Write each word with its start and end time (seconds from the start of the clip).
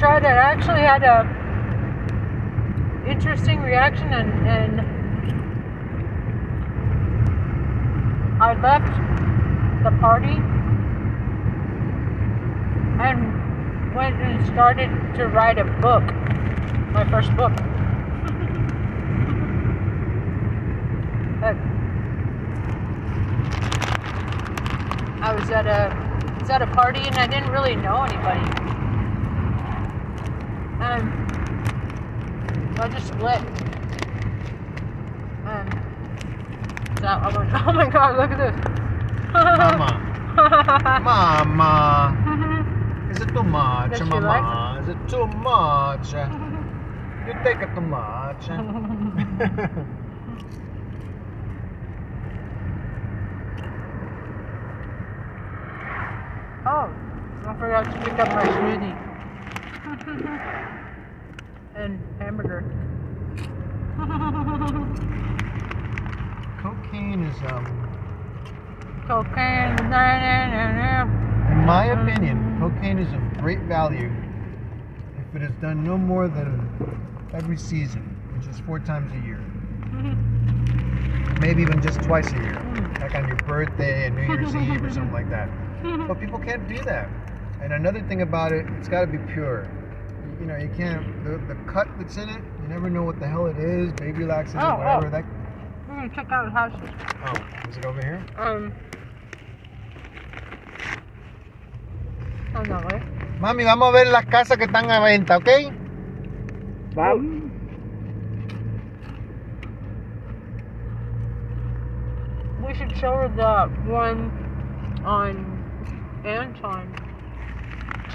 tried 0.00 0.22
it. 0.22 0.28
I 0.28 0.52
actually 0.52 0.80
had 0.80 1.02
a 1.02 1.26
interesting 3.06 3.60
reaction, 3.60 4.14
and 4.14 4.48
and 4.48 4.80
I 8.42 8.54
left 8.62 8.96
the 9.84 9.90
party 10.00 10.40
and 12.98 13.94
went 13.94 14.16
and 14.22 14.46
started 14.46 14.88
to 15.16 15.28
write 15.28 15.58
a 15.58 15.64
book, 15.64 16.02
my 16.94 17.04
first 17.10 17.36
book. 17.36 17.52
I 25.22 25.34
was 25.34 25.50
at 25.50 25.66
a 25.66 25.94
was 26.40 26.48
at 26.48 26.62
a 26.62 26.66
party 26.68 27.00
and 27.00 27.16
I 27.16 27.26
didn't 27.26 27.50
really 27.50 27.76
know 27.76 28.02
anybody. 28.02 28.59
And 30.80 31.04
so 32.74 32.82
I 32.82 32.88
just 32.88 33.08
split. 33.08 33.42
And 35.44 35.68
so 37.00 37.06
oh 37.06 37.06
I 37.06 37.28
went, 37.36 37.52
oh 37.66 37.72
my 37.72 37.86
god, 37.86 38.16
look 38.16 38.30
at 38.30 38.38
this. 38.38 38.54
Mama. 39.32 40.06
Mama. 41.04 42.16
Is 43.14 43.20
it 43.20 43.28
too 43.28 43.42
much, 43.42 43.90
Does 43.90 44.08
Mama? 44.08 44.78
Is 44.82 44.88
it 44.88 45.08
too 45.08 45.26
much? 45.26 46.14
You 47.26 47.34
take 47.44 47.60
it 47.60 47.74
too 47.74 47.82
much. 47.82 48.48
oh, 56.66 56.90
I 57.44 57.54
forgot 57.58 57.84
to 57.84 57.92
pick 58.02 58.18
up 58.18 58.28
my 58.28 58.44
smoothie. 58.44 59.09
and 61.74 61.98
hamburger. 62.20 62.62
Cocaine 66.62 67.24
is, 67.24 67.36
um, 67.50 67.64
Cocaine. 69.08 69.74
Na, 69.90 69.98
na, 70.20 70.46
na, 70.46 70.72
na. 70.72 71.02
in 71.50 71.66
my 71.66 71.86
opinion, 71.86 72.56
cocaine 72.60 73.00
is 73.00 73.12
of 73.12 73.20
great 73.42 73.62
value 73.62 74.12
if 75.18 75.34
it 75.34 75.42
is 75.42 75.50
done 75.60 75.82
no 75.82 75.98
more 75.98 76.28
than 76.28 76.70
every 77.32 77.56
season, 77.56 78.16
which 78.36 78.46
is 78.46 78.60
four 78.60 78.78
times 78.78 79.12
a 79.12 79.26
year. 79.26 79.44
Maybe 81.40 81.62
even 81.62 81.82
just 81.82 82.00
twice 82.02 82.30
a 82.32 82.36
year, 82.36 82.62
like 83.00 83.16
on 83.16 83.26
your 83.26 83.38
birthday 83.38 84.06
and 84.06 84.14
New 84.14 84.22
Year's 84.22 84.54
Eve 84.54 84.84
or 84.84 84.90
something 84.90 85.12
like 85.12 85.28
that. 85.30 85.48
But 86.06 86.20
people 86.20 86.38
can't 86.38 86.68
do 86.68 86.80
that. 86.84 87.08
And 87.60 87.72
another 87.72 88.02
thing 88.02 88.22
about 88.22 88.52
it, 88.52 88.66
it's 88.78 88.88
got 88.88 89.00
to 89.00 89.06
be 89.08 89.18
pure. 89.32 89.68
You 90.40 90.46
know, 90.46 90.56
you 90.56 90.70
can't. 90.76 91.22
The, 91.24 91.36
the 91.52 91.60
cut 91.70 91.86
that's 91.98 92.16
in 92.16 92.28
it, 92.28 92.42
you 92.62 92.68
never 92.68 92.88
know 92.88 93.02
what 93.02 93.20
the 93.20 93.28
hell 93.28 93.46
it 93.46 93.58
is. 93.58 93.92
Baby 93.92 94.24
laxative, 94.24 94.62
Oh, 94.62 94.76
whatever. 94.76 95.06
oh. 95.06 95.10
That. 95.10 95.24
We're 95.88 95.94
gonna 95.96 96.14
check 96.14 96.30
out 96.32 96.50
houses. 96.52 96.88
Oh, 97.26 97.68
is 97.68 97.76
it 97.76 97.84
over 97.84 98.00
here? 98.00 98.24
Um. 98.38 98.72
Oh 102.56 102.62
no, 102.62 102.76
way. 102.90 103.02
Mami, 103.40 103.64
vamos 103.64 103.88
a 103.88 103.92
ver 103.92 104.06
las 104.08 104.24
casas 104.26 104.56
que 104.56 104.64
están 104.66 104.90
a 104.90 105.00
venta, 105.00 105.36
¿ok? 105.36 105.48
Vamos. 106.94 107.50
We 112.64 112.74
should 112.74 112.96
show 112.96 113.12
her 113.16 113.28
the 113.28 113.68
one 113.90 114.30
on 115.04 116.22
Anton 116.24 116.94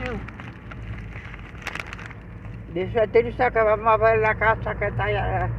too. 0.04 0.20
Dice 2.76 3.00
a 3.02 3.08
Tirsa 3.08 3.50
que 3.52 3.62
vamos 3.64 3.88
a 3.88 3.98
ver 3.98 4.20
la 4.20 4.36
casa 4.36 4.76
que 4.76 4.88
está 4.88 5.06
allá. 5.06 5.50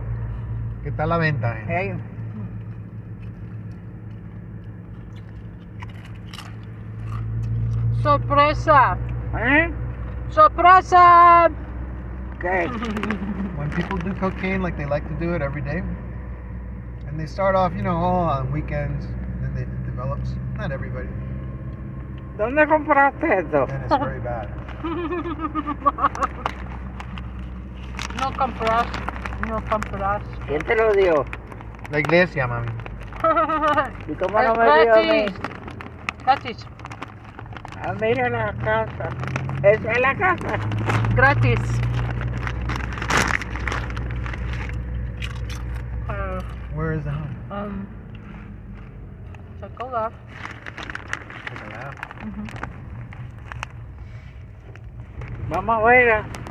Que 0.82 0.91
está 0.91 1.03
a 1.04 1.06
la 1.06 1.16
venta. 1.19 1.59
eh. 1.59 1.77
Ahí. 1.77 1.94
Sorpresa! 8.03 8.97
¿Eh? 9.38 9.71
Sorpresa! 10.31 11.49
¿Qué? 12.41 12.69
When 13.56 13.71
people 13.71 13.99
do 13.99 14.15
cocaine 14.15 14.62
like 14.62 14.76
they 14.76 14.84
like 14.87 15.06
to 15.09 15.15
do 15.15 15.34
it 15.34 15.43
every 15.43 15.62
day, 15.62 15.82
and 17.09 17.19
they 17.19 17.26
start 17.26 17.56
off, 17.56 17.72
you 17.75 17.82
know, 17.82 17.97
all 17.97 18.28
on 18.28 18.53
weekends, 18.53 19.06
then 19.41 19.55
they, 19.55 19.62
it 19.62 19.87
develops. 19.87 20.34
Not 20.56 20.71
everybody. 20.72 21.09
¿Dónde 22.37 22.66
compraste 22.69 23.38
esto? 23.38 23.66
Then 23.66 23.81
it's 23.82 23.97
very 23.97 24.21
bad. 24.21 24.50
no 28.21 28.32
compras, 28.37 28.87
no 29.49 29.62
compras. 29.71 30.22
¿Quién 30.47 30.62
te 30.62 30.75
lo 30.77 30.93
dio? 30.94 31.25
La 31.91 31.99
iglesia, 32.00 32.47
mami. 32.47 32.66
¿Y 34.09 34.15
cómo 34.15 34.41
no 34.43 34.54
me 34.54 34.65
dio 34.65 34.84
gratis, 34.84 35.34
gratis, 36.25 36.66
Ah, 37.82 37.93
mira 38.00 38.28
la 38.28 38.53
casa. 38.55 39.09
¿Esa 39.62 39.93
es 39.93 40.00
la 40.00 40.15
casa? 40.16 40.59
gratis. 41.15 41.60
Uh, 46.09 46.41
Where 46.75 46.93
is 46.94 47.05
the 47.05 47.10
home? 47.10 47.37
um, 47.50 47.87
left. 49.93 50.15
Take 51.47 51.75
a. 51.75 51.97
Vamos 55.49 55.78
a 55.78 55.84
verla. 55.87 56.46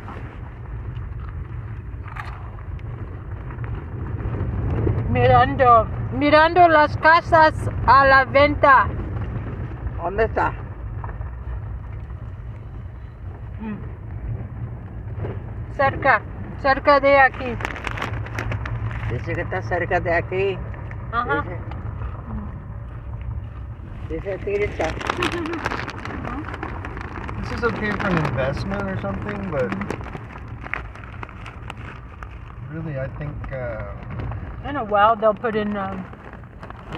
Mirando, 5.16 5.88
mirando 6.12 6.68
las 6.68 6.98
casas 6.98 7.54
a 7.88 8.06
la 8.06 8.26
venta. 8.26 8.86
¿Dónde 10.04 10.26
está? 10.26 10.52
Mm. 13.62 13.78
Cerca, 15.78 16.22
cerca 16.62 17.00
de 17.00 17.18
aquí. 17.18 17.56
Dice 19.10 19.36
que 19.36 19.42
está 19.42 19.62
cerca 19.62 20.02
de 20.02 20.14
aquí. 20.14 20.60
Ajá. 21.14 21.46
Dice. 24.10 24.38
This 27.40 27.52
is 27.54 27.64
okay 27.64 27.92
for 27.92 28.08
an 28.08 28.18
investment 28.26 28.84
or 28.84 29.00
something, 29.02 29.50
but 29.50 29.72
really, 32.74 33.00
I 33.00 33.08
think. 33.18 33.32
Uh, 33.50 34.05
In 34.68 34.76
a 34.78 34.84
while, 34.84 35.16
they'll 35.16 35.34
put 35.34 35.56
in 35.56 35.78
um, 35.78 36.04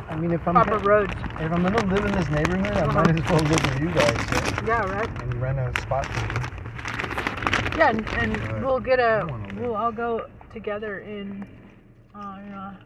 I 0.09 0.15
mean, 0.15 0.31
if 0.31 0.47
I'm 0.47 0.53
proper 0.53 0.77
roads. 0.79 1.13
if 1.39 1.51
I'm 1.51 1.63
gonna 1.63 1.85
live 1.87 2.05
in 2.05 2.11
this 2.13 2.29
neighborhood, 2.29 2.77
I 2.77 2.85
might 2.85 3.19
as 3.19 3.29
well 3.29 3.39
live 3.41 3.63
with 3.63 3.79
you 3.81 3.91
guys 3.91 4.29
so, 4.29 4.65
Yeah, 4.65 4.81
right. 4.91 5.09
and 5.21 5.33
rent 5.41 5.59
a 5.59 5.81
spot 5.81 6.05
for 6.05 6.39
me. 6.39 7.77
Yeah, 7.77 7.89
and, 7.89 8.07
and 8.17 8.37
Right. 8.37 8.63
we'll 8.63 8.79
get 8.79 8.99
I 8.99 9.19
a, 9.19 9.25
wanna 9.25 9.47
live. 9.47 9.57
we'll 9.59 9.75
all 9.75 9.91
go 9.91 10.27
together 10.53 10.99
in, 10.99 11.45
uh, 12.15 12.37
you 12.45 12.77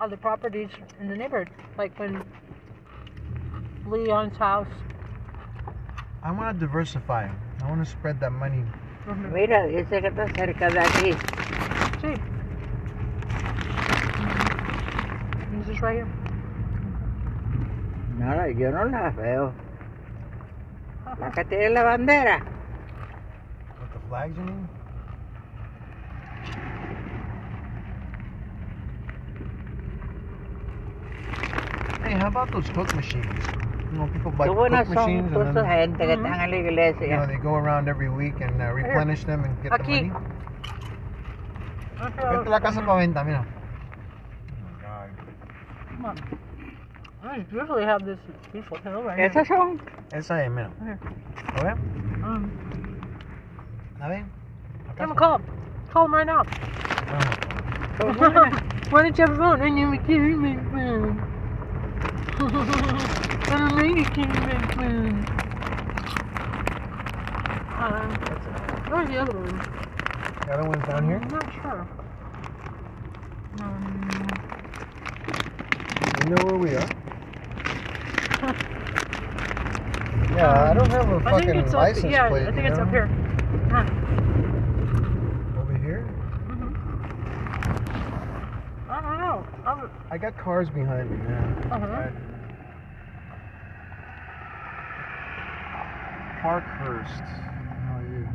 other 0.00 0.16
properties 0.16 0.70
in 0.98 1.08
the 1.08 1.16
neighborhood, 1.16 1.50
like 1.76 1.96
when 1.98 2.24
Leon's 3.86 4.36
house. 4.36 4.66
I 6.22 6.30
want 6.32 6.58
to 6.58 6.66
diversify. 6.66 7.28
I 7.62 7.68
want 7.68 7.84
to 7.84 7.90
spread 7.90 8.18
that 8.20 8.32
money. 8.32 8.64
Mira, 9.32 9.68
dice 9.68 10.00
que 10.00 10.10
está 10.10 10.26
cerca 10.34 10.70
de 10.70 10.80
aquí. 10.80 11.12
See. 12.00 12.29
Here. 15.80 16.06
No, 18.18 18.26
no, 18.36 18.46
yo 18.48 18.70
no 18.70 18.84
la 18.84 19.10
veo. 19.10 19.52
La 21.18 21.30
que 21.30 21.44
tiene 21.46 21.70
la 21.70 21.82
bandera. 21.84 22.38
With 23.80 23.92
the 23.92 23.98
flags, 24.08 24.36
you 24.36 24.44
mean? 24.44 24.68
Hey, 32.02 32.14
how 32.14 32.28
about 32.28 32.50
those 32.50 32.66
hook 32.68 32.94
machines? 32.94 33.26
You 33.92 33.98
know, 33.98 34.06
people 34.08 34.30
buy 34.32 34.46
Qué 34.46 34.50
hook 34.50 34.56
buenas 34.58 34.86
son 34.88 34.94
machines 34.96 35.32
toda 35.32 35.48
and 35.48 35.58
esa 35.58 35.62
then 35.62 35.78
gente 35.78 36.06
que 36.06 36.12
están 36.14 36.40
en 36.40 36.50
la 36.50 36.56
you 36.56 36.62
know, 36.62 36.70
iglesia. 36.70 37.26
they 37.26 37.36
go 37.36 37.54
around 37.54 37.88
every 37.88 38.08
week 38.08 38.40
and 38.40 38.60
uh, 38.60 38.72
replenish 38.72 39.24
them 39.24 39.44
and 39.44 39.62
get 39.62 39.70
the 39.72 39.78
Aquí. 39.78 40.08
money. 40.08 40.12
Vete 42.16 42.46
a 42.46 42.50
la 42.50 42.60
casa 42.60 42.80
para 42.82 42.98
venta, 42.98 43.24
mira. 43.24 43.44
Come 46.00 46.16
on. 46.16 46.38
I 47.22 47.44
usually 47.52 47.84
have 47.84 48.06
this 48.06 48.18
beautiful 48.52 48.78
hill 48.78 49.02
right 49.02 49.18
here. 49.18 49.28
Esas 49.28 49.46
son. 49.48 49.78
Esa 50.12 50.42
es, 50.42 50.50
mira. 50.50 50.72
Here. 50.82 50.98
¿Lo 51.56 51.62
ves? 51.62 51.78
Um, 52.24 52.50
¿La 54.00 54.08
ves? 54.08 54.24
La 54.86 54.92
give 54.94 55.04
him 55.04 55.12
a 55.12 55.14
call. 55.14 55.40
Call 55.90 56.06
him 56.06 56.14
right 56.14 56.26
now. 56.26 56.42
Ah. 56.46 57.96
son 57.98 58.16
buenas. 58.16 58.62
Why 58.90 59.02
don't 59.02 59.18
you 59.18 59.26
have 59.26 59.34
a 59.34 59.36
phone? 59.36 59.60
And 59.60 59.78
you 59.78 59.98
give 60.08 60.22
me 60.38 60.54
a 60.54 60.60
phone. 60.70 61.20
I'm 63.50 63.76
ready 63.76 64.02
to 64.02 64.10
give 64.12 64.28
me 64.28 64.52
a 64.52 64.60
phone. 64.72 65.24
Um, 67.76 68.10
where's 68.88 69.08
the 69.08 69.18
other 69.18 69.38
one? 69.38 69.58
The 70.46 70.52
other 70.54 70.66
one's 70.66 70.86
down 70.88 71.04
here. 71.04 71.20
I'm 71.22 71.28
not 71.28 71.52
sure. 71.52 71.88
Um, 73.60 74.09
You 76.24 76.30
know 76.30 76.44
where 76.44 76.58
we 76.58 76.68
are? 76.74 76.88
Yeah, 80.36 80.70
I 80.70 80.74
don't 80.74 80.90
have 80.90 81.08
a 81.08 81.16
I 81.16 81.32
think 81.32 81.46
fucking 81.46 81.60
it's 81.60 81.74
up, 81.74 81.80
license 81.80 82.12
yeah, 82.12 82.28
plate. 82.28 82.46
I 82.46 82.52
think 82.52 82.64
you 82.66 82.70
it's 82.70 82.78
up 82.78 82.90
here. 82.90 83.06
Huh. 83.70 83.84
Over 85.60 85.76
here? 85.78 86.06
Mhm. 86.46 86.74
I 88.88 89.00
don't 89.00 89.18
know. 89.18 89.46
I'm, 89.66 89.90
I 90.10 90.18
got 90.18 90.36
cars 90.36 90.68
behind 90.68 91.10
me 91.10 91.16
now. 91.26 91.76
Uh-huh. 91.76 92.10
Parkhurst. 96.42 97.22
How 97.22 97.96
are 97.96 98.06
you? 98.06 98.26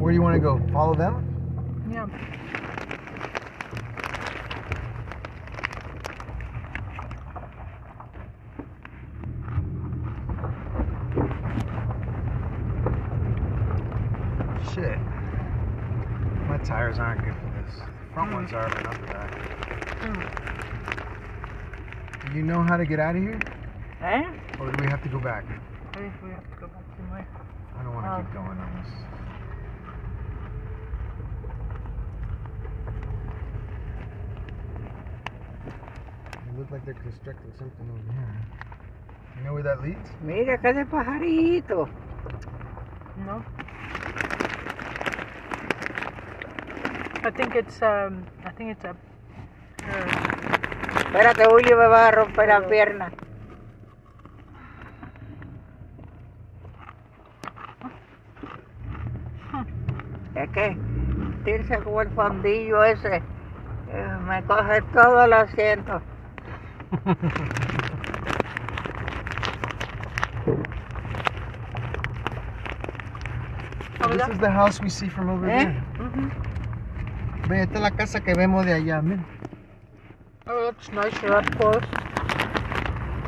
Where 0.00 0.10
do 0.12 0.14
you 0.16 0.22
want 0.22 0.34
to 0.34 0.40
go? 0.40 0.60
Follow 0.72 0.94
them? 0.94 1.28
yeah. 1.90 2.06
Shit. 14.74 14.98
My 16.48 16.58
tires 16.64 16.98
aren't 16.98 17.22
good 17.24 17.34
for 17.34 17.62
this. 17.62 17.80
Front 18.52 18.66
are, 18.66 18.82
but 18.82 18.84
not 18.84 19.00
the 19.00 19.06
back. 19.06 19.30
Do 22.30 22.36
you 22.36 22.42
know 22.44 22.62
how 22.62 22.76
to 22.76 22.84
get 22.84 23.00
out 23.00 23.16
of 23.16 23.22
here? 23.22 23.40
Eh? 24.02 24.24
Or 24.60 24.70
do 24.70 24.84
we 24.84 24.90
have 24.90 25.02
to 25.04 25.08
go 25.08 25.18
back? 25.18 25.44
I 25.94 25.96
think 25.96 26.12
we 26.22 26.30
have 26.30 26.44
to 26.50 26.56
go 26.60 26.66
back 26.66 26.84
the 26.98 27.14
way. 27.14 27.24
I 27.78 27.82
don't 27.82 27.94
want 27.94 28.04
to 28.06 28.12
Oh. 28.12 28.16
keep 28.18 28.32
going 28.34 28.58
on 28.58 28.82
this. 28.82 28.92
They 36.46 36.58
look 36.58 36.70
like 36.70 36.84
they're 36.84 36.94
constructing 36.94 37.52
something 37.58 37.88
over 37.90 38.12
here. 38.12 38.36
You 39.38 39.44
know 39.44 39.54
where 39.54 39.62
that 39.62 39.82
leads? 39.82 40.10
Mira 40.22 40.58
que 40.58 40.72
de 40.72 40.84
pajarito. 40.84 41.88
No. 43.26 43.42
I 47.24 47.30
think 47.30 47.54
it's 47.54 47.80
um. 47.82 48.26
I 48.52 48.54
think 48.58 48.70
it's. 48.72 48.84
Here. 48.84 48.94
Espérate, 51.06 51.46
huye, 51.48 51.74
me 51.74 51.86
va 51.88 52.08
a 52.08 52.10
romper 52.12 52.48
la 52.48 52.60
pierna. 52.68 53.10
Es 60.34 60.48
que 60.50 60.76
tirse 61.44 61.78
como 61.78 62.00
el 62.02 62.08
fondillo 62.10 62.82
ese 62.84 63.16
eh, 63.16 64.16
me 64.26 64.42
coge 64.44 64.80
todo 64.94 65.24
el 65.24 65.32
asiento. 65.32 66.00
This 74.10 74.28
is 74.28 74.38
the 74.38 74.50
house 74.50 74.80
we 74.80 74.88
see 74.90 75.08
from 75.08 75.30
over 75.30 75.48
Eh? 75.48 75.64
there. 75.64 76.51
Ve, 77.52 77.60
esta 77.60 77.74
es 77.74 77.80
la 77.82 77.90
casa 77.90 78.20
que 78.20 78.32
vemos 78.32 78.64
de 78.64 78.72
allá, 78.72 79.02
mira. 79.02 79.22
Oh, 80.46 80.70
that's 80.70 80.90
nicer 80.90 81.36
up 81.36 81.44
close. 81.58 81.84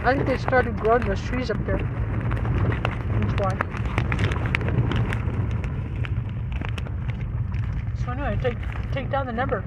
I 0.02 0.14
think 0.14 0.26
they 0.26 0.38
started 0.38 0.80
growing 0.80 1.04
those 1.06 1.20
trees 1.20 1.50
up 1.50 1.58
there. 1.66 1.76
That's 3.20 3.34
why. 3.38 3.52
So 8.02 8.12
anyway, 8.12 8.38
take 8.40 8.56
take 8.92 9.10
down 9.10 9.26
the 9.26 9.32
number. 9.32 9.62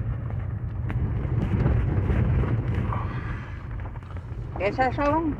Esas 4.58 4.96
son 4.96 5.36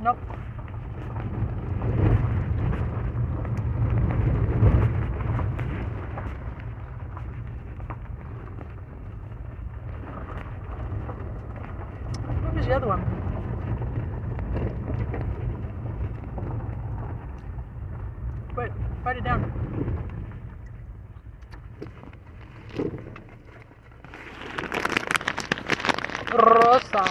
Nope. 0.00 0.31
The 12.72 12.76
other 12.78 12.86
one? 12.86 13.02
Wait, 18.56 18.72
write 19.04 19.16
it 19.18 19.24
down. 19.24 19.42
Rosa. 26.32 27.04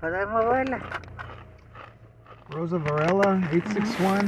podemos 0.00 0.44
verla. 0.44 0.78
Rosa 2.50 2.78
Varela, 2.78 3.40
861 3.52 4.26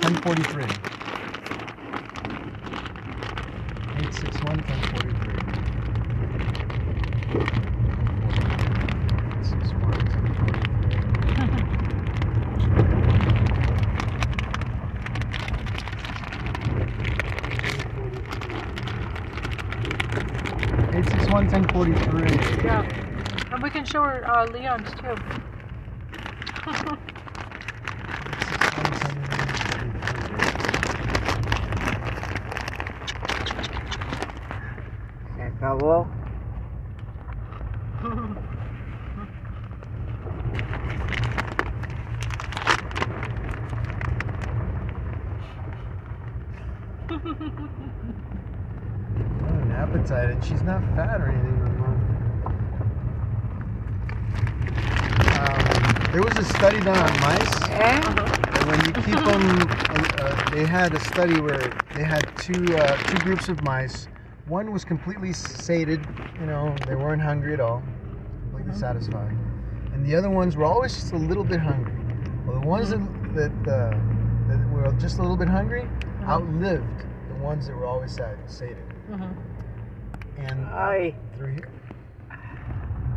1043. 0.00 0.64
861 3.98 4.56
1043. 4.64 5.40
861 9.40 9.90
1043. 10.10 10.50
Eight 20.92 21.04
six 21.08 21.28
one 21.30 21.48
ten 21.48 21.66
forty 21.68 21.94
three. 21.94 22.64
Yeah. 22.64 22.82
And 23.52 23.62
we 23.62 23.70
can 23.70 23.84
Leon's 24.46 24.90
too. 24.92 25.16
Se 35.36 35.42
acabó. 35.42 36.08
an 49.60 49.70
appetite, 49.72 50.30
and 50.30 50.44
she's 50.44 50.62
not 50.62 50.82
fat 50.96 51.20
or 51.20 51.28
anything. 51.28 51.58
my 51.62 51.68
mom. 51.70 51.96
Um, 55.40 56.12
there 56.12 56.22
was 56.22 56.36
a 56.38 56.44
study 56.44 56.80
done 56.80 56.98
on 56.98 57.20
mice, 57.20 57.62
¿Eh? 57.70 58.00
and 58.00 58.64
when 58.66 58.80
you 58.84 58.92
keep 58.92 59.20
them, 59.24 59.68
uh, 60.18 60.50
they 60.50 60.66
had 60.90 61.00
a 61.00 61.04
study 61.04 61.38
where 61.38 61.72
they 61.94 62.02
had 62.02 62.36
two 62.36 62.76
uh, 62.76 62.96
two 63.06 63.18
groups 63.18 63.48
of 63.48 63.62
mice. 63.62 64.08
One 64.46 64.72
was 64.72 64.84
completely 64.84 65.32
sated, 65.32 66.00
you 66.40 66.46
know, 66.46 66.76
they 66.88 66.96
weren't 66.96 67.22
hungry 67.22 67.52
at 67.54 67.60
all, 67.60 67.80
completely 68.50 68.74
satisfied, 68.74 69.30
and 69.94 70.04
the 70.04 70.16
other 70.16 70.28
ones 70.30 70.56
were 70.56 70.64
always 70.64 70.92
just 70.92 71.12
a 71.12 71.16
little 71.16 71.44
bit 71.44 71.60
hungry. 71.60 71.94
Well, 72.44 72.58
the 72.60 72.66
ones 72.66 72.90
that 72.90 72.98
that, 73.34 73.52
uh, 73.70 73.94
that 74.48 74.58
were 74.72 74.92
just 74.98 75.18
a 75.18 75.22
little 75.22 75.36
bit 75.36 75.46
hungry 75.46 75.88
outlived 76.24 77.04
the 77.28 77.34
ones 77.36 77.68
that 77.68 77.76
were 77.76 77.86
always 77.86 78.10
sat- 78.10 78.50
sated 78.50 78.82
Mhm. 79.08 79.36
and 80.38 80.66
Ay, 80.74 81.14
through 81.36 81.52
here. 81.52 81.70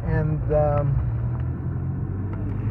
And 0.06 0.40
um, 0.54 0.88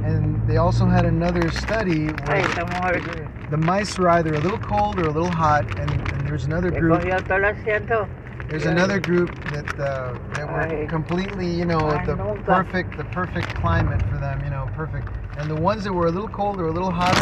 and 0.04 0.48
they 0.48 0.58
also 0.58 0.86
had 0.86 1.06
another 1.06 1.50
study 1.50 2.10
ay, 2.10 2.12
where 2.26 2.36
esta 2.36 2.64
mujer 2.64 3.28
the 3.52 3.58
mice 3.58 3.98
were 3.98 4.08
either 4.08 4.32
a 4.32 4.40
little 4.40 4.58
cold 4.58 4.98
or 4.98 5.08
a 5.08 5.10
little 5.10 5.30
hot, 5.30 5.66
and, 5.78 5.90
and 5.90 6.26
there's 6.26 6.46
another 6.46 6.70
group. 6.70 7.02
cogió 7.02 7.20
todo 7.28 7.36
el 7.36 7.54
asiento. 7.54 8.08
There's 8.48 8.64
another 8.64 8.98
group 8.98 9.28
that 9.50 9.78
uh, 9.78 10.18
that 10.34 10.50
were 10.50 10.86
completely, 10.86 11.46
you 11.46 11.66
know, 11.66 11.80
the 12.06 12.16
perfect 12.44 12.96
the 12.96 13.04
perfect 13.04 13.54
climate 13.56 14.00
for 14.08 14.16
them, 14.16 14.42
you 14.42 14.50
know, 14.50 14.70
perfect. 14.74 15.08
And 15.36 15.50
the 15.50 15.54
ones 15.54 15.84
that 15.84 15.92
were 15.92 16.06
a 16.06 16.10
little 16.10 16.28
cold 16.28 16.60
or 16.60 16.68
a 16.68 16.72
little 16.72 16.90
hotter 16.90 17.20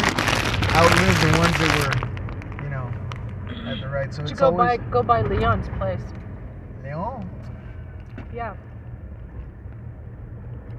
outlived 0.73 1.21
the 1.21 1.37
ones 1.37 1.55
that 1.59 1.71
were, 1.79 2.63
you 2.63 2.69
know, 2.69 3.69
at 3.69 3.81
the 3.81 3.89
right. 3.89 4.13
So 4.13 4.21
You 4.21 4.29
it's 4.29 4.39
go 4.39 4.51
by 4.51 4.77
go 4.77 5.03
by 5.03 5.23
Leon's 5.23 5.67
place. 5.77 6.01
Leon. 6.83 7.29
Yeah. 8.33 8.55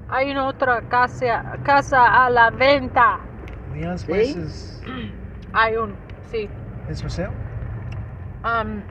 Hay 0.09 0.31
una 0.31 0.47
otra 0.51 0.81
casa 0.89 1.59
casa 1.63 2.25
a 2.25 2.29
la 2.29 2.49
venta. 2.49 3.19
Leon's 3.71 4.01
See? 4.01 4.07
place 4.07 4.35
is 4.35 4.81
Hay 5.53 5.75
un 5.77 5.95
sí. 6.31 6.49
is 6.89 7.01
for 7.01 7.09
sale. 7.09 7.31
Um, 8.43 8.83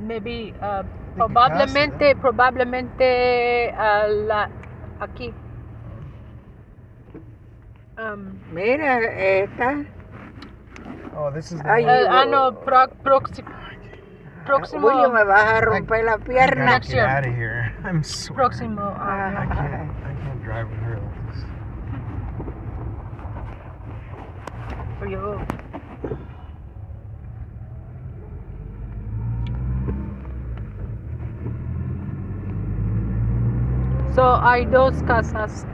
maybe 0.00 0.54
uh, 0.62 0.82
probablemente 1.16 2.14
probablemente 2.16 3.74
uh, 3.76 4.08
la 4.26 4.48
aquí. 5.00 5.34
Um, 7.98 8.38
Mira, 8.52 9.00
esta. 9.04 9.84
Oh, 11.16 11.30
this 11.32 11.50
is 11.50 11.60
the 11.60 11.68
Ay, 11.68 11.82
one. 11.82 11.90
eh, 11.90 12.06
ah, 12.08 12.50
pro, 12.52 12.86
proxi- 13.02 13.44
próximo, 14.46 14.88
Julio, 14.88 15.10
me 15.12 15.24
vas 15.24 15.52
a 15.54 15.60
romper 15.62 16.04
la 16.04 16.14
I 16.14 16.18
pierna. 16.18 16.54
gotta 16.54 16.64
next 16.78 16.88
get 16.90 17.04
out 17.04 17.26
of 17.26 17.34
here. 17.34 17.74
I'm 17.84 18.02
próximo. 18.02 18.94
I 18.96 19.46
can't. 19.52 19.90
I 20.06 20.14
can't 20.22 20.42
drive 20.44 20.70
with 20.70 20.78
her 20.80 21.00
So, 34.14 34.42
hay 34.42 34.66
dos 34.66 35.00
casas. 35.04 35.66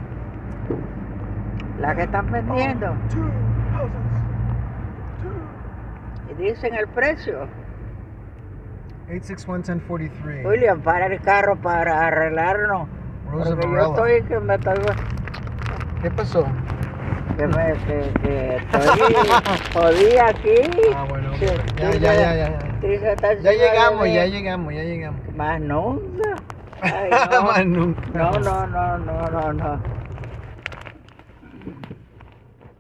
La 1.80 1.94
que 1.94 2.02
están 2.02 2.30
vendiendo. 2.30 2.88
Two 3.10 3.30
houses. 3.72 3.94
Y 6.30 6.34
dicen 6.42 6.74
el 6.74 6.86
precio. 6.88 7.46
861-1043. 9.08 10.46
William, 10.46 10.80
para 10.80 11.06
el 11.06 11.20
carro 11.20 11.56
para 11.56 12.06
arreglarnos. 12.06 12.88
Rosa 13.30 13.50
Porque 13.50 13.66
yo 13.66 13.70
Varela. 13.72 13.88
estoy 13.88 14.22
que 14.24 14.40
me 14.40 14.54
estoy. 14.54 14.74
¿Qué 16.02 16.10
pasó? 16.10 16.44
Que 17.36 17.46
me 17.48 17.72
que, 17.86 18.12
que 18.22 18.56
estoy 18.56 19.14
jodida 19.74 20.28
aquí. 20.28 20.54
Ah, 20.94 21.04
bueno. 21.08 21.32
Sí, 21.38 21.46
Ya, 21.76 21.92
sí, 21.92 21.98
ya, 21.98 22.14
ya, 22.14 22.34
ya. 22.34 22.48
ya. 22.48 23.34
Ya 23.42 23.52
llegamos, 23.52 24.06
ya 24.08 24.26
llegamos, 24.26 24.72
ya 24.74 24.82
llegamos. 24.84 25.20
Más 25.34 25.60
nunca. 25.60 26.34
Ay, 26.80 27.10
Más 27.42 27.66
no. 27.66 27.86
nunca. 27.86 28.02
No, 28.12 28.30
no, 28.38 28.66
no, 28.66 28.98
no, 28.98 29.26
no, 29.30 29.52
no. 29.52 29.82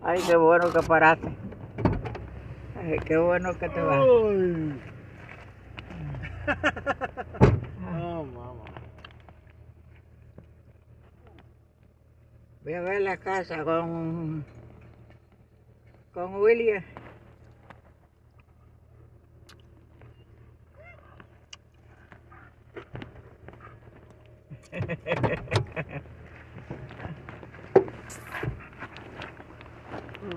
Ay, 0.02 0.20
qué 0.26 0.36
bueno 0.36 0.70
que 0.72 0.80
paraste. 0.86 1.28
Ay, 2.80 2.98
qué 3.06 3.16
bueno 3.16 3.58
que 3.58 3.68
te 3.70 3.80
vas. 3.80 3.98
Voy 12.74 12.80
a 12.80 12.90
ver 12.90 13.02
la 13.02 13.16
casa 13.16 13.62
con 13.62 14.44
con 16.12 16.34
William. 16.34 16.82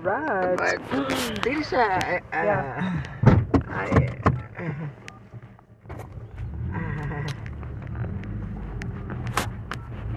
Right. 0.00 0.56
But, 0.56 1.42
Tirsa, 1.42 1.98
eh, 2.06 2.20
ah, 2.30 2.44
Yeah. 2.44 3.02
ay, 3.66 3.90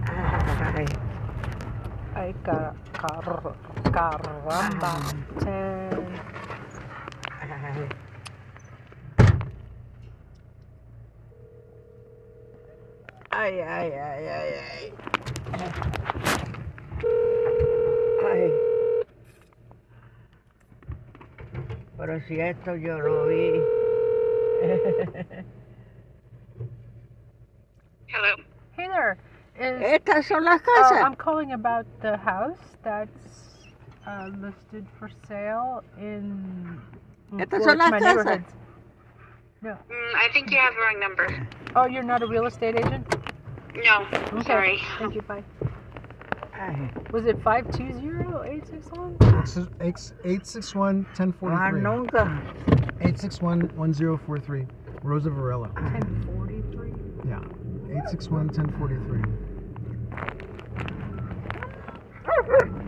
ah, 0.06 0.74
ay, 0.78 0.86
Ay, 2.14 2.36
car 2.44 2.76
car 2.94 3.56
caramba. 4.02 4.98
Ay. 13.32 13.60
Ay, 13.62 13.62
ay, 13.62 13.92
ay, 13.94 14.28
ay, 14.28 14.50
ay. 14.66 14.94
Ay. 18.26 18.52
Pero 21.98 22.20
si 22.28 22.40
esto 22.40 22.76
yo 22.76 23.00
lo 23.00 23.28
vi. 23.28 23.62
Hello. 28.08 28.36
Hey 28.76 28.88
there. 28.88 29.18
Is, 29.60 29.82
Estas 29.82 30.26
son 30.26 30.44
las 30.44 30.62
uh. 30.62 30.96
I'm 31.06 31.16
calling 31.16 31.52
about 31.54 31.86
the 32.02 32.18
house 32.18 32.58
that's 32.84 33.51
uh, 34.08 34.30
listed 34.40 34.86
for 35.00 35.10
sale 35.28 35.84
in. 35.98 36.80
Estas 37.34 37.60
well, 37.60 37.70
son 37.70 37.78
las 37.78 37.92
my 37.92 38.00
casas. 38.00 38.26
neighborhoods. 38.26 38.54
Mm, 39.64 39.78
I 40.16 40.28
think 40.34 40.50
you 40.52 40.58
have 40.58 40.74
the 40.74 40.82
wrong 40.82 41.00
number. 41.00 41.48
Oh, 41.76 41.86
you're 41.86 42.04
not 42.04 42.22
a 42.24 42.28
real 42.28 42.46
estate 42.48 42.76
agent? 42.78 43.06
No, 43.76 44.06
Okay. 44.34 44.44
sorry. 44.44 44.80
Thank 44.98 45.16
you. 45.16 45.22
Bye. 45.22 45.44
Ay, 46.54 46.90
Was 47.12 47.26
it 47.26 47.40
520-861? 47.44 49.18
861-1043. 49.80 51.42
más 51.42 51.74
nunca. 51.74 52.42
861-1043. 53.00 54.68
Rosa 55.04 55.30
Varela. 55.30 55.70
1043. 55.76 56.94
Yeah. 57.26 57.40
861-1043. 58.12 59.22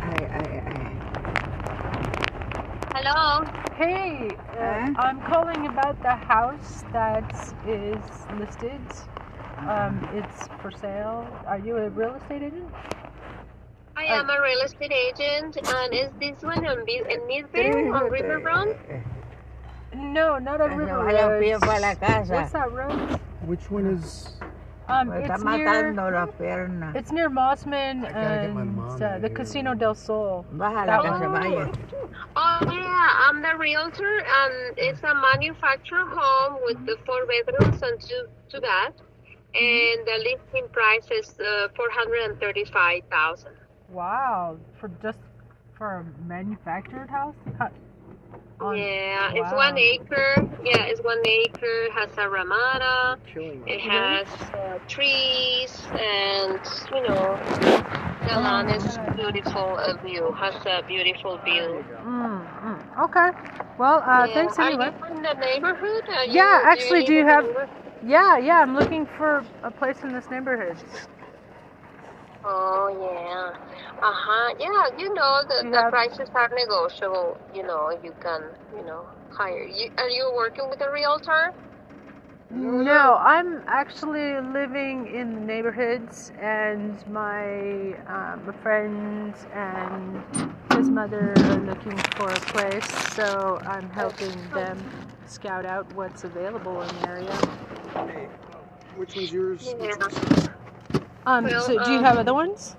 Ay, 0.00 0.24
ay, 0.38 0.62
ay. 0.66 0.82
Hello. 2.94 3.44
Hey, 3.76 4.28
uh, 4.52 4.56
Huh? 4.58 4.92
I'm 4.98 5.20
calling 5.22 5.64
about 5.92 6.02
the 6.02 6.26
house 6.26 6.84
that 6.92 7.54
is 7.66 8.04
listed. 8.38 8.80
Um, 9.68 10.08
it's 10.14 10.48
for 10.60 10.70
sale. 10.70 11.26
Are 11.46 11.58
you 11.58 11.76
a 11.76 11.90
real 11.90 12.14
estate 12.14 12.42
agent? 12.42 12.70
I 13.96 14.04
am 14.04 14.28
a 14.30 14.40
real 14.42 14.60
estate 14.64 14.92
agent, 14.92 15.56
and 15.56 15.94
is 15.94 16.10
this 16.18 16.42
one 16.42 16.64
in, 16.64 16.84
Bi- 16.84 17.14
in 17.14 17.26
Midvale 17.26 17.94
on 17.94 18.10
Riverfront? 18.10 18.76
No, 19.94 20.38
not 20.38 20.60
a 20.60 20.64
Ay, 20.64 20.74
river 20.74 20.86
no 20.86 21.02
road. 21.02 21.60
pie 21.60 21.78
la 21.78 21.94
casa. 21.94 22.32
What's 22.34 22.52
that 22.52 22.72
road? 22.72 23.20
Which 23.44 23.70
one 23.70 23.86
is... 23.86 24.32
Um, 24.88 25.08
Me 25.10 25.16
está 25.22 25.34
it's 25.34 25.44
near. 25.44 25.66
matando 25.66 26.10
la 26.12 26.26
pierna. 26.26 26.94
It's 26.94 27.12
near 27.12 27.30
Mossman 27.30 28.04
I 28.04 28.12
gotta 28.12 28.36
get 28.36 28.52
my 28.54 28.62
and 28.62 29.02
uh, 29.02 29.18
the. 29.18 29.30
Casino 29.30 29.74
del 29.74 29.94
Sol. 29.94 30.44
Bájala 30.52 31.00
que 31.00 31.10
that 31.10 31.18
se 31.18 31.26
one. 31.26 31.32
vaya. 31.32 31.72
Oh 32.36 32.58
yeah, 32.72 33.08
I'm 33.28 33.40
the 33.42 33.56
realtor, 33.56 34.18
and 34.26 34.76
it's 34.76 35.02
a 35.02 35.14
manufactured 35.14 36.08
home 36.08 36.58
with 36.64 36.84
the 36.86 36.96
four 37.06 37.26
bedrooms 37.26 37.80
and 37.82 38.00
two 38.00 38.26
two 38.48 38.60
baths, 38.60 39.00
and 39.54 40.06
the 40.06 40.18
listing 40.24 40.68
price 40.72 41.06
is 41.10 41.38
uh, 41.40 41.68
four 41.76 41.88
hundred 41.90 42.22
and 42.30 42.40
thirty-five 42.40 43.02
thousand. 43.10 43.52
Wow, 43.88 44.58
for 44.80 44.88
just 45.00 45.18
for 45.76 46.00
a 46.00 46.04
manufactured 46.26 47.08
house? 47.10 47.34
On- 48.62 48.76
Yeah, 48.76 49.32
it's 49.34 49.52
one 49.52 49.76
acre. 49.78 50.34
Yeah, 50.64 50.84
it's 50.90 51.00
one 51.02 51.22
acre. 51.26 51.88
Has 51.94 52.10
a 52.18 52.28
ramada. 52.28 53.18
It 53.66 53.80
has 53.80 54.26
uh, 54.54 54.78
trees 54.88 55.72
and 55.98 56.60
you 56.94 57.02
know 57.08 57.38
the 58.28 58.36
land 58.38 58.70
is 58.70 58.98
beautiful 59.16 59.78
uh, 59.78 59.94
view. 60.04 60.32
Has 60.38 60.54
a 60.66 60.82
beautiful 60.86 61.38
view. 61.44 61.84
Mm, 62.04 62.40
mm. 62.64 63.04
Okay. 63.04 63.30
Well, 63.78 63.98
uh, 64.06 64.26
Yeah. 64.26 64.34
thanks 64.34 64.58
Are 64.58 64.66
anyway. 64.68 64.90
you 65.10 65.16
in 65.16 65.22
the 65.22 65.34
neighborhood? 65.34 66.04
Are 66.08 66.24
Yeah, 66.26 66.60
you, 66.60 66.66
actually, 66.70 67.02
do 67.04 67.14
you 67.14 67.24
live 67.26 67.44
in 67.46 67.54
have- 67.56 67.70
Yeah, 68.06 68.38
yeah, 68.38 68.60
I'm 68.60 68.74
looking 68.76 69.06
for 69.18 69.44
a 69.62 69.70
place 69.70 70.02
in 70.02 70.12
this 70.12 70.28
neighborhood. 70.30 70.76
Oh 72.44 72.88
yeah. 72.88 73.56
Uh 74.02 74.12
huh. 74.14 74.54
Yeah, 74.58 74.98
you 74.98 75.12
know 75.14 75.42
the, 75.48 75.64
the 75.70 75.82
have- 75.82 75.90
prices 75.90 76.28
are 76.34 76.50
negotiable. 76.54 77.38
You 77.54 77.62
know 77.64 77.90
you 78.02 78.14
can 78.20 78.42
you 78.76 78.84
know 78.84 79.04
hire. 79.30 79.64
You 79.64 79.90
are 79.98 80.08
you 80.08 80.32
working 80.36 80.68
with 80.70 80.80
a 80.80 80.90
realtor? 80.90 81.52
No, 82.50 83.16
I'm 83.16 83.62
actually 83.66 84.40
living 84.40 85.06
in 85.06 85.34
the 85.34 85.40
neighborhoods, 85.40 86.32
and 86.40 86.96
my 87.08 87.94
um, 88.06 88.46
my 88.46 88.52
friend 88.62 89.34
and 89.52 90.22
his 90.72 90.90
mother 90.90 91.34
are 91.50 91.60
looking 91.60 91.98
for 92.16 92.30
a 92.30 92.40
place, 92.40 92.88
so 93.14 93.60
I'm 93.66 93.90
helping 93.90 94.50
them 94.52 94.78
scout 95.26 95.64
out 95.66 95.92
what's 95.94 96.24
available 96.24 96.82
in 96.82 96.88
the 97.00 97.08
area. 97.08 97.44
Hey, 98.06 98.28
which 98.96 99.16
one's 99.16 99.32
yours? 99.32 99.74
Yeah. 99.80 100.08
Um, 101.26 101.44
Well, 101.44 101.60
so 101.62 101.82
do 101.84 101.90
you 101.92 101.98
um, 101.98 102.04
have 102.04 102.18
other 102.18 102.34
ones 102.34 102.76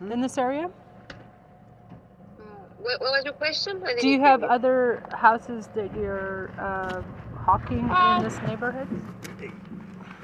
in 0.00 0.20
this 0.20 0.38
area? 0.38 0.68
Mm, 0.68 2.44
What, 2.78 3.00
what 3.00 3.10
was 3.12 3.24
your 3.24 3.34
question? 3.34 3.82
Do 4.00 4.08
you 4.08 4.20
have 4.20 4.40
hear 4.40 4.50
other 4.50 5.02
houses 5.12 5.68
that 5.74 5.94
you're 5.94 6.50
uh, 6.58 7.02
hawking 7.36 7.88
in 7.88 8.22
this 8.22 8.38
neighborhood? 8.46 8.88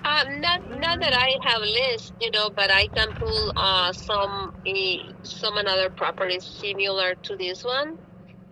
Um, 0.04 0.40
not 0.40 0.60
not 0.80 1.00
that 1.00 1.14
I 1.14 1.34
have 1.42 1.62
a 1.62 1.66
list, 1.66 2.12
you 2.20 2.30
know, 2.30 2.48
but 2.48 2.70
I 2.70 2.86
can 2.88 3.12
pull 3.14 3.52
uh, 3.56 3.92
some 3.92 4.54
uh, 4.66 5.12
some 5.24 5.56
another 5.58 5.90
properties 5.90 6.44
similar 6.44 7.14
to 7.26 7.36
this 7.36 7.64
one. 7.64 7.98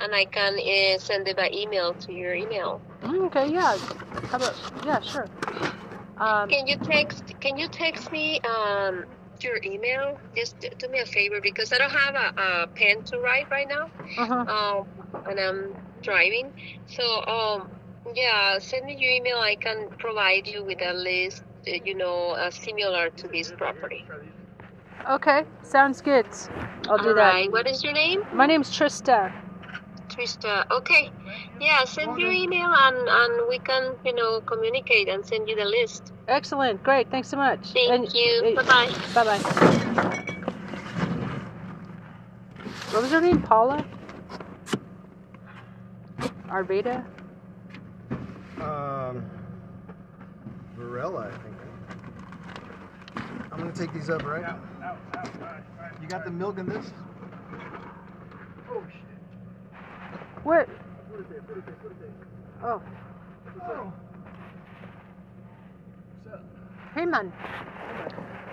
and 0.00 0.10
I 0.12 0.24
can 0.24 0.58
uh, 0.58 0.98
send 0.98 1.28
it 1.28 1.36
by 1.36 1.48
email 1.54 1.94
to 1.94 2.10
your 2.12 2.34
email. 2.34 2.80
Mm, 3.02 3.26
Okay, 3.30 3.46
yeah. 3.54 3.78
How 4.30 4.38
about 4.42 4.54
yeah, 4.84 4.98
sure. 5.00 5.28
Um, 6.18 6.49
Can 6.49 6.66
you 6.66 6.76
text? 6.76 7.25
Can 7.40 7.56
you 7.56 7.68
text 7.68 8.12
me 8.12 8.40
um, 8.40 9.04
your 9.40 9.59
email? 9.64 10.18
Just 10.37 10.61
do 10.78 10.88
me 10.88 11.00
a 11.00 11.06
favor 11.06 11.40
because 11.42 11.73
I 11.73 11.78
don't 11.78 11.90
have 11.90 12.14
a, 12.14 12.40
a 12.40 12.66
pen 12.68 13.02
to 13.04 13.18
write 13.18 13.50
right 13.50 13.68
now, 13.68 13.90
uh-huh. 14.18 14.35
um, 14.35 14.87
and 15.28 15.40
I'm 15.40 15.75
driving. 16.02 16.52
So 16.87 17.02
um, 17.26 17.68
yeah, 18.14 18.59
send 18.61 18.87
me 18.87 18.97
your 18.99 19.11
email. 19.12 19.38
I 19.38 19.56
can 19.56 19.88
provide 19.99 20.47
you 20.47 20.64
with 20.64 20.80
a 20.83 20.92
list. 20.92 21.42
uh, 21.66 21.73
You 21.85 21.94
know, 21.97 22.30
uh, 22.30 22.50
similar 22.50 23.11
to 23.11 23.28
this 23.28 23.52
property. 23.52 24.04
Okay, 25.11 25.44
sounds 25.62 26.00
good. 26.00 26.26
I'll 26.88 26.99
do 26.99 27.09
All 27.09 27.14
that. 27.14 27.35
right. 27.35 27.52
What 27.52 27.66
is 27.66 27.83
your 27.83 27.92
name? 27.92 28.23
My 28.33 28.47
name's 28.47 28.71
Trista. 28.71 29.33
Trista. 30.14 30.64
Okay. 30.71 31.11
Yeah, 31.61 31.85
send 31.85 32.18
your 32.18 32.30
email 32.30 32.73
and, 32.73 33.09
and 33.09 33.49
we 33.49 33.59
can, 33.59 33.97
you 34.04 34.14
know, 34.14 34.40
communicate 34.40 35.09
and 35.09 35.26
send 35.26 35.49
you 35.49 35.56
the 35.56 35.64
list. 35.64 36.12
Excellent. 36.28 36.83
Great. 36.83 37.11
Thanks 37.11 37.28
so 37.28 37.37
much. 37.37 37.73
Thank 37.73 38.14
you. 38.14 38.54
Bye-bye. 38.56 38.94
Bye 39.14 39.25
bye. 39.25 39.38
What 42.90 43.02
was 43.02 43.11
her 43.11 43.21
name? 43.21 43.42
Paula? 43.42 43.85
Arvada? 46.49 47.04
Um, 48.61 49.28
Varela, 50.76 51.26
I 51.26 51.30
think. 51.42 51.56
I'm 53.50 53.59
gonna 53.59 53.73
take 53.73 53.92
these 53.92 54.11
up, 54.11 54.25
right? 54.25 54.56
You 56.00 56.09
got 56.09 56.25
the 56.25 56.30
milk 56.30 56.59
in 56.59 56.66
this? 56.66 56.92
Oh 58.71 58.83
shit! 58.87 58.92
What? 58.92 58.92
What 58.92 58.92
is 58.92 58.92
it? 58.94 59.23
What 59.25 60.02
is 60.11 60.18
it? 60.18 60.21
What 60.21 60.21
is 60.23 60.33
it? 60.52 60.68
Oh, 62.62 62.82
Oh. 63.66 63.92
Hey 66.94 67.06
man. 67.06 67.32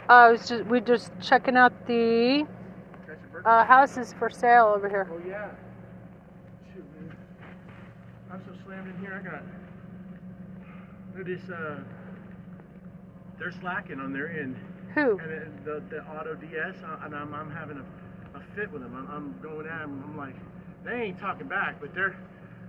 Uh, 0.09 0.13
I 0.13 0.31
was 0.31 0.47
just 0.47 0.65
we're 0.65 0.79
just 0.79 1.11
checking 1.21 1.55
out 1.57 1.73
the 1.87 2.45
Got 2.45 3.07
your 3.07 3.17
birthday? 3.31 3.49
uh, 3.49 3.65
houses 3.65 4.13
for 4.17 4.29
sale 4.29 4.73
over 4.75 4.89
here. 4.89 5.07
Oh 5.11 5.21
yeah. 5.27 5.49
Shoot, 6.73 6.83
man. 6.99 7.15
I'm 8.31 8.41
so 8.45 8.51
slammed 8.65 8.87
in 8.93 8.99
here. 8.99 9.13
I 9.19 9.23
got. 9.23 9.43
Look 11.17 11.27
at 11.27 11.41
this. 11.41 11.49
Uh, 11.49 11.79
they're 13.37 13.51
slacking 13.59 13.99
on 13.99 14.13
their 14.13 14.29
end, 14.31 14.55
Who? 14.95 15.17
and 15.19 15.31
it, 15.31 15.65
the 15.65 15.81
the 15.89 16.03
Auto 16.05 16.35
DS, 16.35 16.75
and 17.03 17.15
I'm 17.15 17.33
I'm 17.33 17.51
having 17.51 17.77
a, 17.77 18.37
a 18.37 18.41
fit 18.55 18.71
with 18.71 18.81
them. 18.81 18.95
I'm, 18.95 19.07
I'm 19.15 19.35
going 19.41 19.67
at 19.67 19.79
them. 19.81 20.03
I'm 20.05 20.17
like, 20.17 20.35
they 20.85 20.93
ain't 21.01 21.19
talking 21.19 21.47
back, 21.47 21.79
but 21.79 21.93
they're. 21.93 22.15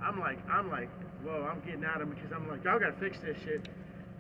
I'm 0.02 0.18
like 0.18 0.38
I'm 0.50 0.70
like, 0.70 0.88
whoa. 1.24 1.48
I'm 1.50 1.60
getting 1.60 1.84
at 1.84 1.98
them 1.98 2.10
because 2.10 2.32
I'm 2.32 2.48
like, 2.48 2.64
y'all 2.64 2.78
gotta 2.78 2.92
fix 3.00 3.18
this 3.20 3.36
shit. 3.44 3.68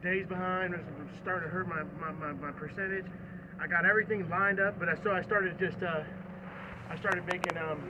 Days 0.02 0.26
behind. 0.26 0.74
It's 0.74 0.84
starting 1.22 1.48
to 1.48 1.54
hurt 1.54 1.68
my 1.68 1.82
my, 2.00 2.12
my, 2.12 2.32
my 2.32 2.50
percentage. 2.52 3.06
I 3.60 3.66
got 3.66 3.84
everything 3.84 4.28
lined 4.28 4.60
up, 4.60 4.78
but 4.78 4.88
I 4.88 4.94
so 5.02 5.12
I 5.12 5.22
started 5.22 5.58
just 5.58 5.82
uh, 5.82 6.02
I 6.90 6.96
started 6.98 7.24
making 7.26 7.56
um. 7.58 7.80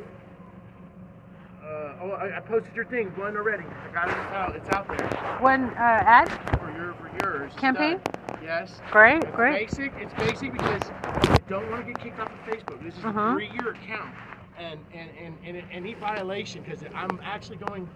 Uh, 1.63 1.95
oh, 2.03 2.11
I, 2.19 2.39
I 2.39 2.41
posted 2.41 2.75
your 2.75 2.85
thing, 2.87 3.07
one 3.17 3.37
already. 3.37 3.63
I 3.63 3.93
got 3.95 4.09
it 4.09 4.15
out. 4.35 4.57
It's 4.57 4.69
out 4.71 4.89
there 4.89 5.07
When 5.41 5.65
uh, 5.71 6.03
ad 6.05 6.29
for 6.59 6.73
your 6.77 6.95
for 6.95 7.09
yours. 7.25 7.53
campaign? 7.57 8.01
Yes. 8.43 8.81
Great, 8.91 9.23
It's 9.23 9.37
great. 9.37 9.69
basic. 9.71 9.93
It's 9.99 10.13
basic 10.15 10.53
because 10.53 10.83
you 11.29 11.37
don't 11.49 11.71
want 11.71 11.87
to 11.87 11.93
get 11.93 12.03
kicked 12.03 12.19
off 12.19 12.33
of 12.33 12.53
Facebook. 12.53 12.83
This 12.83 12.97
is 12.99 13.05
Uh-huh. 13.05 13.21
a 13.21 13.33
three-year 13.35 13.71
account, 13.75 14.13
and 14.59 14.81
and 14.93 15.11
and, 15.19 15.37
and 15.45 15.63
any 15.71 15.95
violation 15.95 16.63
because 16.63 16.83
I'm 16.95 17.21
actually 17.23 17.57
going 17.57 17.89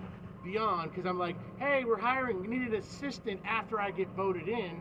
beyond 0.45 0.91
because 0.91 1.07
I'm 1.07 1.19
like, 1.19 1.37
hey, 1.59 1.85
we're 1.85 1.99
hiring. 1.99 2.41
We 2.41 2.47
need 2.47 2.63
an 2.63 2.75
assistant 2.75 3.41
after 3.45 3.81
I 3.81 3.91
get 3.91 4.09
voted 4.17 4.49
in. 4.49 4.81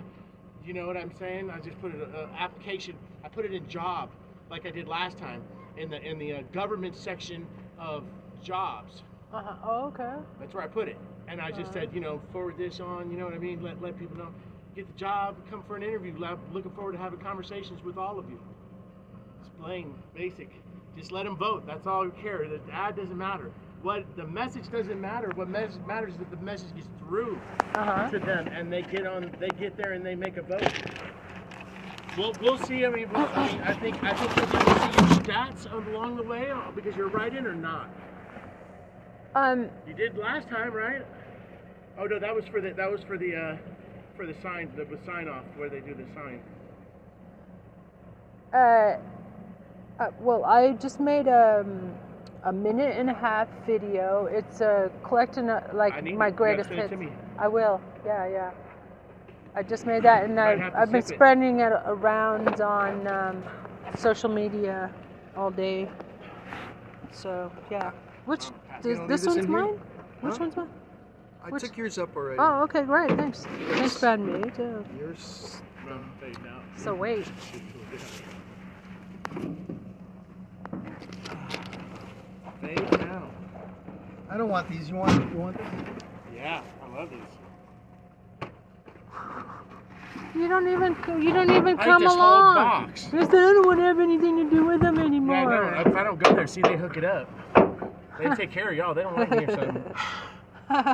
You 0.64 0.74
know 0.74 0.88
what 0.88 0.98
I'm 0.98 1.14
saying? 1.18 1.50
I 1.50 1.60
just 1.60 1.80
put 1.80 1.94
it 1.94 2.02
uh, 2.02 2.28
application. 2.38 2.96
I 3.24 3.30
put 3.30 3.46
it 3.46 3.54
in 3.54 3.68
job 3.68 4.10
like 4.50 4.66
I 4.66 4.72
did 4.72 4.88
last 4.88 5.18
time 5.18 5.42
in 5.78 5.90
the 5.90 6.02
in 6.02 6.18
the 6.18 6.34
uh, 6.34 6.42
government 6.54 6.96
section 6.96 7.46
of 7.78 8.04
jobs. 8.42 9.04
Uh-huh. 9.34 9.56
Oh, 9.64 9.86
okay. 9.88 10.14
That's 10.40 10.54
where 10.54 10.64
I 10.64 10.68
put 10.68 10.88
it. 10.88 10.98
And 11.28 11.42
I 11.42 11.52
just 11.52 11.74
said, 11.74 11.90
you 11.94 12.00
know, 12.00 12.22
forward 12.32 12.58
this 12.58 12.80
on, 12.80 13.10
you 13.12 13.18
know 13.18 13.26
what 13.26 13.34
I 13.34 13.40
mean? 13.40 13.62
Let, 13.62 13.82
let 13.82 13.98
people 13.98 14.18
know. 14.18 14.30
Get 14.76 14.88
the 14.88 14.98
job, 14.98 15.36
come 15.50 15.64
for 15.64 15.76
an 15.76 15.84
interview. 15.84 16.14
Looking 16.52 16.72
forward 16.72 16.94
to 16.94 16.98
having 16.98 17.20
conversations 17.20 17.84
with 17.84 17.98
all 17.98 18.20
of 18.20 18.30
you. 18.30 18.40
It's 19.40 19.50
plain, 19.60 19.94
basic. 20.14 20.50
Just 20.98 21.12
let 21.12 21.26
them 21.26 21.36
vote. 21.36 21.66
That's 21.68 21.86
all 21.88 22.06
we 22.06 22.12
care. 22.22 22.48
The 22.48 22.60
ad 22.74 22.96
doesn't 22.96 23.18
matter. 23.18 23.52
What 23.82 24.06
the 24.16 24.26
message 24.26 24.70
doesn't 24.72 25.00
matter. 25.00 25.30
What 25.36 25.50
mes- 25.50 25.78
matters 25.86 26.14
is 26.14 26.20
that 26.20 26.32
the 26.32 26.38
message 26.38 26.74
gets 26.76 26.88
through 27.00 27.40
Uh-huh. 27.76 28.10
to 28.10 28.20
them, 28.20 28.48
and 28.48 28.72
they 28.72 28.82
get 28.82 29.06
on. 29.06 29.36
They 29.40 29.50
get 29.50 29.76
there 29.78 29.92
and 29.94 30.06
they 30.06 30.16
make 30.16 30.38
a 30.38 30.42
vote. 30.42 30.72
We'll, 32.18 32.34
we'll 32.42 32.58
see. 32.60 32.86
I 32.86 32.90
mean, 32.90 33.10
we'll, 33.12 33.28
I, 33.28 33.52
mean 33.52 33.62
I 33.62 33.74
think 33.74 34.02
I 34.04 34.14
think 34.14 34.36
we'll 34.36 34.48
see 34.48 34.64
your 34.64 35.20
stats 35.22 35.72
along 35.90 36.16
the 36.16 36.24
way 36.24 36.50
uh, 36.50 36.72
because 36.72 36.96
you're 36.96 37.10
right 37.10 37.36
in 37.36 37.46
or 37.46 37.54
not. 37.54 37.90
Um, 39.36 39.70
You 39.86 39.94
did 39.94 40.18
last 40.18 40.48
time, 40.48 40.72
right? 40.74 41.06
Oh 42.00 42.06
no, 42.06 42.18
that 42.20 42.34
was 42.34 42.46
for 42.46 42.62
the 42.62 42.72
that 42.74 42.90
was 42.90 43.02
for 43.04 43.18
the 43.18 43.36
uh, 43.36 43.58
for 44.16 44.26
the 44.26 44.34
sign 44.42 44.72
the, 44.78 44.86
the 44.86 44.98
sign 45.06 45.28
off 45.28 45.44
where 45.58 45.70
they 45.70 45.82
do 45.82 45.94
the 45.94 46.06
sign. 46.16 46.42
uh, 48.54 48.98
uh, 50.00 50.10
well, 50.20 50.44
I 50.46 50.74
just 50.74 51.00
made 51.00 51.28
um, 51.28 51.92
a 52.44 52.52
minute 52.52 52.98
and 52.98 53.10
a 53.10 53.14
half 53.14 53.48
video. 53.66 54.26
It's 54.32 54.62
uh, 54.62 54.90
collecting 55.04 55.50
uh, 55.50 55.70
like 55.74 56.02
need 56.04 56.18
my 56.18 56.30
greatest 56.30 56.70
hits. 56.70 56.90
to 56.90 56.98
me. 56.98 57.10
I 57.40 57.48
will. 57.48 57.82
Yeah, 58.06 58.28
yeah. 58.28 58.52
I 59.56 59.64
just 59.64 59.86
made 59.86 60.04
that, 60.04 60.26
and 60.26 60.38
I've, 60.40 60.76
I've 60.76 60.92
been 60.92 61.02
zip 61.02 61.12
it. 61.12 61.16
spreading 61.16 61.62
it 61.62 61.72
around 61.86 62.60
on 62.60 63.08
um, 63.08 63.44
social 63.98 64.30
media 64.30 64.92
all 65.38 65.50
day. 65.50 65.90
So 67.12 67.52
yeah. 67.72 67.92
Which 68.26 68.46
You 68.46 68.52
this, 68.82 68.98
wanna 68.98 69.08
this 69.08 69.26
leave 69.26 69.26
this 69.26 69.26
one's 69.28 69.46
in 69.46 69.48
here? 69.52 69.62
mine? 69.66 69.80
Which 70.22 70.40
one's 70.40 70.56
mine? 70.58 70.70
I 71.44 71.50
Which- 71.50 71.64
took 71.64 71.78
yours 71.78 71.98
up 71.98 72.16
already. 72.16 72.40
Oh, 72.40 72.64
okay, 72.64 72.82
great. 72.82 73.12
Thanks. 73.12 73.46
Thanks, 73.72 74.00
Brad. 74.00 74.20
Me 74.20 74.50
too. 74.50 74.84
Yours. 75.00 75.62
Well, 75.88 76.00
fade 76.20 76.38
now. 76.44 76.60
So 76.76 76.94
wait. 76.94 77.26
Fade 82.66 83.00
now. 83.00 83.30
I 84.30 84.38
don't 84.38 84.50
want 84.50 84.70
these. 84.70 84.90
You 84.90 84.96
want? 84.96 85.32
You 85.32 85.38
want 85.38 85.58
this? 85.58 85.68
Yeah, 86.36 86.62
I 86.84 86.98
love 86.98 87.10
these. 87.10 87.20
You 90.34 90.50
don't 90.50 90.68
even 90.68 90.96
you 91.22 91.34
don't 91.34 91.50
even 91.50 91.80
I 91.80 91.86
come 91.86 92.02
just 92.02 92.18
whole 92.18 92.42
along. 92.42 92.56
box. 92.56 93.10
You 93.14 93.24
said 93.24 93.36
I 93.36 93.54
don't 93.54 93.66
want 93.66 93.80
to 93.80 93.86
have 93.86 94.00
anything 94.00 94.38
to 94.38 94.50
do 94.50 94.66
with 94.66 94.82
them 94.82 95.00
anymore. 95.00 95.36
Yeah, 95.36 95.42
anymore. 95.44 95.72
no, 95.76 95.92
if 95.92 95.96
I 95.96 96.04
don't 96.04 96.20
go 96.20 96.36
there, 96.36 96.48
see 96.48 96.62
they 96.62 96.76
hook 96.76 96.98
it 96.98 97.06
up. 97.06 97.30
They 98.18 98.30
take 98.36 98.52
care 98.52 98.70
of 98.70 98.76
y'all. 98.76 98.94
They 98.94 99.04
don't 99.04 99.16
like 99.16 99.30
me 99.30 99.44
or 99.44 99.52
something. 99.52 99.84
All 100.70 100.86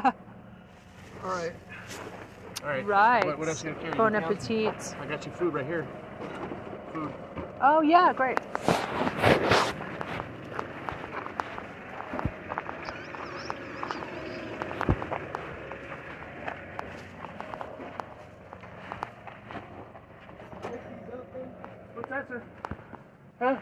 right. 1.23 1.53
All 2.63 2.69
right. 2.69 2.85
right. 2.85 3.25
What, 3.25 3.39
what 3.39 3.47
else 3.47 3.63
you 3.63 3.71
gonna 3.71 3.81
carry? 3.81 3.97
Bon 3.97 4.15
appetit. 4.15 4.95
I 4.99 5.05
got 5.05 5.25
you 5.25 5.31
food 5.31 5.53
right 5.53 5.65
here. 5.65 5.87
Food. 6.93 7.11
Oh 7.61 7.81
yeah, 7.81 8.13
great. 8.13 8.39
What's 21.93 22.09
that, 22.09 22.27
sir? 22.27 22.41
Huh? 23.39 23.57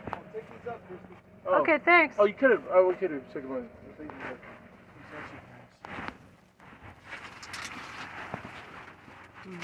Oh. 1.47 1.61
Okay, 1.61 1.78
thanks. 1.89 2.15
Oh, 2.19 2.25
you 2.25 2.35
could 2.35 2.51
have. 2.51 2.63
Oh, 2.71 2.87
we 2.87 2.93
could 2.93 3.09
have 3.09 3.33
took 3.33 3.49
one. 3.49 3.67
Thank 3.97 4.11
you, 4.11 4.17
sir. 4.21 4.37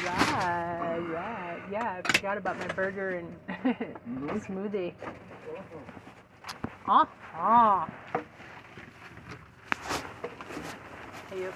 Right, 0.03 0.99
right. 1.13 1.61
Yeah, 1.71 2.01
I 2.03 2.11
forgot 2.11 2.37
about 2.37 2.57
my 2.57 2.67
burger 2.69 3.11
and 3.11 3.31
smoothie. 4.41 4.93
Uh 6.87 7.05
huh. 7.31 7.85
Hey, 11.29 11.39
you. 11.41 11.53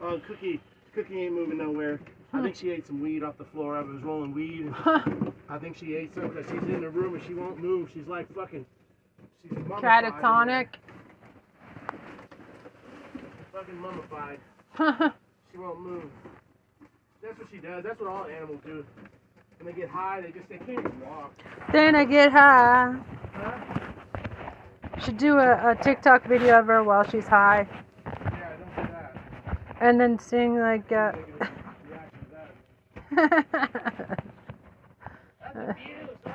Oh, 0.00 0.17
Cookie, 0.28 0.60
Cookie 0.94 1.22
ain't 1.22 1.34
moving 1.34 1.58
nowhere. 1.58 2.00
I 2.32 2.42
think 2.42 2.54
hmm. 2.54 2.60
she 2.60 2.70
ate 2.70 2.86
some 2.86 3.00
weed 3.00 3.24
off 3.24 3.38
the 3.38 3.44
floor. 3.46 3.76
I 3.76 3.80
was 3.80 4.02
rolling 4.02 4.34
weed. 4.34 4.72
I 5.48 5.58
think 5.58 5.76
she 5.76 5.96
ate 5.96 6.14
some 6.14 6.28
because 6.28 6.44
she's 6.44 6.62
in 6.62 6.82
the 6.82 6.90
room 6.90 7.14
and 7.14 7.24
she 7.26 7.34
won't 7.34 7.58
move. 7.58 7.88
She's 7.94 8.06
like 8.06 8.32
fucking. 8.34 8.66
She's. 9.42 9.52
Catatonic. 9.52 10.68
Fucking 13.52 13.80
mummified. 13.80 14.38
She 15.50 15.58
won't 15.58 15.80
move. 15.80 16.04
That's 17.22 17.38
what 17.38 17.48
she 17.50 17.58
does. 17.58 17.82
That's 17.82 17.98
what 18.00 18.10
all 18.10 18.26
animals 18.26 18.60
do. 18.64 18.84
When 19.58 19.74
they 19.74 19.80
get 19.80 19.88
high, 19.88 20.20
they 20.20 20.30
just 20.30 20.48
they 20.48 20.58
can't 20.58 20.78
even 20.78 21.00
walk. 21.00 21.32
then 21.72 21.96
I 21.96 22.04
get 22.04 22.30
high. 22.30 22.94
Huh? 23.32 25.00
Should 25.00 25.18
do 25.18 25.38
a, 25.38 25.70
a 25.70 25.74
TikTok 25.74 26.26
video 26.26 26.60
of 26.60 26.66
her 26.66 26.82
while 26.82 27.08
she's 27.08 27.26
high, 27.26 27.66
Yeah, 28.04 28.52
don't 28.76 28.86
do 28.86 28.92
that. 28.92 29.16
And 29.80 30.00
then 30.00 30.18
seeing 30.18 30.58
like. 30.58 30.90
Uh, 30.92 31.12
Negative 31.12 31.48
reaction 31.88 32.18
to 32.20 32.26
that. 32.32 32.50
yeah, 33.12 33.42
That's 35.42 35.58
abuse. 35.70 36.08
My 36.24 36.32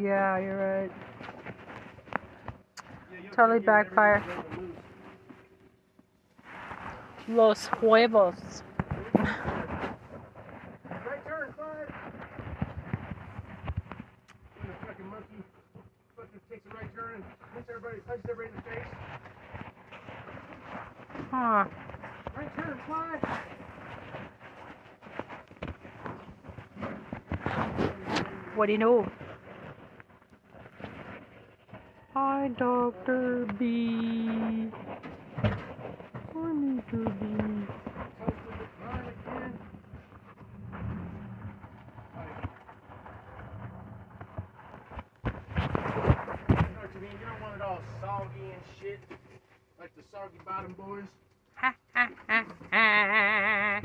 god. 0.00 0.42
you're 0.42 0.80
right. 0.82 0.92
Totally 3.34 3.60
backfire. 3.60 4.22
Los 7.28 7.68
huevos. 7.80 8.62
Right 9.14 9.94
turn, 11.26 11.52
Clyde. 11.56 11.92
When 14.56 14.66
the 14.66 14.72
fucking 14.86 15.06
monkey 15.06 15.42
fucking 16.16 16.40
takes 16.50 16.66
a 16.66 16.68
right 16.74 16.94
turn 16.96 17.14
and 17.16 17.24
hits 17.54 17.68
everybody, 17.68 18.00
punches 18.06 18.24
everybody 18.30 18.48
in 18.48 18.54
the 18.56 18.62
face. 18.62 18.92
Huh. 21.30 21.64
Right 22.58 22.66
turn, 22.66 22.80
Clyde. 22.86 23.20
What 28.56 28.66
do 28.66 28.72
you 28.72 28.78
know? 28.78 29.06
Hi, 32.14 32.48
Dr. 32.58 33.46
B. 33.58 34.70
Hi, 35.36 35.50
Mr. 36.34 37.04
B. 37.20 37.26
Toasted 38.18 38.60
it, 38.60 38.68
run 38.82 39.04
again. 39.06 39.58
Like, 42.16 42.38
you 46.48 46.54
know 46.56 46.80
what 46.80 46.94
you 46.94 47.00
mean? 47.00 47.12
You 47.12 47.26
don't 47.26 47.40
want 47.40 47.54
it 47.56 47.62
all 47.62 47.80
soggy 48.00 48.50
and 48.52 48.62
shit. 48.80 48.98
Like 49.78 49.94
the 49.94 50.02
soggy 50.10 50.38
bottom 50.44 50.72
boys. 50.72 51.04
Ha, 51.60 51.74
ha, 51.94 52.08
ha, 52.28 52.44
ha. 52.72 53.80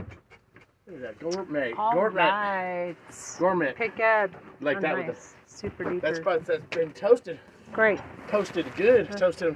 Look 0.87 0.95
at 0.95 1.01
that 1.01 1.19
gourmet. 1.19 1.73
All 1.77 1.93
gourmet. 1.93 2.21
right. 2.21 2.95
Gourmet. 3.39 3.73
Pick 3.73 3.99
up. 3.99 4.31
Like 4.61 4.77
Oh, 4.77 4.81
that 4.81 4.97
with 4.97 5.07
nice. 5.07 5.35
Super 5.45 5.85
duper. 5.85 6.01
That's 6.01 6.19
but 6.19 6.45
that's 6.45 6.65
been 6.75 6.91
toasted. 6.91 7.39
Great. 7.71 7.99
Toasted 8.27 8.65
good. 8.75 9.11
Toasted. 9.17 9.55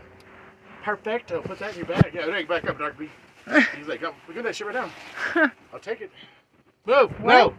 Perfecto. 0.84 1.42
Put 1.42 1.60
that 1.60 1.72
in 1.74 1.78
your 1.80 1.86
bag. 1.86 2.12
Yeah, 2.14 2.26
there 2.26 2.46
back 2.46 2.70
up, 2.70 2.80
Dr. 2.80 2.96
B. 2.98 3.10
He's 3.78 3.88
like, 3.88 4.04
oh, 4.04 4.14
we 4.28 4.34
got 4.34 4.44
that 4.46 4.56
shit 4.56 4.68
right 4.68 4.74
down. 4.74 4.92
I'll 5.74 5.80
take 5.80 6.02
it. 6.02 6.12
Move. 6.86 7.12
No. 7.20 7.54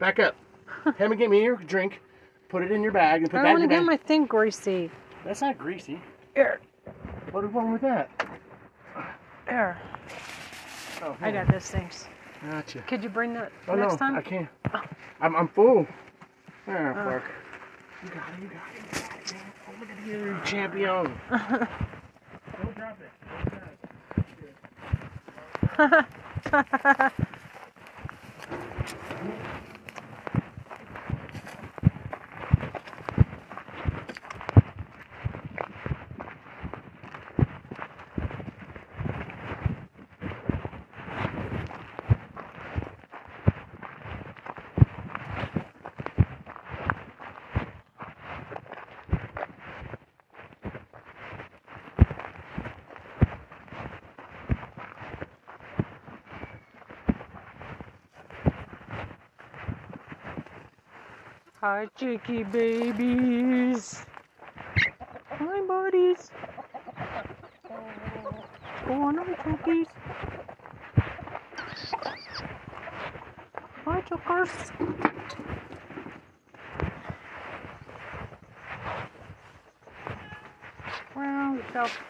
Back 0.00 0.18
up. 0.18 0.34
Have 0.98 1.10
me 1.10 1.16
get 1.16 1.30
me 1.30 1.42
your 1.42 1.56
drink. 1.56 2.00
Put 2.48 2.62
it 2.62 2.72
in 2.72 2.82
your 2.82 2.92
bag 2.92 3.22
and 3.22 3.30
put 3.30 3.38
I 3.38 3.42
that 3.42 3.48
in 3.50 3.52
want 3.54 3.60
your 3.62 3.68
to 3.70 3.74
bag. 3.76 3.80
get 3.80 3.86
my 3.86 3.96
thing 4.08 4.26
greasy. 4.26 4.90
That's 5.24 5.40
not 5.40 5.58
greasy. 5.58 6.00
Here. 6.34 6.60
What 7.30 7.44
is 7.44 7.52
wrong 7.52 7.72
with 7.72 7.82
that? 7.82 8.10
Here. 9.48 9.78
Oh, 11.02 11.16
I 11.20 11.30
got 11.30 11.46
this 11.48 11.70
things. 11.70 12.06
Gotcha. 12.50 12.80
Could 12.80 13.02
you 13.02 13.08
bring 13.08 13.32
that 13.34 13.50
Oh 13.66 13.74
next 13.74 13.92
no, 13.94 13.98
time? 13.98 14.16
I 14.16 14.20
can't. 14.22 14.48
I'm, 15.20 15.34
I'm 15.34 15.48
full. 15.48 15.86
Ah, 16.66 16.90
Oh. 16.90 16.94
fuck. 17.10 17.22
You 18.04 18.10
got 18.10 18.28
it, 18.28 18.38
you 18.42 18.48
got 18.48 18.62
it, 18.76 18.84
you 18.84 18.90
got 19.00 19.18
it, 19.18 19.32
man. 19.32 19.52
Oh, 19.66 19.72
look 19.80 19.90
at 19.90 20.06
you, 20.06 20.38
champion. 20.44 21.06
Don't 22.62 22.74
drop 22.76 22.98
it. 23.00 23.10
Hi, 61.60 61.88
cheeky 61.98 62.44
babies. 62.44 64.06
Hi, 65.28 65.60
buddies. 65.66 66.30
Go 68.86 68.94
on, 68.94 69.16
hi, 69.16 69.34
chookies. 69.42 69.88
Hi, 73.84 74.00
chokers. 74.02 74.50
Wow, 81.16 81.56
yourself. 81.56 82.07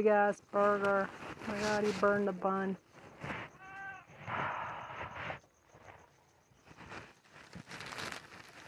Big 0.00 0.06
ass 0.06 0.40
burger. 0.50 1.06
Oh 1.46 1.52
my 1.52 1.60
god, 1.60 1.84
he 1.84 1.92
burned 2.00 2.26
the 2.26 2.32
bun. 2.32 2.74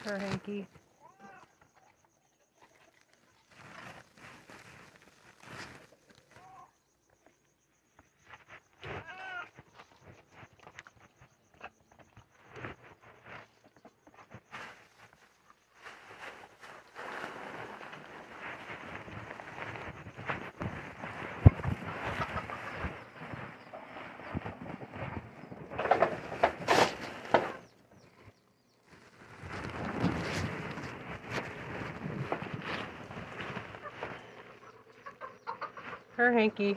Her 0.05 0.19
hanky. 0.19 0.67
Hanky. 36.33 36.77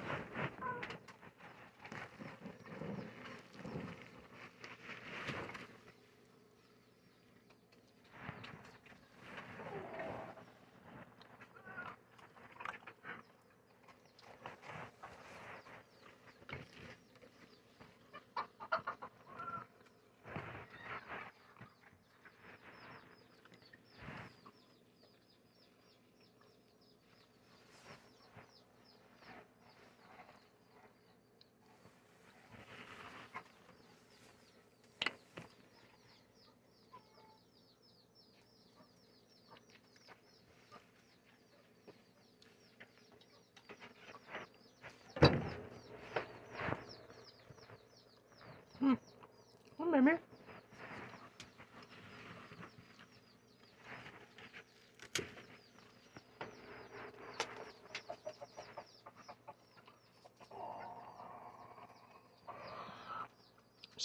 Come 49.96 50.08
here. 50.08 50.20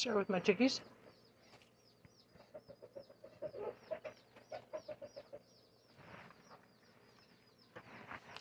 Share 0.01 0.15
with 0.17 0.31
my 0.31 0.41
chickies. 0.41 0.81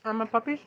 And 0.06 0.20
my 0.20 0.26
puppies. 0.26 0.60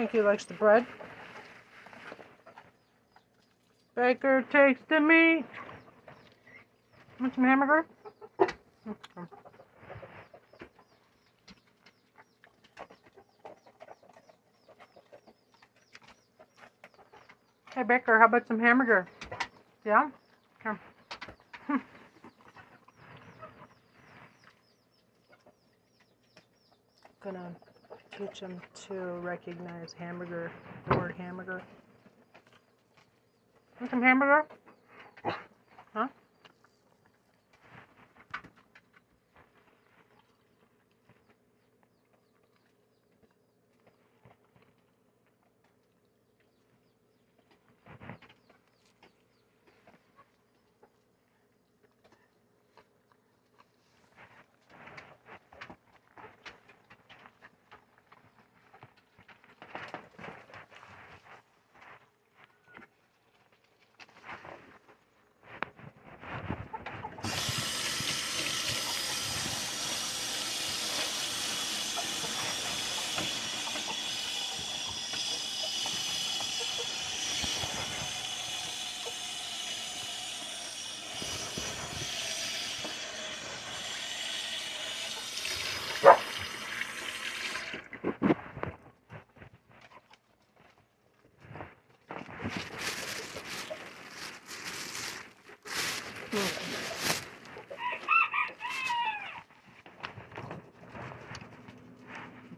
Hanky 0.00 0.22
likes 0.22 0.46
the 0.46 0.54
bread. 0.54 0.86
Baker 3.94 4.42
takes 4.50 4.80
the 4.88 4.98
meat. 4.98 5.44
Want 7.20 7.34
some 7.34 7.44
hamburger? 7.44 7.84
Okay. 8.40 8.48
Hey 17.74 17.82
Baker, 17.82 18.18
how 18.18 18.24
about 18.24 18.48
some 18.48 18.58
hamburger? 18.58 19.06
Yeah? 19.84 20.08
Come. 20.62 20.80
Gonna 27.22 27.54
teach 28.20 28.40
him 28.40 28.60
to 28.74 28.94
recognize 29.22 29.94
hamburger, 29.98 30.50
the 30.88 30.96
word 30.96 31.14
hamburger. 31.16 31.62
Want 33.80 33.90
some 33.90 34.02
hamburger? 34.02 34.44
Huh? 35.94 36.08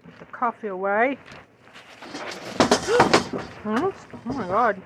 Put 0.04 0.18
the 0.18 0.24
coffee 0.42 0.66
away. 0.66 1.16
Oh 3.64 3.92
my 4.24 4.46
god. 4.48 4.82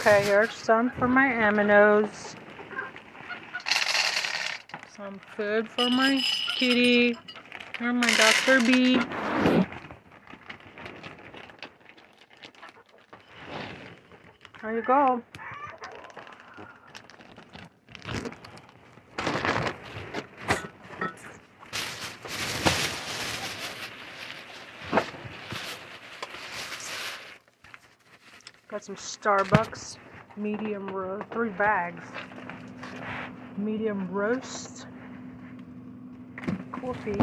Okay, 0.00 0.24
here's 0.24 0.52
some 0.52 0.90
for 0.98 1.06
my 1.06 1.28
aminos. 1.28 2.34
Some 4.96 5.20
food 5.36 5.68
for 5.68 5.88
my 5.88 6.20
kitty. 6.56 7.16
Or 7.80 7.92
my 7.92 8.12
Dr. 8.16 8.60
B. 8.62 9.00
You 14.78 14.84
go. 14.84 15.20
Got 28.68 28.84
some 28.84 28.94
Starbucks 28.94 29.96
medium 30.36 30.86
roast, 30.86 31.28
three 31.32 31.48
bags. 31.48 32.04
Medium 33.56 34.08
roast 34.12 34.86
coffee. 36.70 37.18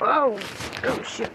Oh, 0.00 0.38
oh 0.84 1.02
shit. 1.02 1.32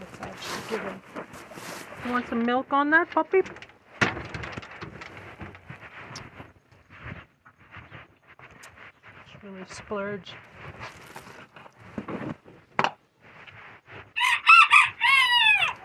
That's 0.00 0.20
actually 0.20 0.62
given. 0.68 1.00
You 2.04 2.10
want 2.10 2.27
some 2.27 2.27
milk 2.38 2.72
on 2.72 2.90
that, 2.90 3.10
puppy? 3.10 3.42
Just 3.42 3.52
really 9.42 9.64
splurge. 9.68 10.34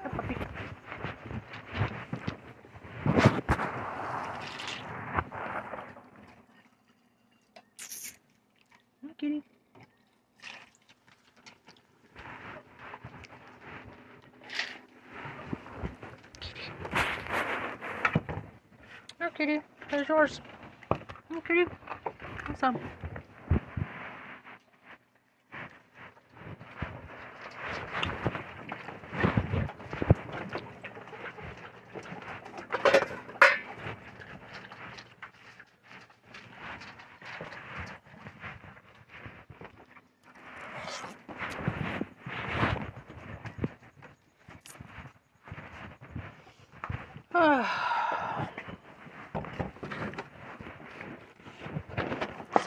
Hi, 0.01 0.09
puppy. 0.09 0.35
Hi, 9.05 9.13
kitty. 9.17 9.43
Here, 19.19 19.29
kitty. 19.35 19.61
Yours. 20.15 20.41
Here, 21.27 21.41
kitty. 21.41 21.65
Have 22.45 22.59
some. 22.59 22.79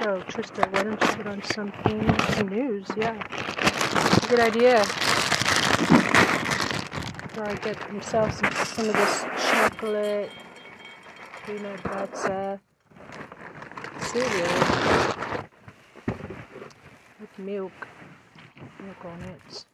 So, 0.06 0.20
Trista, 0.20 0.72
why 0.72 0.84
don't 0.84 1.02
you 1.02 1.08
put 1.16 1.26
on 1.26 1.42
something, 1.42 2.00
some 2.36 2.46
news? 2.46 2.86
Yeah. 2.96 3.20
Good 4.28 4.38
idea. 4.38 4.78
Or 7.36 7.52
get 7.56 7.82
himself 7.90 8.32
some, 8.38 8.52
some 8.52 8.88
of 8.88 8.94
this 8.94 9.24
chocolate 9.50 10.30
peanut 11.44 11.82
butter 11.82 12.60
cereal 13.98 14.56
with 17.18 17.38
milk, 17.38 17.72
milk 18.80 19.04
on 19.04 19.22
it. 19.22 19.64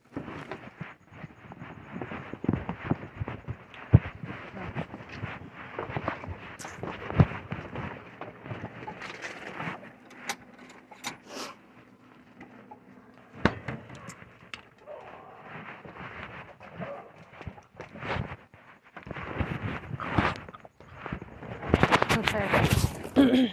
Okay. 22.35 23.53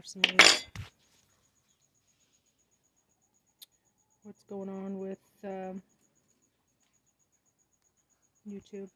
Some 0.00 0.22
news. 0.22 0.64
What's 4.22 4.42
going 4.44 4.70
on 4.70 4.98
with 4.98 5.18
um, 5.44 5.82
YouTube? 8.48 8.88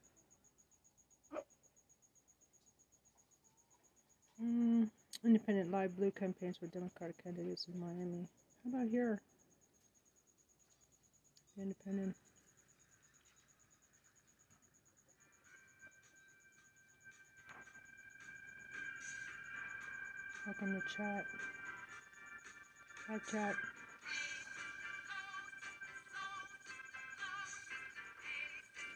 Mm, 4.43 4.89
independent 5.25 5.71
live 5.71 5.95
blue 5.97 6.11
campaigns 6.11 6.57
for 6.57 6.67
Democratic 6.67 7.23
candidates 7.23 7.67
in 7.73 7.79
Miami. 7.79 8.29
How 8.65 8.71
about 8.79 8.89
here? 8.89 9.21
Independent. 11.61 12.17
Welcome 20.59 20.75
the 20.75 20.83
chat. 20.97 21.25
Hi, 23.09 23.19
chat. 23.31 23.55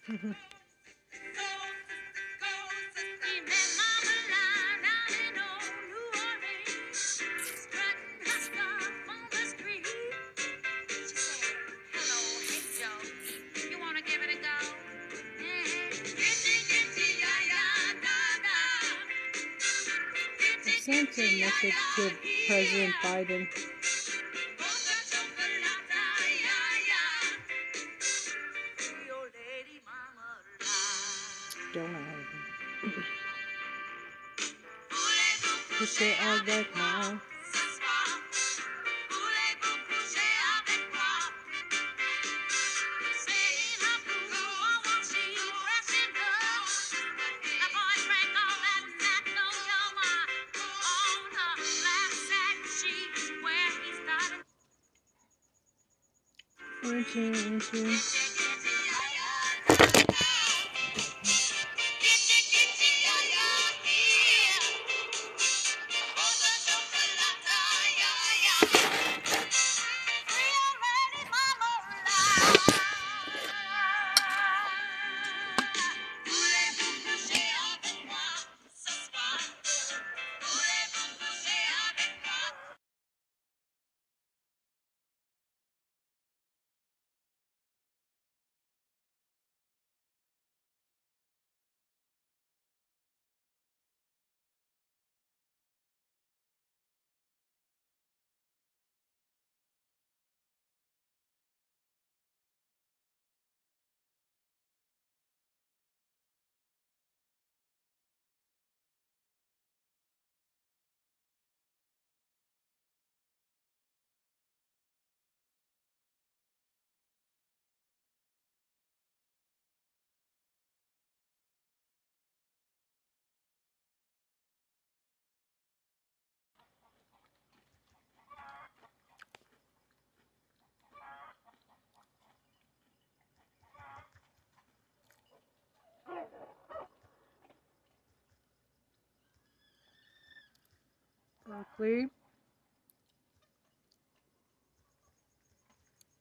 I 0.09 0.35
a 21.19 21.41
message 21.41 21.75
to 21.97 22.11
President 22.47 22.95
Biden. 23.03 23.49
Don't 31.75 31.97
I? 31.97 31.99
Push 35.79 36.03
it 36.03 36.17
avec 36.23 36.77
moi. 36.77 37.05
Into, 37.11 37.40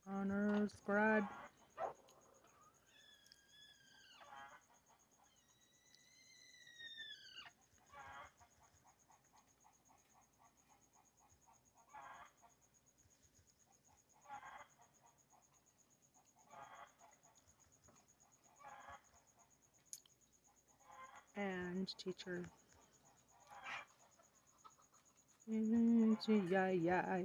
Honors 0.08 0.72
grad. 0.86 1.24
And 21.38 21.88
teacher. 21.98 22.44
Mm-hmm. 25.52 26.14
Yeah, 26.50 26.70
yeah. 26.70 27.24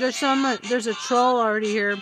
there's 0.00 0.16
some. 0.16 0.44
Uh, 0.44 0.56
there's 0.68 0.86
a 0.86 0.94
troll 0.94 1.38
already 1.38 1.68
here. 1.68 1.96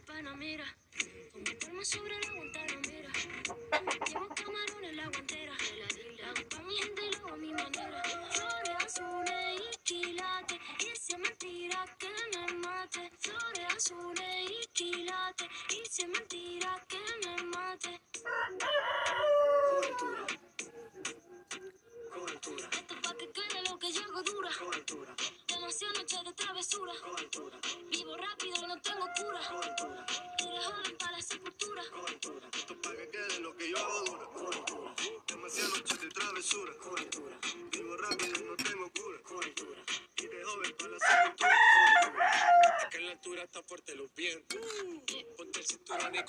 el 0.00 0.04
Panamera. 0.04 0.64
Con 1.32 1.42
mi 1.42 1.54
palma 1.54 1.84
sobre 1.84 2.18
la 2.20 2.32
guantanamera. 2.34 3.10
Metemos 3.84 4.28
camarón 4.34 4.84
en 4.84 4.96
la 4.96 5.08
guantera. 5.08 5.52
La 6.18 6.30
hago 6.30 6.48
pa' 6.48 6.62
mi 6.62 6.76
gente 6.76 7.02
y 7.06 7.10
lo 7.12 7.18
hago 7.18 7.34
a 7.34 7.36
mi 7.36 7.52
manera. 7.52 8.02
Flores 8.30 8.76
azules 8.86 9.60
y 9.60 9.78
quilates. 9.84 10.58
Y 10.78 10.96
si 10.96 11.12
es 11.12 11.18
mentira 11.18 11.84
que 11.98 12.08
me 12.32 12.52
mate. 12.54 13.10
Flores 13.18 13.66
azules 13.76 14.50
y 14.50 14.66
quilates. 14.72 15.48
Y 15.70 15.82
si 15.90 16.02
es 16.02 16.08
mentira 16.08 16.86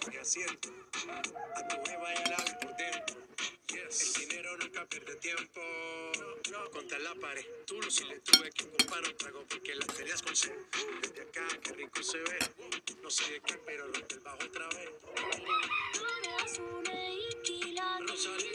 de 0.09 0.19
asiento. 0.19 0.69
A 1.55 1.67
tu 1.67 1.75
jeva 1.85 2.13
ya 2.15 2.29
la 2.31 2.59
por 2.59 2.75
dentro. 2.75 3.15
Yes. 3.67 4.17
El 4.17 4.29
dinero 4.29 4.57
nunca 4.57 4.85
pierde 4.85 5.15
tiempo. 5.17 5.61
No, 6.51 6.51
no. 6.51 6.71
Contra 6.71 6.99
la 6.99 7.13
pared. 7.15 7.45
Tú 7.65 7.81
lo 7.81 7.91
si 7.91 8.03
le 8.05 8.19
tuve 8.19 8.49
que 8.51 8.67
comprar 8.69 9.03
un 9.03 9.17
trago 9.17 9.45
porque 9.47 9.75
las 9.75 9.87
tenías 9.87 10.21
con 10.21 10.35
sed. 10.35 10.57
Desde 11.01 11.21
acá, 11.21 11.47
qué 11.61 11.73
rico 11.73 12.01
se 12.01 12.17
ve. 12.17 12.39
No 13.03 13.09
sé 13.09 13.31
de 13.31 13.41
qué, 13.41 13.57
pero 13.65 13.85
rompe 13.87 14.15
el 14.15 14.19
bajo 14.21 14.37
otra 14.43 14.67
vez. 14.69 14.89
Rosalía. 17.99 17.99
Rosalía. 18.07 18.51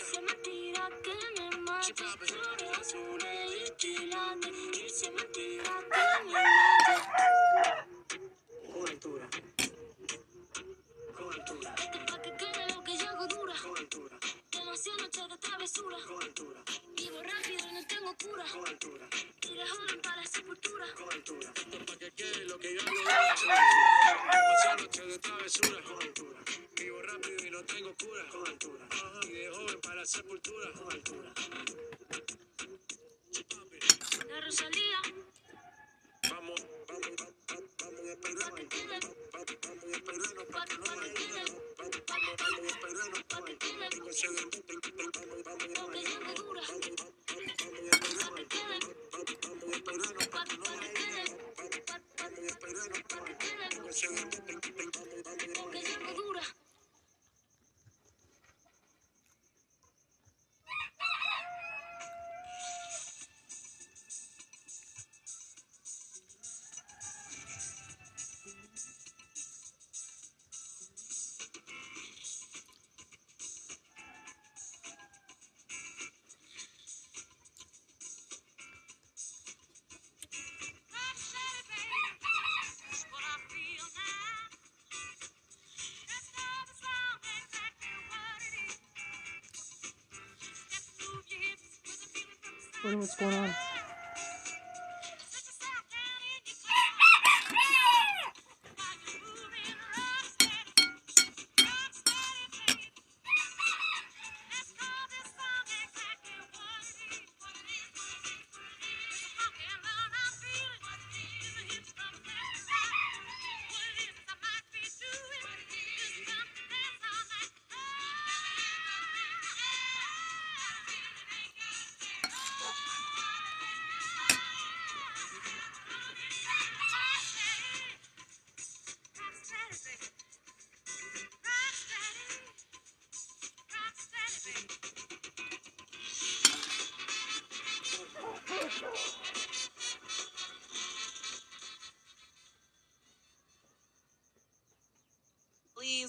What's 92.82 93.16
going 93.16 93.34
on. 93.34 93.65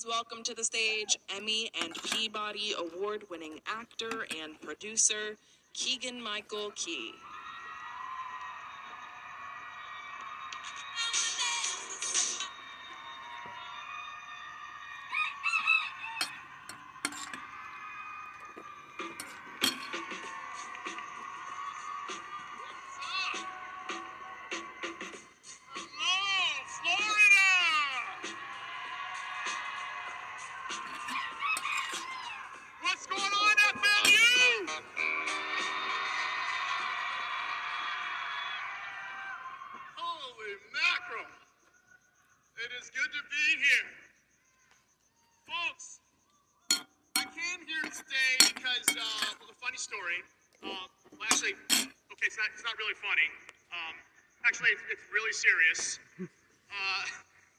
Welcome 0.06 0.44
to 0.44 0.54
the 0.54 0.64
stage 0.66 1.18
Emmy 1.34 1.70
and 1.82 1.94
Peabody 2.04 2.74
award 2.78 3.24
winning 3.30 3.62
actor 3.66 4.28
and 4.42 4.60
producer 4.60 5.38
Keegan 5.74 6.22
Michael 6.22 6.72
Key. 6.76 7.14
Serious. 55.68 56.00
Uh, 56.68 57.04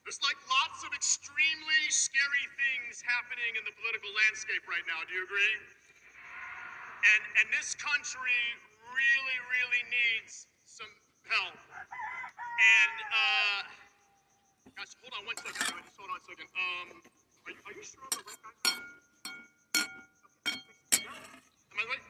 there's 0.05 0.21
like 0.25 0.37
lots 0.49 0.85
of 0.85 0.91
extremely 0.97 1.83
scary 1.93 2.47
things 2.57 3.05
happening 3.05 3.53
in 3.61 3.65
the 3.69 3.75
political 3.77 4.09
landscape 4.25 4.65
right 4.65 4.85
now. 4.89 5.05
Do 5.05 5.13
you 5.13 5.25
agree? 5.25 5.55
And 7.05 7.23
and 7.45 7.47
this 7.53 7.77
country 7.77 8.41
really, 8.89 9.39
really 9.53 9.83
needs 9.93 10.49
some 10.65 10.89
help. 11.29 11.57
And 11.57 12.97
uh, 13.13 13.61
gosh, 14.77 14.97
hold 15.05 15.13
on 15.21 15.25
one 15.29 15.37
second. 15.37 15.61
Just 15.61 15.97
hold 16.01 16.09
on 16.09 16.17
a 16.21 16.25
second. 16.25 16.49
Um, 16.57 16.89
are 17.45 17.53
you, 17.53 17.61
are 17.69 17.75
you 17.77 17.85
sure 17.85 18.01
I'm 18.01 18.13
the 18.17 18.25
right 18.25 18.41
guy? 18.41 18.57
Am 20.57 21.77
I 21.77 21.85
right? 21.85 22.05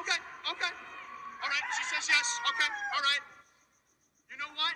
Okay, 0.00 0.18
okay. 0.56 0.72
All 1.44 1.50
right, 1.52 1.66
she 1.76 1.84
says 1.84 2.08
yes. 2.08 2.28
Okay, 2.48 2.70
all 2.96 3.04
right. 3.04 3.20
You 4.32 4.40
know 4.40 4.48
what? 4.56 4.72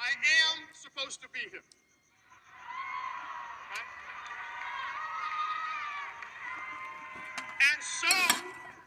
I 0.00 0.08
am 0.08 0.56
supposed 0.72 1.20
to 1.20 1.28
be 1.36 1.44
here. 1.52 1.60
Okay? 1.60 1.84
And 7.60 7.80
so 7.84 8.08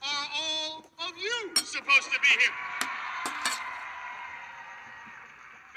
are 0.01 0.27
all 0.33 0.89
of 1.05 1.13
you 1.13 1.53
supposed 1.61 2.09
to 2.09 2.17
be 2.25 2.33
here. 2.41 2.57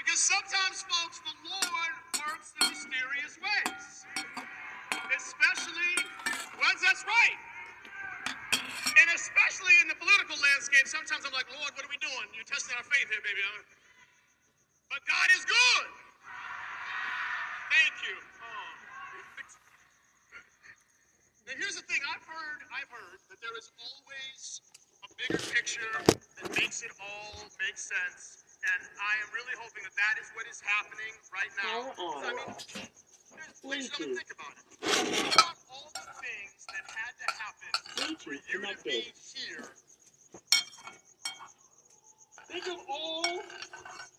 Because 0.01 0.17
sometimes, 0.25 0.81
folks, 0.89 1.21
the 1.21 1.37
Lord 1.45 1.93
works 2.17 2.57
in 2.57 2.73
mysterious 2.73 3.37
ways. 3.37 4.09
Especially, 5.13 5.93
well, 6.57 6.73
that's 6.81 7.05
right. 7.05 7.37
And 8.97 9.13
especially 9.13 9.77
in 9.85 9.93
the 9.93 9.99
political 10.01 10.41
landscape, 10.41 10.89
sometimes 10.89 11.29
I'm 11.29 11.37
like, 11.37 11.53
Lord, 11.53 11.69
what 11.77 11.85
are 11.85 11.93
we 11.93 12.01
doing? 12.01 12.33
You're 12.33 12.49
testing 12.49 12.73
our 12.81 12.87
faith 12.89 13.05
here, 13.13 13.21
baby. 13.21 13.45
huh? 13.45 13.61
But 14.89 15.05
God 15.05 15.29
is 15.37 15.45
good. 15.45 15.89
Thank 17.69 17.95
you. 18.09 18.17
Oh. 18.17 18.73
Now 21.45 21.55
here's 21.61 21.77
the 21.77 21.85
thing. 21.85 22.01
I've 22.09 22.25
heard, 22.25 22.65
I've 22.73 22.89
heard 22.89 23.21
that 23.29 23.37
there 23.45 23.53
is 23.61 23.69
always 23.77 24.65
a 25.05 25.09
bigger 25.21 25.43
picture 25.53 25.93
that 26.43 26.49
makes 26.57 26.81
it 26.81 26.97
all 26.97 27.45
make 27.61 27.77
sense. 27.77 28.41
And 28.67 28.83
I 28.99 29.13
am 29.23 29.29
really 29.31 29.55
hoping 29.61 29.85
that 30.07 30.23
is 30.23 30.31
what 30.39 30.47
is 30.47 30.63
happening 30.63 31.15
right 31.35 31.51
now. 31.59 31.91
I 31.99 32.31
mean, 32.31 32.47
there's- 33.67 33.91
think 33.91 34.31
about 34.31 34.55
it. 34.55 34.65
Think 34.87 35.35
about 35.35 35.57
all 35.69 35.91
the 35.95 36.07
things 36.23 36.67
that 36.71 36.85
had 36.87 37.13
to 37.19 37.29
happen 37.43 38.17
for 38.17 38.33
you 38.35 38.39
to 38.39 38.83
be 38.85 39.13
here. 39.35 39.75
Think 42.47 42.67
of 42.69 42.79
all, 42.89 43.25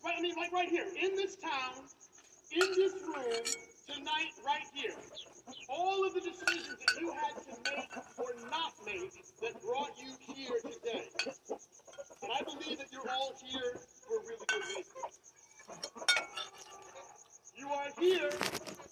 right, 0.04 0.18
I 0.18 0.20
mean, 0.20 0.34
like 0.36 0.52
right 0.52 0.68
here, 0.68 0.86
in 0.94 1.16
this 1.16 1.36
town, 1.36 1.88
in 2.50 2.70
this 2.72 2.92
room, 3.02 3.44
tonight, 3.86 4.34
right 4.44 4.66
here. 4.74 4.94
All 5.70 6.04
of 6.04 6.12
the 6.12 6.20
decisions 6.20 6.76
that 6.76 7.00
you 7.00 7.10
had 7.12 7.34
to 7.44 7.70
make 7.70 7.96
or 8.18 8.34
not 8.50 8.74
make 8.84 9.24
that 9.40 9.62
brought 9.62 9.96
you 9.98 10.14
here 10.20 10.60
today. 10.60 11.08
And 12.22 12.32
I 12.32 12.42
believe 12.42 12.76
that 12.78 12.92
you're 12.92 13.08
all 13.08 13.32
here 13.42 13.80
for 14.06 14.18
a 14.18 14.22
really 14.26 14.44
good 14.46 14.64
reason. 14.66 14.92
You 17.56 17.68
are 17.68 17.88
here 17.98 18.30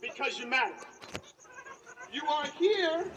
because 0.01 0.39
you 0.39 0.47
matter. 0.47 0.75
You 2.13 2.23
are 2.27 2.47
here 2.59 3.11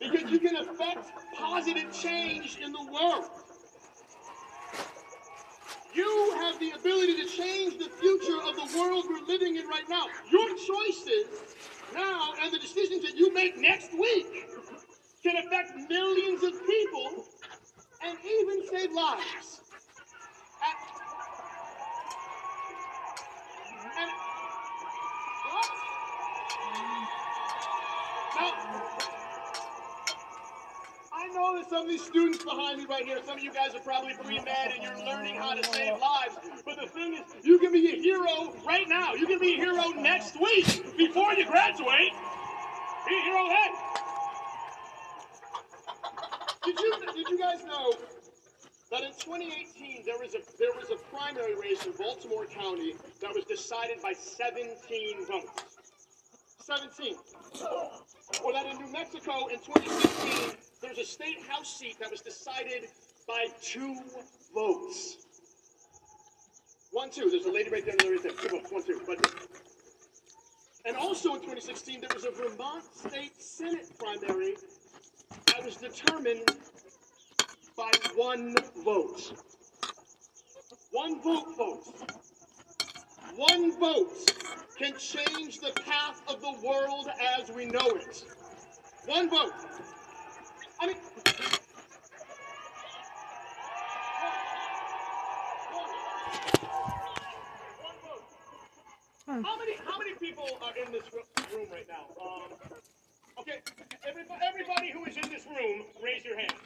because 0.00 0.30
you 0.30 0.38
can 0.38 0.56
affect 0.56 1.06
positive 1.36 1.92
change 1.92 2.58
in 2.58 2.72
the 2.72 2.84
world. 2.92 3.30
You 5.94 6.32
have 6.36 6.58
the 6.60 6.70
ability 6.72 7.16
to 7.16 7.26
change 7.26 7.78
the 7.78 7.90
future 7.90 8.40
of 8.42 8.54
the 8.56 8.78
world 8.78 9.06
we're 9.08 9.26
living 9.26 9.56
in 9.56 9.66
right 9.66 9.88
now. 9.88 10.06
Your 10.30 10.48
choices 10.50 11.56
now 11.94 12.34
and 12.40 12.52
the 12.52 12.58
decisions 12.58 13.02
that 13.02 13.16
you 13.16 13.32
make 13.34 13.56
next 13.58 13.92
week 13.98 14.46
can 15.22 15.36
affect 15.44 15.76
millions 15.88 16.42
of 16.44 16.52
people 16.66 17.26
and 18.02 18.18
even 18.24 18.66
save 18.68 18.92
lives. 18.92 19.60
And- 20.62 20.76
and- 23.98 24.10
what? 25.50 25.70
Now, 28.36 28.52
I 31.12 31.26
know 31.34 31.56
that 31.56 31.68
some 31.68 31.82
of 31.82 31.88
these 31.88 32.04
students 32.04 32.44
behind 32.44 32.78
me 32.78 32.84
right 32.86 33.04
here, 33.04 33.20
some 33.24 33.38
of 33.38 33.42
you 33.42 33.52
guys 33.52 33.74
are 33.74 33.80
probably 33.80 34.14
pre-med 34.14 34.72
and 34.72 34.82
you're 34.82 34.98
learning 35.06 35.34
how 35.36 35.54
to 35.54 35.64
save 35.64 35.98
lives. 35.98 36.36
But 36.64 36.76
the 36.80 36.86
thing 36.86 37.14
is, 37.14 37.22
you 37.44 37.58
can 37.58 37.72
be 37.72 37.88
a 37.92 37.96
hero 37.96 38.54
right 38.66 38.88
now. 38.88 39.14
You 39.14 39.26
can 39.26 39.38
be 39.38 39.54
a 39.54 39.56
hero 39.56 39.88
next 39.90 40.38
week 40.40 40.96
before 40.96 41.32
you 41.34 41.46
graduate. 41.46 42.12
Be 43.06 43.14
a 43.16 43.22
hero 43.22 43.48
then. 43.48 43.74
Did 46.64 46.78
you 46.80 46.92
did 47.14 47.28
you 47.30 47.38
guys 47.38 47.64
know 47.64 47.94
that 48.90 49.02
in 49.02 49.12
2018 49.12 50.04
there 50.04 50.18
was 50.18 50.34
a 50.34 50.40
there 50.58 50.72
was 50.76 50.90
a 50.90 50.96
primary 51.16 51.54
race 51.56 51.84
in 51.86 51.92
Baltimore 51.92 52.46
County 52.46 52.94
that 53.20 53.34
was 53.34 53.44
decided 53.44 54.02
by 54.02 54.12
17 54.12 55.24
votes. 55.26 55.64
17. 56.60 57.16
Or 58.44 58.52
that 58.52 58.66
in 58.66 58.76
New 58.78 58.92
Mexico 58.92 59.46
in 59.46 59.58
2016 59.60 60.56
there's 60.82 60.98
a 60.98 61.04
state 61.04 61.40
house 61.48 61.78
seat 61.78 61.97
that 62.08 62.12
was 62.12 62.20
decided 62.22 62.88
by 63.26 63.48
two 63.60 63.94
votes. 64.54 65.18
One, 66.90 67.10
two. 67.10 67.28
There's 67.28 67.44
a 67.44 67.52
lady 67.52 67.68
right 67.68 67.84
there 67.84 67.96
there 67.98 68.14
is 68.14 68.22
there. 68.22 68.32
Two 68.32 68.48
votes. 68.48 68.72
One, 68.72 68.82
two. 68.82 69.02
But 69.06 69.30
and 70.86 70.96
also 70.96 71.34
in 71.34 71.40
2016 71.40 72.00
there 72.00 72.08
was 72.14 72.24
a 72.24 72.30
Vermont 72.30 72.84
State 72.94 73.42
Senate 73.42 73.90
primary 73.98 74.54
that 75.48 75.62
was 75.62 75.76
determined 75.76 76.48
by 77.76 77.90
one 78.16 78.56
vote. 78.82 79.34
One 80.92 81.20
vote, 81.20 81.56
folks. 81.58 81.90
One 83.36 83.78
vote 83.78 84.14
can 84.78 84.96
change 84.96 85.60
the 85.60 85.72
path 85.84 86.22
of 86.26 86.40
the 86.40 86.54
world 86.66 87.10
as 87.38 87.50
we 87.50 87.66
know 87.66 87.86
it. 87.86 88.24
One 89.04 89.28
vote. 89.28 89.52
I 90.80 90.86
mean, 90.86 90.96
how 99.28 99.58
many 99.58 99.76
how 99.84 99.98
many 99.98 100.14
people 100.14 100.48
are 100.62 100.72
in 100.88 100.96
this 100.96 101.08
room 101.52 101.68
right 101.68 101.84
now? 101.84 102.08
Um, 102.16 102.48
okay, 103.44 103.60
everybody, 104.08 104.40
everybody 104.40 104.88
who 104.88 105.04
is 105.04 105.16
in 105.20 105.28
this 105.28 105.44
room, 105.44 105.84
raise 106.00 106.24
your 106.24 106.36
hand. 106.40 106.56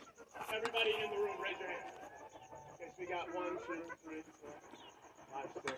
Everybody 0.55 0.95
in 1.03 1.11
the 1.11 1.19
room, 1.19 1.35
raise 1.43 1.59
your 1.59 1.67
hand. 1.67 1.91
Okay, 2.79 2.87
so 2.87 2.99
we 3.03 3.07
got 3.11 3.27
one, 3.35 3.59
two, 3.67 3.83
three, 4.07 4.23
four, 4.39 4.55
five, 5.35 5.51
six, 5.67 5.75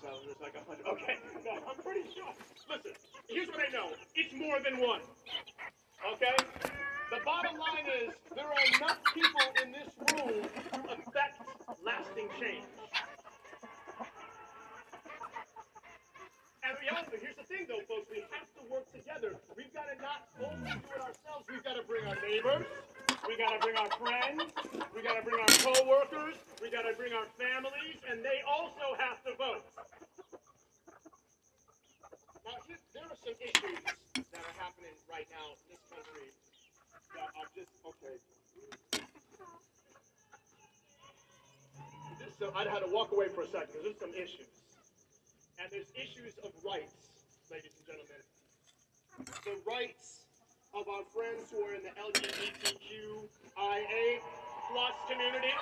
seven. 0.00 0.20
There's 0.24 0.40
like 0.40 0.56
a 0.56 0.64
hundred. 0.64 0.88
Okay, 0.88 1.20
no, 1.44 1.52
I'm 1.68 1.76
pretty 1.84 2.08
sure. 2.16 2.32
Listen, 2.72 2.96
here's 3.28 3.48
what 3.52 3.60
I 3.60 3.68
know. 3.68 3.92
It's 4.16 4.32
more 4.32 4.56
than 4.64 4.80
one. 4.80 5.04
Okay? 6.16 6.36
The 7.12 7.20
bottom 7.28 7.60
line 7.60 7.84
is 7.92 8.16
there 8.32 8.48
are 8.48 8.64
enough 8.80 9.04
people 9.12 9.48
in 9.60 9.76
this 9.76 9.92
room 10.16 10.48
to 10.48 10.80
affect 10.96 11.44
lasting 11.84 12.28
change. 12.40 12.64
thing, 17.48 17.66
though, 17.70 17.82
folks. 17.86 18.10
We 18.10 18.22
have 18.34 18.48
to 18.58 18.62
work 18.70 18.86
together. 18.90 19.38
We've 19.54 19.72
got 19.74 19.86
to 19.90 19.96
not 20.02 20.26
only 20.42 20.70
do 20.70 20.90
it 20.94 21.02
ourselves. 21.02 21.46
We've 21.46 21.62
got 21.62 21.78
to 21.78 21.84
bring 21.86 22.04
our 22.06 22.18
neighbors. 22.22 22.66
We 23.26 23.38
got 23.38 23.54
to 23.54 23.60
bring 23.62 23.76
our 23.78 23.90
friends. 23.98 24.42
We 24.94 25.02
got 25.02 25.18
to 25.18 25.24
bring 25.26 25.38
our 25.38 25.52
co-workers. 25.62 26.36
We 26.62 26.70
got 26.70 26.82
to 26.86 26.94
bring 26.94 27.14
our 27.14 27.26
families, 27.38 27.98
and 28.10 28.22
they 28.22 28.42
also 28.46 28.94
have 28.98 29.18
to 29.26 29.32
vote. 29.38 29.64
Now, 32.46 32.58
here, 32.66 32.78
there 32.94 33.06
are 33.06 33.18
some 33.18 33.34
issues 33.38 33.80
that 34.14 34.42
are 34.42 34.56
happening 34.58 34.94
right 35.10 35.26
now 35.30 35.46
in 35.54 35.74
this 35.74 35.82
country 35.90 36.30
that 37.18 37.30
are 37.34 37.50
just 37.54 37.72
okay. 37.82 38.14
This, 42.18 42.32
so 42.38 42.52
I 42.54 42.64
had 42.64 42.86
to 42.86 42.90
walk 42.90 43.10
away 43.12 43.28
for 43.28 43.42
a 43.42 43.50
second 43.50 43.74
because 43.74 43.82
there's 43.82 44.00
some 44.00 44.14
issues, 44.14 44.50
and 45.58 45.66
there's 45.70 45.90
issues 45.98 46.38
of 46.46 46.54
rights 46.62 47.15
ladies 47.50 47.70
and 47.78 47.86
gentlemen. 47.86 48.22
The 49.46 49.54
rights 49.70 50.26
of 50.74 50.88
our 50.88 51.04
friends 51.14 51.46
who 51.52 51.62
are 51.62 51.74
in 51.74 51.82
the 51.86 51.94
LGBTQIA 51.94 53.28
plus 54.72 54.96
community. 55.06 55.54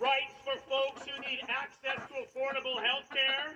Rights 0.00 0.34
for 0.44 0.56
folks 0.64 1.04
who 1.04 1.20
need 1.28 1.44
access 1.48 2.00
to 2.08 2.14
affordable 2.24 2.80
health 2.80 3.04
care. 3.12 3.52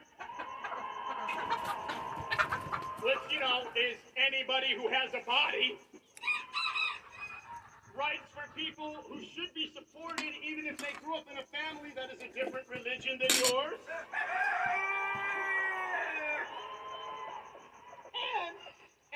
Which, 3.00 3.32
you 3.32 3.40
know, 3.40 3.62
is 3.76 3.96
anybody 4.16 4.74
who 4.76 4.88
has 4.88 5.14
a 5.14 5.24
body. 5.24 5.78
Rights 7.98 8.30
for 8.30 8.46
people 8.54 8.94
who 9.08 9.18
should 9.18 9.52
be 9.56 9.72
supported 9.74 10.30
even 10.46 10.66
if 10.66 10.78
they 10.78 10.94
grew 11.02 11.16
up 11.16 11.26
in 11.26 11.36
a 11.36 11.42
family 11.50 11.90
that 11.96 12.14
is 12.14 12.22
a 12.22 12.30
different 12.32 12.68
religion 12.70 13.18
than 13.18 13.28
yours. 13.42 13.74
And, 18.14 18.54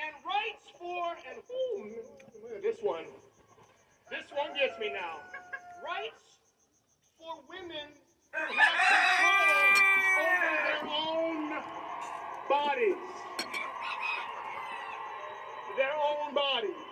and 0.03 0.11
rights 0.27 0.67
for, 0.77 1.15
and 1.31 1.39
ooh, 1.47 1.95
this 2.61 2.75
one, 2.81 3.05
this 4.11 4.27
one 4.35 4.51
gets 4.59 4.77
me 4.77 4.91
now. 4.91 5.23
Rights 5.79 6.43
for 7.17 7.39
women 7.47 7.87
who 8.35 8.43
have 8.59 8.75
control 8.91 10.27
over 10.27 10.59
their 10.67 10.83
own 10.91 11.39
bodies. 12.49 12.99
Their 15.77 15.95
own 15.95 16.33
bodies. 16.35 16.82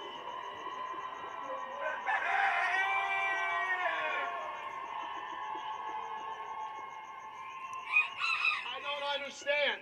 Understand. 9.21 9.77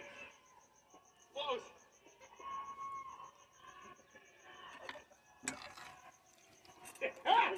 Close. 1.31 1.63
Yes. 6.99 7.55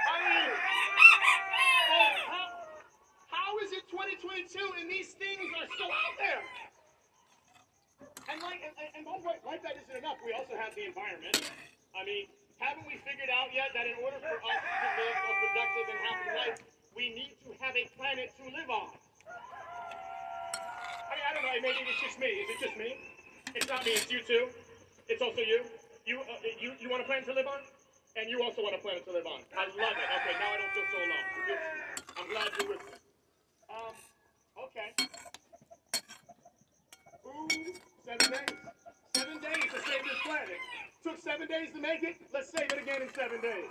I 0.00 0.16
mean, 0.24 0.50
how, 2.32 2.48
how 3.28 3.50
is 3.60 3.72
it 3.76 3.84
2022 3.92 4.56
and 4.80 4.88
these 4.88 5.12
things 5.20 5.44
are 5.60 5.68
still 5.76 5.92
out 5.92 6.16
there? 6.16 6.40
And 8.32 8.40
like, 8.40 8.64
and, 8.64 9.04
that 9.04 9.76
isn't 9.76 9.98
enough. 10.00 10.16
We 10.24 10.32
also 10.32 10.56
have 10.56 10.72
the 10.72 10.88
environment. 10.88 11.36
I 11.92 12.06
mean, 12.08 12.24
haven't 12.56 12.88
we 12.88 12.96
figured 13.04 13.28
out 13.28 13.52
yet 13.52 13.76
that 13.76 13.84
in 13.84 14.00
order 14.00 14.16
for 14.16 14.38
us 14.40 14.60
to 14.64 14.88
live 14.96 15.18
a 15.20 15.32
productive 15.44 15.86
and 15.92 16.00
happy 16.08 16.30
life, 16.32 16.58
we 16.96 17.12
need 17.12 17.36
to 17.44 17.52
have 17.60 17.76
a 17.76 17.84
planet 17.98 18.32
to 18.40 18.44
live 18.48 18.70
on? 18.70 18.88
I 21.30 21.32
don't 21.32 21.46
know. 21.46 21.54
Maybe 21.62 21.86
it's 21.86 22.02
just 22.02 22.18
me. 22.18 22.26
Is 22.26 22.50
it 22.50 22.58
just 22.58 22.76
me? 22.76 22.98
It's 23.54 23.68
not 23.70 23.86
me. 23.86 23.92
It's 23.94 24.10
you 24.10 24.18
too. 24.26 24.50
It's 25.06 25.22
also 25.22 25.38
you. 25.40 25.62
You, 26.06 26.18
uh, 26.26 26.42
you, 26.58 26.72
you 26.80 26.90
want 26.90 27.02
a 27.02 27.06
planet 27.06 27.24
to 27.26 27.34
live 27.34 27.46
on, 27.46 27.62
and 28.16 28.28
you 28.28 28.42
also 28.42 28.62
want 28.62 28.74
a 28.74 28.82
planet 28.82 29.06
to 29.06 29.12
live 29.12 29.26
on. 29.26 29.38
I 29.54 29.70
love 29.78 29.94
it. 29.94 30.08
Okay, 30.10 30.34
now 30.42 30.50
I 30.50 30.56
don't 30.58 30.72
feel 30.74 30.90
so 30.90 30.98
alone. 30.98 31.26
I'm 32.18 32.26
glad 32.34 32.50
you're 32.58 32.68
with 32.74 32.82
me. 32.82 32.98
Um, 33.70 33.94
okay. 34.66 34.90
Ooh, 37.22 37.46
seven 38.02 38.26
days. 38.26 38.58
Seven 39.14 39.38
days 39.38 39.70
to 39.70 39.78
save 39.86 40.02
this 40.02 40.18
planet. 40.26 40.58
Took 41.04 41.18
seven 41.22 41.46
days 41.46 41.70
to 41.74 41.80
make 41.80 42.02
it. 42.02 42.16
Let's 42.34 42.50
save 42.50 42.72
it 42.74 42.82
again 42.82 43.02
in 43.02 43.14
seven 43.14 43.40
days. 43.40 43.70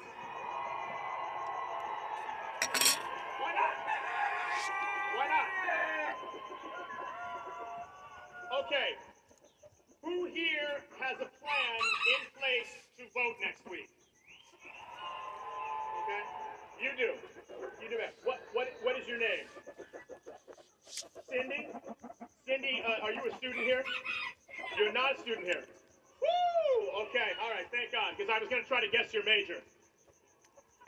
Why 3.43 3.51
not? 3.51 3.73
Why 5.17 5.27
not? 5.27 5.59
Okay. 8.49 8.89
Who 10.01 10.25
here 10.25 10.81
has 10.97 11.21
a 11.21 11.29
plan 11.29 11.79
in 12.17 12.21
place 12.33 12.71
to 12.97 13.03
vote 13.13 13.37
next 13.45 13.61
week? 13.69 13.89
Okay. 16.01 16.23
You 16.81 16.91
do. 16.97 17.09
You 17.83 17.87
do 17.93 17.99
it. 17.99 18.15
What 18.23 18.39
what 18.53 18.67
what 18.81 18.97
is 18.97 19.05
your 19.05 19.19
name? 19.19 19.45
Cindy? 21.29 21.69
Cindy, 22.47 22.81
uh, 22.81 23.05
are 23.05 23.13
you 23.13 23.21
a 23.29 23.33
student 23.37 23.61
here? 23.61 23.83
You're 24.77 24.93
not 24.93 25.13
a 25.13 25.21
student 25.21 25.45
here. 25.45 25.61
Woo! 25.61 27.05
Okay, 27.05 27.29
all 27.37 27.53
right, 27.53 27.69
thank 27.69 27.93
God, 27.93 28.17
because 28.17 28.31
I 28.33 28.41
was 28.41 28.49
going 28.49 28.63
to 28.63 28.67
try 28.67 28.81
to 28.81 28.89
guess 28.89 29.13
your 29.13 29.23
major. 29.23 29.61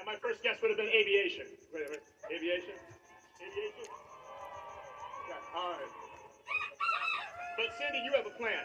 And 0.02 0.06
my 0.10 0.18
first 0.18 0.42
guess 0.42 0.58
would 0.62 0.74
have 0.74 0.82
been 0.82 0.90
aviation. 0.90 1.46
Wait, 1.70 1.86
wait, 1.86 2.02
aviation? 2.34 2.74
Aviation? 3.38 3.86
Yeah, 5.30 5.56
all 5.56 5.78
right. 5.78 6.01
But 7.62 7.78
Cindy, 7.78 8.02
you 8.02 8.10
have 8.18 8.26
a 8.26 8.34
plan. 8.42 8.58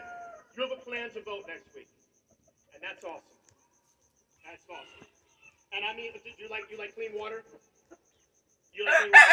You 0.57 0.65
have 0.65 0.73
a 0.73 0.81
plan 0.81 1.13
to 1.13 1.21
vote 1.21 1.45
next 1.45 1.69
week. 1.77 1.85
And 2.73 2.81
that's 2.81 3.05
awesome. 3.05 3.37
That's 4.41 4.65
awesome. 4.65 5.05
And 5.69 5.85
I 5.85 5.93
mean, 5.93 6.17
do 6.17 6.33
you 6.41 6.49
like 6.49 6.65
you 6.73 6.81
like 6.81 6.97
clean 6.97 7.13
water? 7.13 7.45
You 8.73 8.89
like 8.89 8.97
clean 9.05 9.13
water? 9.13 9.29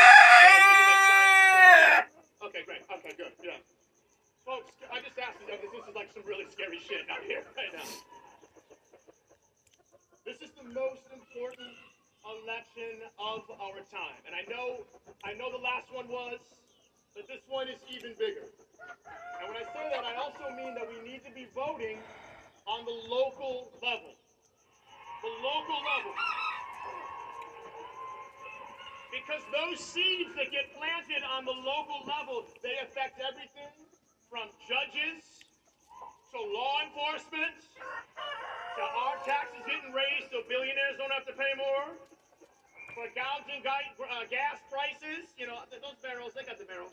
Okay, 2.45 2.61
great. 2.69 2.85
Okay, 2.93 3.17
good. 3.17 3.33
Yeah. 3.41 3.57
Folks, 4.45 4.77
I 4.93 5.01
just 5.01 5.17
asked 5.17 5.41
you, 5.41 5.49
because 5.49 5.73
this 5.73 5.89
is 5.89 5.97
like 5.97 6.13
some 6.13 6.29
really 6.29 6.45
scary 6.53 6.77
shit 6.85 7.09
out 7.09 7.25
here 7.25 7.41
right 7.57 7.73
now. 7.73 7.89
This 10.29 10.45
is 10.45 10.53
the 10.61 10.69
most 10.77 11.09
important 11.09 11.73
election 12.21 13.01
of 13.17 13.49
our 13.65 13.81
time. 13.89 14.21
And 14.29 14.37
I 14.37 14.45
know 14.45 14.85
I 15.25 15.33
know 15.33 15.49
the 15.49 15.65
last 15.65 15.89
one 15.89 16.05
was, 16.13 16.37
but 17.15 17.31
this 17.31 17.47
one 17.47 17.71
is 17.71 17.79
even 17.87 18.11
bigger. 18.19 18.51
And 19.39 19.47
when 19.47 19.57
I 19.57 19.67
say 19.71 19.87
that, 19.95 20.03
I 20.03 20.19
also 20.19 20.51
mean 20.59 20.75
that 20.75 20.87
we 20.91 20.99
need 21.07 21.23
to 21.23 21.31
be 21.31 21.47
voting 21.55 22.03
on 22.67 22.83
the 22.85 22.97
local 23.07 23.71
level. 23.79 24.19
The 25.23 25.33
local 25.39 25.79
level. 25.79 26.15
Because 29.15 29.47
those 29.55 29.79
seeds 29.79 30.35
that 30.35 30.51
get 30.51 30.75
planted 30.75 31.23
on 31.39 31.47
the 31.47 31.55
local 31.55 32.03
level, 32.03 32.51
they 32.67 32.83
affect 32.83 33.23
everything 33.23 33.71
from 34.27 34.51
judges 34.67 35.23
to 36.35 36.39
law 36.51 36.83
enforcement 36.83 37.63
to 38.75 38.83
our 38.83 39.15
taxes 39.23 39.63
getting 39.71 39.95
raised 39.95 40.35
so 40.35 40.43
billionaires 40.51 40.99
don't 40.99 41.15
have 41.15 41.23
to 41.31 41.37
pay 41.39 41.55
more. 41.55 41.95
For 42.95 43.07
gouging 43.13 43.65
uh, 43.67 44.23
gas 44.31 44.61
prices, 44.71 45.27
you 45.37 45.49
know, 45.49 45.59
th- 45.69 45.83
those 45.83 45.97
barrels, 46.01 46.33
they 46.35 46.45
got 46.45 46.59
the 46.59 46.65
barrels. 46.65 46.93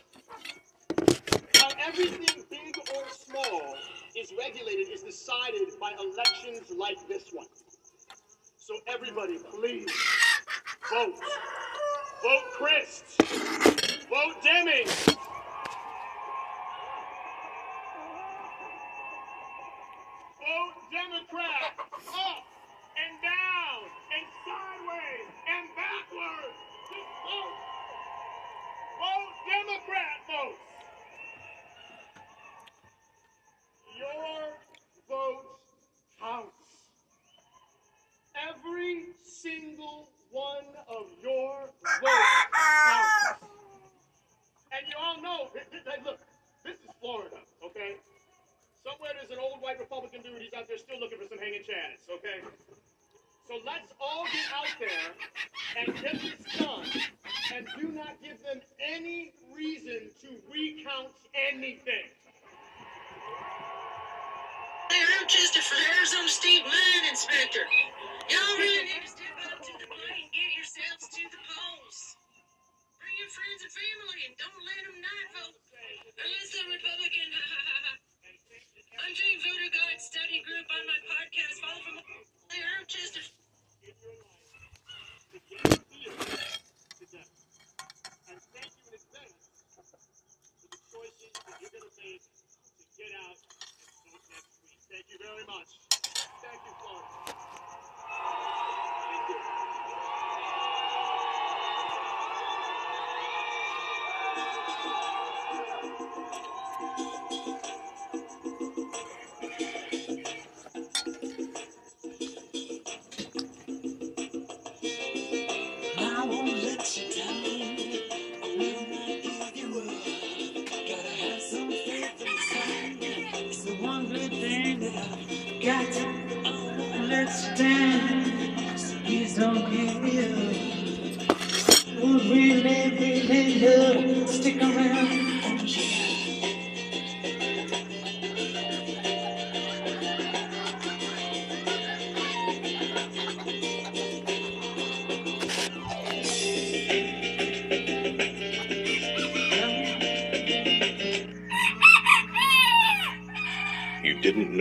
How 1.57 1.69
everything 1.77 2.43
big 2.49 2.75
or 2.95 3.03
small 3.11 3.75
is 4.15 4.33
regulated 4.35 4.89
is 4.91 5.03
decided 5.03 5.69
by 5.79 5.91
elections 6.01 6.71
like 6.75 6.97
this 7.07 7.29
one. 7.31 7.45
So 8.57 8.73
everybody, 8.87 9.37
please 9.51 9.91
vote. 10.91 11.19
Vote 12.23 12.49
Crist. 12.57 13.21
Vote 14.09 14.41
Deming. 14.41 14.87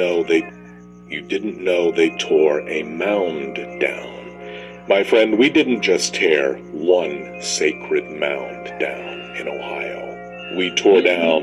know 0.00 0.22
they 0.22 0.50
you 1.08 1.20
didn't 1.20 1.62
know 1.62 1.90
they 1.90 2.10
tore 2.16 2.66
a 2.68 2.82
mound 2.84 3.56
down. 3.80 4.86
My 4.88 5.04
friend, 5.04 5.38
we 5.38 5.50
didn't 5.50 5.82
just 5.82 6.14
tear 6.14 6.54
one 6.72 7.42
sacred 7.42 8.04
mound 8.18 8.72
down 8.80 9.36
in 9.36 9.46
Ohio. 9.46 10.56
We 10.56 10.74
tore 10.74 11.00
mm-hmm. 11.00 11.04
down 11.04 11.39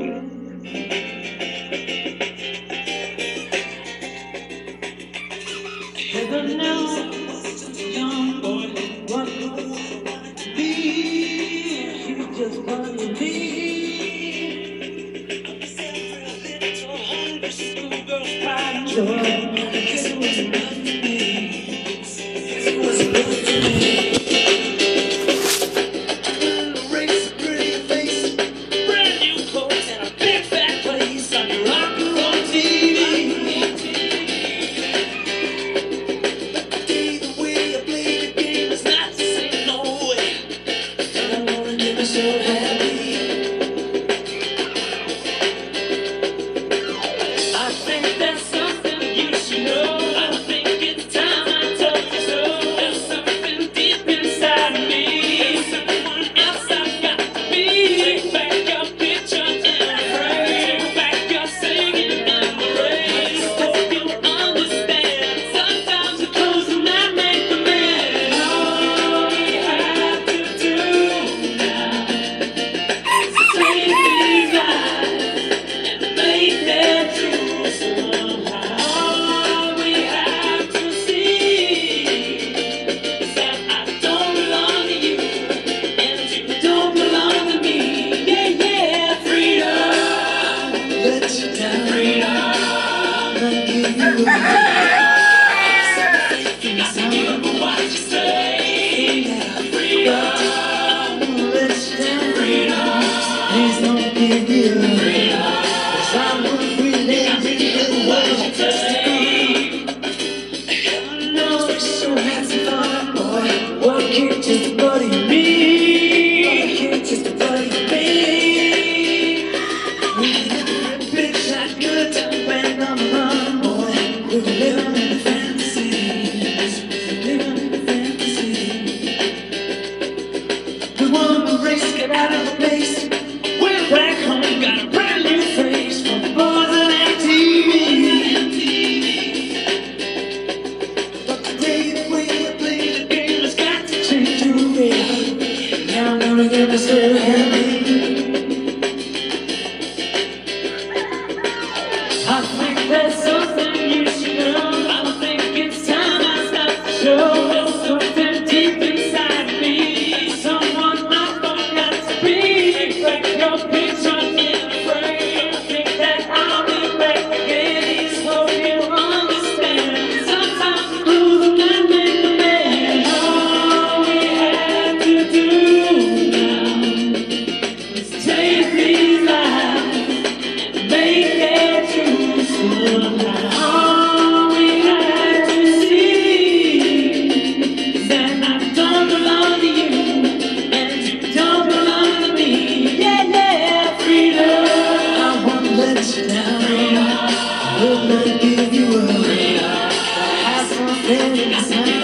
Really, 201.08 201.54
it's 201.54 201.70
not. 201.70 201.97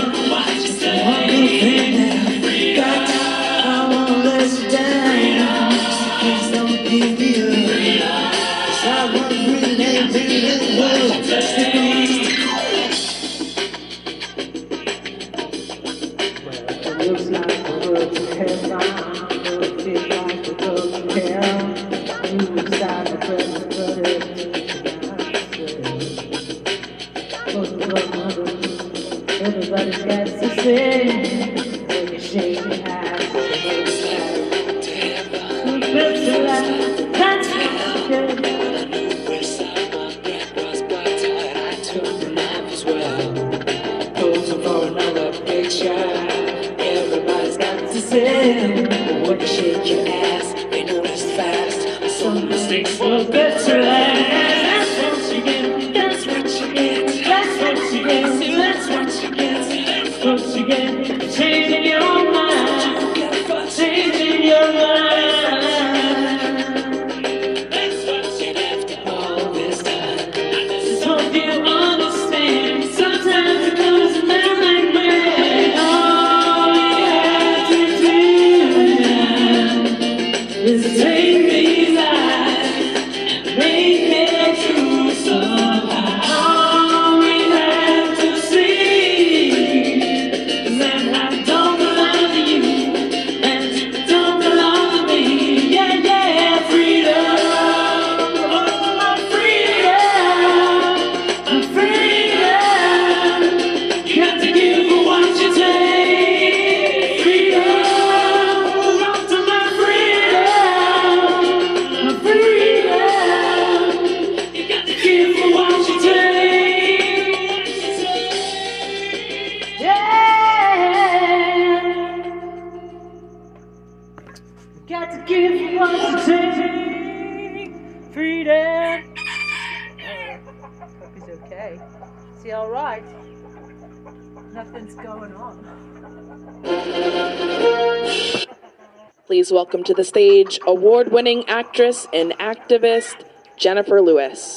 To 139.84 139.94
the 139.94 140.04
stage 140.04 140.58
award 140.66 141.12
winning 141.12 141.48
actress 141.48 142.06
and 142.12 142.32
activist 142.38 143.24
Jennifer 143.56 144.00
Lewis. 144.00 144.53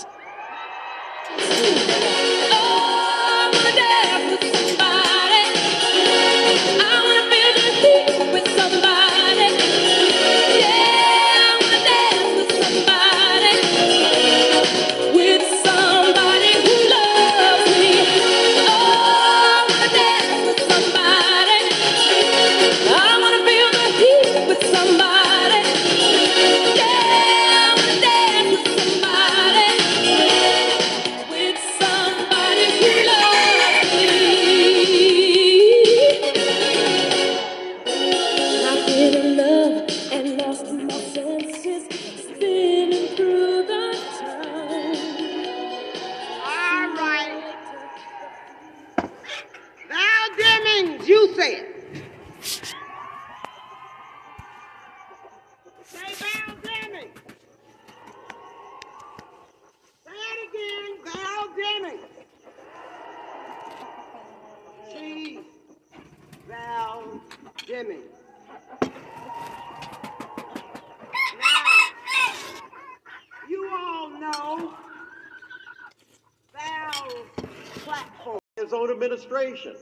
His 78.68 78.74
own 78.74 78.92
administration. 78.92 79.76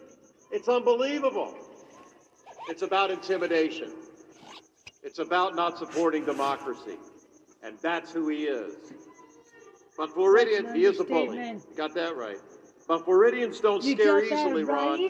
It's 0.52 0.70
unbelievable. 0.70 1.56
It's 2.70 2.84
about 2.84 3.10
intimidation. 3.10 3.92
It's 5.02 5.18
about 5.18 5.56
not 5.56 5.80
supporting 5.80 6.24
democracy. 6.24 6.98
And 7.64 7.78
that's 7.82 8.12
who 8.12 8.28
he 8.30 8.44
is. 8.44 8.76
But 9.98 10.14
Floridian, 10.14 10.76
he 10.76 10.86
is 10.86 11.00
a 11.00 11.04
bully. 11.04 11.56
Got 11.76 11.96
that 11.96 12.16
right. 12.16 12.38
But 12.88 13.06
Floridians 13.06 13.60
don't 13.60 13.84
You 13.84 13.96
scare 13.96 14.24
easily, 14.24 14.64
Ron. 14.64 15.10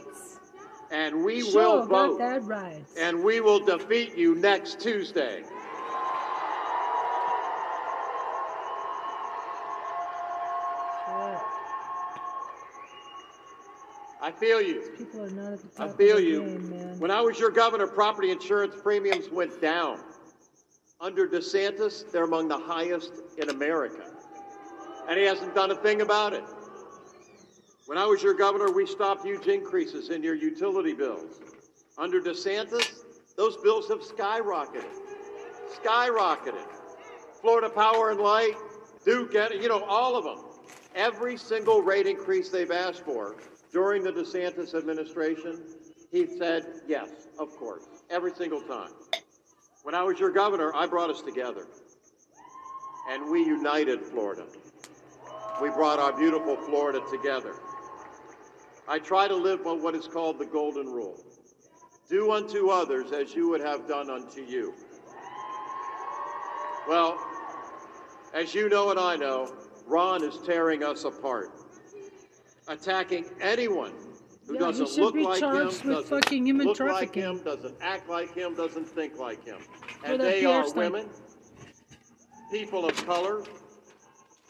And 0.89 1.26
we 1.26 1.41
Sure, 1.41 1.80
will 1.80 1.86
vote. 1.86 2.17
that 2.19 2.43
right. 2.45 2.86
And 2.97 3.21
we 3.26 3.41
will 3.41 3.59
defeat 3.59 4.15
you 4.15 4.36
next 4.36 4.80
Tuesday. 4.80 5.43
Sure. 11.05 11.41
I 14.26 14.32
feel 14.32 14.59
you. 14.59 14.82
People 14.97 15.21
are 15.21 15.30
not 15.30 15.53
at 15.53 15.76
the 15.76 15.84
I 15.84 15.88
feel 15.88 16.19
you. 16.19 16.41
game, 16.41 16.69
man. 16.71 16.99
When 16.99 17.11
I 17.11 17.21
was 17.21 17.38
your 17.38 17.51
governor, 17.51 17.86
property 17.86 18.32
insurance 18.32 18.73
premiums 18.82 19.30
went 19.30 19.61
down. 19.61 19.99
Under 20.99 21.28
DeSantis, 21.28 22.11
they're 22.11 22.23
among 22.23 22.47
the 22.47 22.57
highest 22.57 23.11
in 23.38 23.51
America. 23.51 24.03
And 25.07 25.19
he 25.19 25.26
hasn't 25.26 25.53
done 25.53 25.69
a 25.69 25.76
thing 25.76 26.01
about 26.01 26.34
it. 26.34 26.43
When 27.86 27.99
I 27.99 28.07
was 28.07 28.23
your 28.23 28.34
governor, 28.34 28.71
we 28.71 28.88
stopped 28.88 29.23
huge 29.23 29.45
increases 29.45 30.09
in 30.09 30.23
your 30.23 30.34
utility 30.34 30.93
bills. 30.93 31.39
Under 31.99 32.19
DeSantis, 32.19 33.03
those 33.38 33.57
bills 33.57 33.88
have 33.89 33.99
skyrocketed. 33.99 34.86
Skyrocketed. 35.84 36.65
Florida 37.41 37.69
Power 37.69 38.09
and 38.09 38.19
Light, 38.19 38.55
Duke, 39.05 39.36
Energy, 39.36 39.61
you 39.61 39.69
know, 39.69 39.84
all 39.84 40.17
of 40.17 40.23
them. 40.23 40.45
Every 40.95 41.38
single 41.38 41.84
rate 41.84 42.07
increase 42.07 42.49
they've 42.49 42.71
asked 42.71 43.05
for 43.05 43.36
during 43.76 44.01
the 44.01 44.11
DeSantis 44.11 44.73
administration, 44.73 45.61
he 46.09 46.26
said, 46.38 46.65
yes, 46.88 47.09
of 47.38 47.53
course, 47.57 47.84
every 48.09 48.34
single 48.34 48.61
time. 48.61 48.91
When 49.84 49.93
I 49.93 50.01
was 50.01 50.17
your 50.17 50.32
governor, 50.32 50.73
I 50.73 50.88
brought 50.88 51.09
us 51.09 51.21
together. 51.21 51.67
And 53.09 53.30
we 53.30 53.43
united 53.43 53.99
Florida. 54.01 54.45
We 55.61 55.71
brought 55.71 55.99
our 55.99 56.13
beautiful 56.13 56.55
Florida 56.55 57.01
together. 57.11 57.53
I 58.88 58.97
try 58.97 59.28
to 59.28 59.36
live 59.36 59.65
by 59.65 59.73
what 59.73 59.93
is 59.93 60.07
called 60.07 60.39
the 60.39 60.45
Golden 60.45 60.88
Rule 60.88 61.21
do 62.09 62.32
unto 62.32 62.69
others 62.69 63.11
as 63.11 63.36
you 63.36 63.49
would 63.49 63.61
have 63.61 63.89
done 63.89 64.09
unto 64.09 64.41
you. 64.41 64.73
Well, 66.88 67.19
as 68.34 68.55
you 68.55 68.69
know 68.69 68.91
and 68.91 68.99
I 68.99 69.17
know, 69.17 69.53
Ron 69.86 70.23
is 70.23 70.38
tearing 70.45 70.82
us 70.82 71.03
apart, 71.03 71.64
attacking 72.68 73.26
anyone 73.41 73.91
who 74.47 74.53
Yeah, 74.53 74.59
doesn't 74.59 74.97
look 74.97 75.16
like 75.16 75.41
him, 75.41 75.51
doesn't 75.51 76.07
fucking 76.07 76.45
human 76.45 76.68
look 76.68 76.80
like 76.80 77.13
him, 77.16 77.41
doesn't 77.43 77.76
act 77.82 78.09
like 78.09 78.34
him, 78.34 78.55
doesn't 78.55 78.88
think 78.88 79.18
like 79.18 79.43
him. 79.43 79.57
And 80.03 80.22
they 80.22 80.45
are 80.45 80.72
women, 80.74 81.07
people 82.51 82.86
of 82.86 82.95
color, 83.05 83.43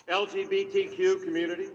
LGBTQ 0.07 1.23
community, 1.23 1.67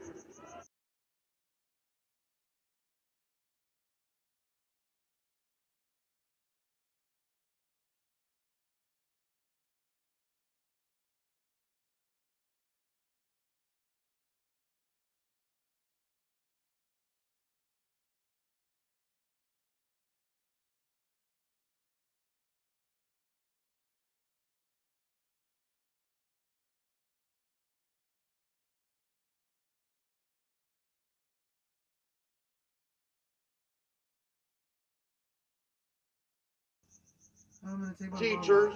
teachers, 38.19 38.75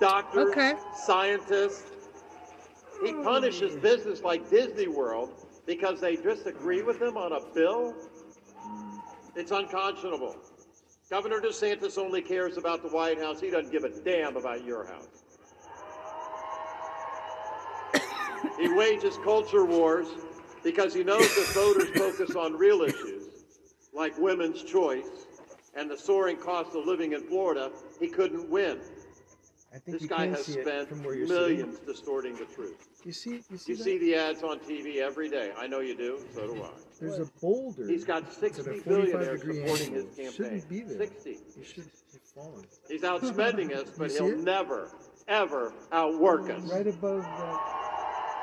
doctors, 0.00 0.50
Okay. 0.50 0.74
scientists. 0.94 1.84
He 3.04 3.12
punishes 3.12 3.76
business 3.76 4.22
like 4.22 4.48
Disney 4.50 4.88
World 4.88 5.30
because 5.66 6.00
they 6.00 6.16
disagree 6.16 6.82
with 6.82 7.00
him 7.00 7.16
on 7.16 7.32
a 7.32 7.40
bill. 7.54 7.94
It's 9.36 9.52
unconscionable. 9.52 10.36
Governor 11.10 11.40
DeSantis 11.40 11.96
only 11.96 12.20
cares 12.20 12.56
about 12.58 12.82
the 12.82 12.88
White 12.88 13.18
House. 13.18 13.40
He 13.40 13.50
doesn't 13.50 13.70
give 13.70 13.84
a 13.84 13.90
damn 13.90 14.36
about 14.36 14.64
your 14.64 14.84
house. 14.86 15.24
he 18.58 18.68
wages 18.72 19.16
culture 19.24 19.64
wars 19.64 20.08
because 20.64 20.92
he 20.92 21.04
knows 21.04 21.34
that 21.36 21.46
voters 21.54 21.88
focus 21.90 22.34
on 22.34 22.54
real 22.54 22.82
issues 22.82 23.24
like 23.94 24.16
women's 24.18 24.62
choice 24.64 25.26
and 25.78 25.90
the 25.90 25.96
soaring 25.96 26.36
cost 26.36 26.74
of 26.74 26.84
living 26.84 27.12
in 27.12 27.22
Florida. 27.22 27.70
He 28.00 28.08
couldn't 28.08 28.50
win. 28.50 28.78
I 29.72 29.78
think 29.78 29.96
This 29.98 30.02
you 30.02 30.08
guy 30.08 30.24
can 30.26 30.34
has 30.34 30.46
see 30.46 30.52
spent 30.62 30.88
from 30.88 31.04
where 31.04 31.14
you're 31.14 31.28
millions 31.28 31.78
distorting 31.80 32.34
the 32.36 32.46
truth. 32.46 32.88
You 33.04 33.12
see, 33.12 33.42
you 33.50 33.58
see, 33.58 33.72
You 33.72 33.76
see 33.78 33.98
the 33.98 34.14
ads 34.14 34.42
on 34.42 34.58
TV 34.60 34.96
every 34.96 35.28
day. 35.28 35.52
I 35.58 35.66
know 35.66 35.80
you 35.80 35.94
do. 35.94 36.20
So 36.34 36.46
do 36.54 36.62
I. 36.62 36.70
There's 36.98 37.18
a 37.18 37.30
boulder. 37.40 37.86
He's 37.86 38.04
got 38.04 38.24
that's 38.24 38.38
60 38.38 38.60
at 38.62 38.66
a 38.66 38.80
45 38.80 38.84
billionaires 38.86 39.40
supporting 39.42 39.86
angle. 39.86 39.94
his 39.94 40.04
campaign. 40.16 40.32
Shouldn't 40.32 40.68
be 40.70 40.80
there. 40.80 40.98
60. 40.98 41.30
You 41.30 41.64
should 41.64 41.84
have 41.84 42.22
fallen. 42.34 42.64
He's 42.88 43.02
outspending 43.02 43.76
us, 43.76 43.90
but 43.96 44.10
he'll 44.16 44.28
it? 44.28 44.38
never, 44.38 44.90
ever 45.28 45.74
outwork 45.92 46.48
us. 46.50 46.62
Right 46.72 46.86
above 46.86 47.22
that. 47.22 47.74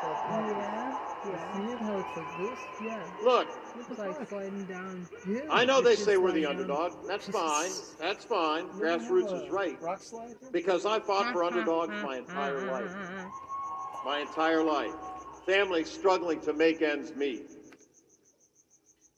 Yeah, 0.03 1.14
yeah. 1.25 1.57
See 1.57 1.71
it? 1.73 1.79
How 1.79 1.97
it's 1.97 2.17
like 2.17 2.37
this? 2.37 2.59
Yeah. 2.81 3.03
Look, 3.23 3.47
It's 3.89 3.99
like 3.99 4.27
sliding 4.29 4.65
down. 4.65 5.07
Yeah. 5.27 5.41
I 5.49 5.65
know 5.65 5.81
they 5.81 5.95
say 5.95 6.17
we're 6.17 6.31
the 6.31 6.43
sliding 6.43 6.67
down. 6.67 6.71
underdog. 6.71 7.07
That's 7.07 7.27
fine. 7.29 7.71
That's 7.99 8.25
fine. 8.25 8.67
Grassroots 8.69 9.33
is 9.33 9.49
uh, 9.49 9.51
right. 9.51 9.81
Rock 9.81 10.01
slide? 10.01 10.35
Because 10.51 10.85
I 10.85 10.99
fought 10.99 11.31
for 11.33 11.43
underdogs 11.49 11.91
my 12.03 12.17
entire 12.17 12.65
life. 12.71 12.91
My 14.05 14.19
entire 14.19 14.63
life. 14.63 14.93
Families 15.47 15.89
struggling 15.89 16.39
to 16.41 16.53
make 16.53 16.83
ends 16.83 17.15
meet. 17.15 17.49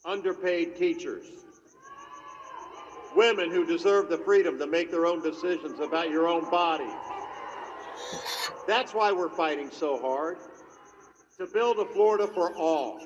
Underpaid 0.05 0.77
teachers. 0.77 1.25
Women 3.15 3.51
who 3.51 3.65
deserve 3.65 4.07
the 4.09 4.17
freedom 4.17 4.57
to 4.59 4.67
make 4.67 4.89
their 4.91 5.05
own 5.05 5.21
decisions 5.21 5.79
about 5.81 6.09
your 6.09 6.27
own 6.29 6.49
body. 6.49 6.87
That's 8.65 8.93
why 8.93 9.11
we're 9.11 9.29
fighting 9.29 9.69
so 9.71 9.99
hard. 9.99 10.37
To 11.39 11.45
build 11.45 11.77
a 11.77 11.85
Florida 11.85 12.27
for 12.27 12.55
all. 12.55 12.99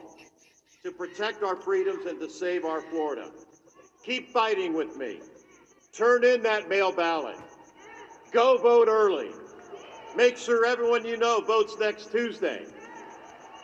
To 0.84 0.92
protect 0.92 1.44
our 1.44 1.56
freedoms 1.56 2.06
and 2.06 2.20
to 2.20 2.30
save 2.30 2.64
our 2.64 2.82
Florida. 2.82 3.30
Keep 4.06 4.32
fighting 4.32 4.74
with 4.74 4.96
me. 4.98 5.20
Turn 5.94 6.24
in 6.24 6.42
that 6.44 6.70
mail 6.70 6.92
ballot. 6.92 7.36
Go 8.32 8.58
vote 8.58 8.88
early. 8.88 9.32
Make 10.16 10.38
sure 10.38 10.66
everyone 10.66 11.06
you 11.06 11.18
know 11.18 11.42
votes 11.42 11.76
next 11.80 12.12
Tuesday. 12.12 12.66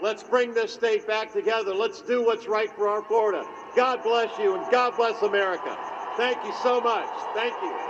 Let's 0.01 0.21
bring 0.21 0.53
this 0.53 0.73
state 0.73 1.07
back 1.07 1.33
together. 1.33 1.73
Let's 1.73 2.01
do 2.01 2.23
what's 2.23 2.47
right 2.47 2.69
for 2.75 2.87
our 2.89 3.01
Florida. 3.03 3.45
God 3.75 4.03
bless 4.03 4.37
you 4.37 4.55
and 4.55 4.71
God 4.71 4.95
bless 4.97 5.21
America. 5.21 5.77
Thank 6.17 6.43
you 6.43 6.53
so 6.61 6.81
much. 6.81 7.07
Thank 7.33 7.53
you. 7.63 7.86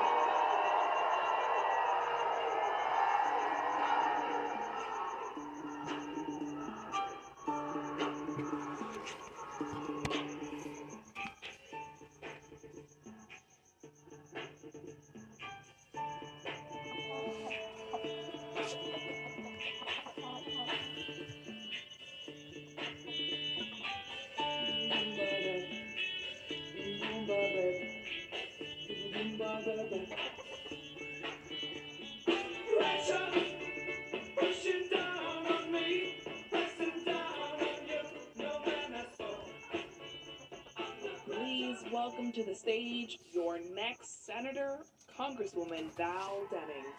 Stage 42.68 43.18
your 43.32 43.60
next 43.74 44.26
Senator, 44.26 44.80
Congresswoman 45.18 45.90
Val 45.96 46.42
Demings. 46.52 46.97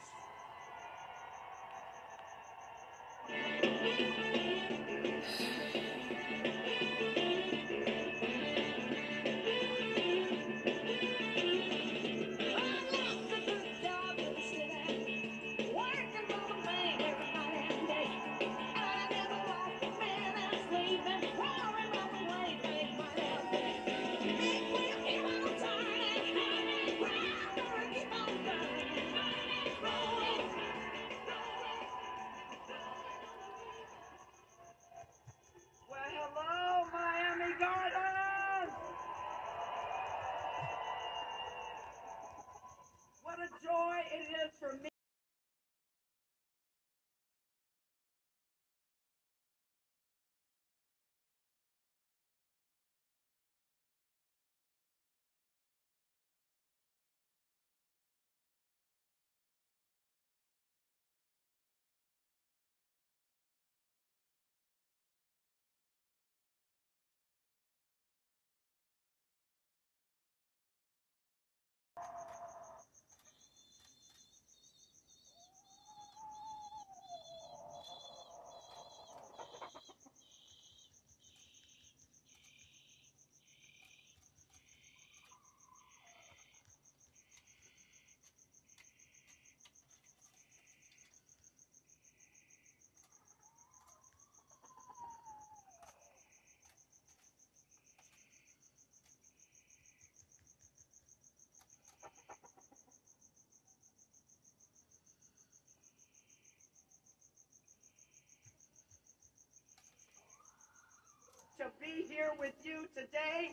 To 111.59 111.65
be 111.81 112.07
here 112.09 112.31
with 112.39 112.55
you 112.63 112.87
today, 112.95 113.51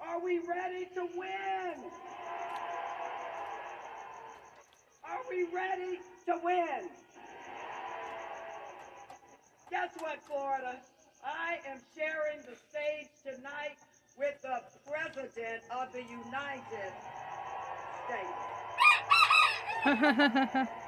are 0.00 0.18
we 0.20 0.40
ready 0.40 0.86
to 0.96 1.06
win? 1.16 1.84
Are 5.04 5.20
we 5.30 5.44
ready 5.54 6.00
to 6.26 6.40
win? 6.42 6.88
Guess 9.70 9.90
what, 10.00 10.18
Florida? 10.26 10.80
I 11.24 11.60
am 11.70 11.78
sharing 11.96 12.40
the 12.40 12.56
stage 12.56 13.10
tonight 13.22 13.76
with 14.18 14.42
the 14.42 14.60
President 14.90 15.62
of 15.70 15.92
the 15.92 16.02
United 16.02 16.92
States. 19.84 20.70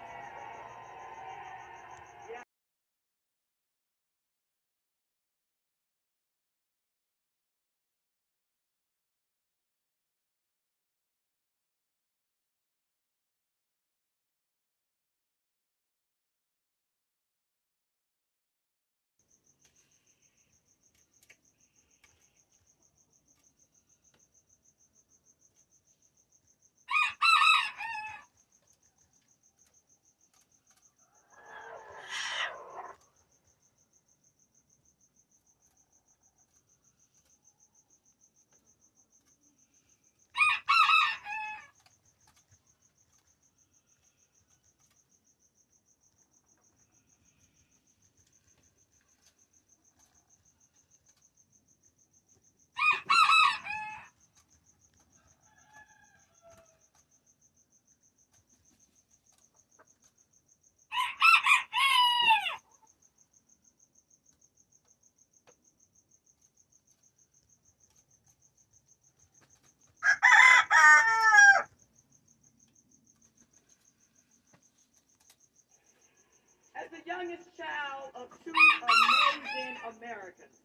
youngest 77.06 77.56
child 77.56 78.10
of 78.16 78.26
two 78.42 78.50
amazing 78.50 79.78
Americans. 79.94 80.58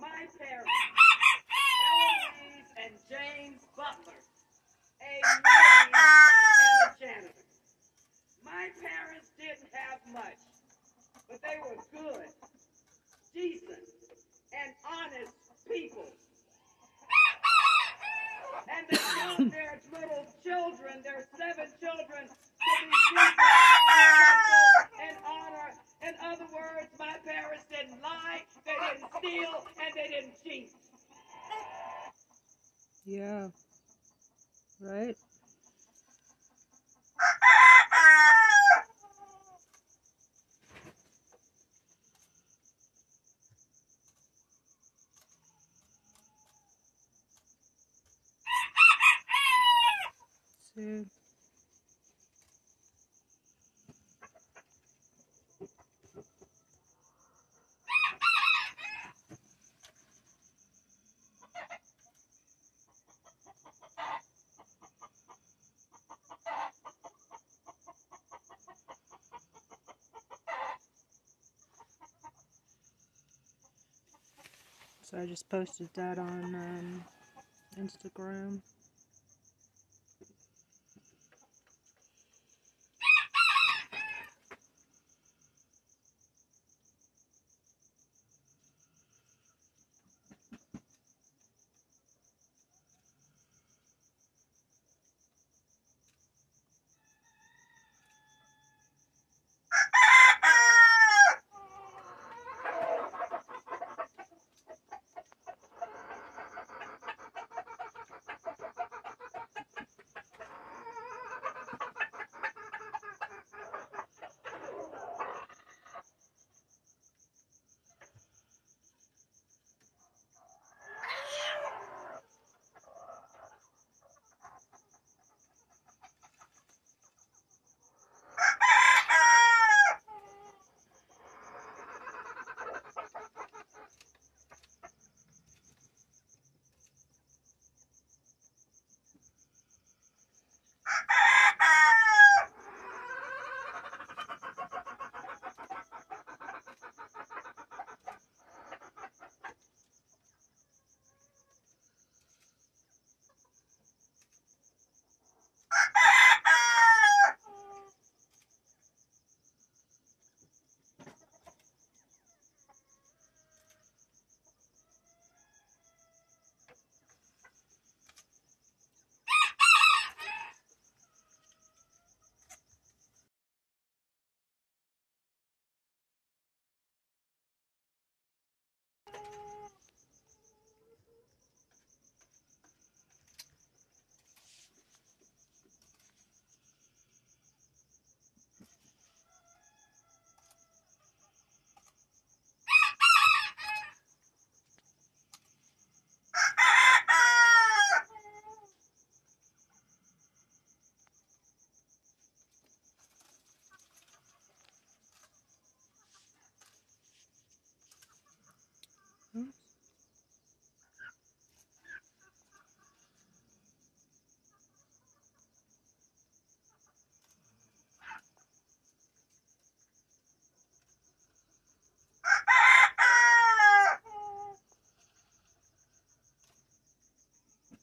My 0.00 0.24
parents, 0.40 0.72
Eloise 1.52 2.72
and 2.80 2.94
James 3.12 3.60
Butler, 3.76 4.20
a 5.04 5.20
maid 5.20 5.92
and 5.92 5.92
a 5.92 6.98
janitor. 6.98 7.44
My 8.42 8.70
parents 8.80 9.28
didn't 9.36 9.68
have 9.72 10.00
much, 10.14 10.40
but 11.28 11.42
they 11.42 11.60
were 11.60 11.76
good, 11.92 12.32
decent, 13.34 13.84
and 14.56 14.72
honest 14.88 15.34
people. 15.68 16.08
And 18.68 18.86
they 18.90 18.98
want 18.98 19.50
their 19.52 19.80
little 19.92 20.26
children, 20.42 21.02
their 21.02 21.26
seven 21.36 21.72
children, 21.80 22.28
to 22.28 22.72
be 22.84 22.90
decent, 23.10 23.36
respectful, 24.08 24.68
and 25.08 25.16
honor. 25.24 25.70
In 26.02 26.14
other 26.22 26.46
words, 26.52 26.88
my 26.98 27.16
parents 27.24 27.64
didn't 27.70 28.02
lie, 28.02 28.42
they 28.66 28.72
didn't 28.72 29.08
steal, 29.18 29.66
and 29.80 29.94
they 29.94 30.08
didn't 30.08 30.34
cheat. 30.44 30.70
Yeah. 33.06 33.48
Right? 34.80 35.16
So, 50.74 51.04
so 75.08 75.18
I 75.18 75.24
just 75.26 75.48
posted 75.48 75.88
that 75.94 76.18
on 76.18 76.54
um, 76.54 77.04
Instagram. 77.78 78.60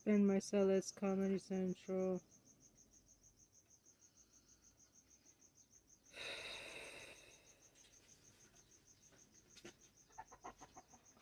Ben 0.06 0.28
Marcellus, 0.28 0.92
Comedy 0.92 1.40
Central. 1.40 2.22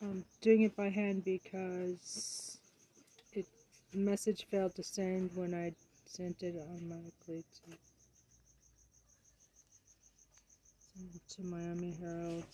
I'm 0.02 0.26
doing 0.42 0.62
it 0.62 0.76
by 0.76 0.90
hand 0.90 1.24
because 1.24 2.58
it 3.32 3.46
message 3.94 4.44
failed 4.50 4.74
to 4.74 4.82
send 4.82 5.30
when 5.34 5.54
I 5.54 5.72
sent 6.04 6.42
it 6.42 6.54
automatically 6.54 7.42
to, 7.54 7.78
to 11.36 11.42
Miami 11.42 11.96
Herald. 11.98 12.44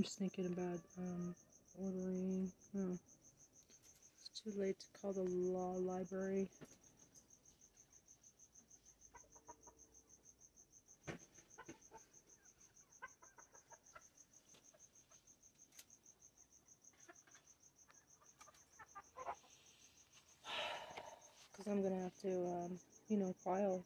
I'm 0.00 0.04
just 0.04 0.18
thinking 0.18 0.46
about 0.46 0.80
um, 0.96 1.34
ordering. 1.78 2.50
Oh, 2.74 2.98
it's 4.30 4.40
too 4.40 4.58
late 4.58 4.76
to 4.80 4.86
call 4.98 5.12
the 5.12 5.20
law 5.24 5.74
library. 5.74 6.48
Because 21.52 21.70
I'm 21.70 21.82
gonna 21.82 22.00
have 22.04 22.16
to, 22.22 22.30
um, 22.46 22.78
you 23.10 23.18
know, 23.18 23.34
file. 23.44 23.84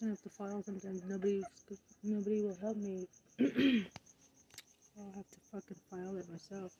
Gonna 0.00 0.12
have 0.12 0.22
to 0.22 0.30
file 0.30 0.62
sometimes. 0.62 1.02
Nobody, 1.08 1.42
nobody 2.02 2.42
will 2.42 2.56
help 2.60 2.76
me. 2.76 3.08
I'll 3.40 5.12
have 5.14 5.28
to 5.30 5.40
fucking 5.52 5.76
file 5.90 6.16
it 6.16 6.28
myself. 6.30 6.72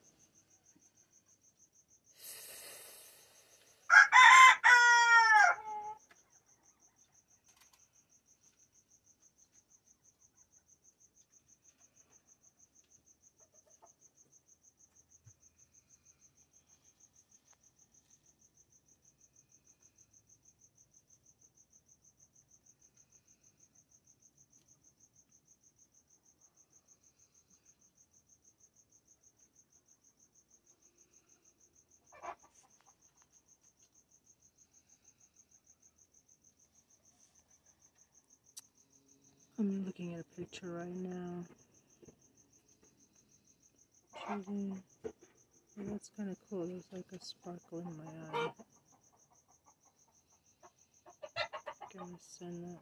I'm 39.68 39.84
looking 39.84 40.14
at 40.14 40.20
a 40.20 40.24
picture 40.40 40.72
right 40.72 40.96
now. 40.96 41.44
Choosing. 44.26 44.82
Well, 45.76 45.86
that's 45.90 46.10
kind 46.16 46.30
of 46.30 46.38
cool. 46.48 46.66
There's 46.66 46.86
like 46.90 47.04
a 47.12 47.22
sparkle 47.22 47.80
in 47.80 47.96
my 47.98 48.38
eye. 48.38 48.50
Gonna 51.94 52.18
send 52.20 52.64
that 52.64 52.80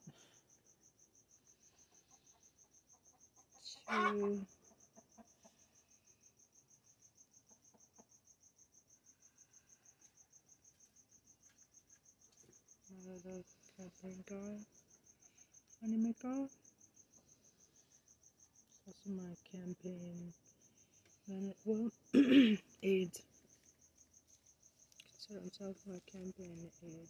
to. 3.90 4.46
Another 13.04 13.42
campaign 13.76 14.24
guy. 14.28 14.58
Anime 15.82 16.14
guy. 16.22 16.28
It's 16.28 16.32
also 16.32 16.65
my 19.09 19.35
campaign. 19.53 20.33
Man, 21.28 21.55
well, 21.65 21.91
aid. 22.83 23.12
Consider 25.12 25.41
himself 25.41 25.77
my 25.87 26.01
campaign 26.12 26.70
aid. 26.85 27.09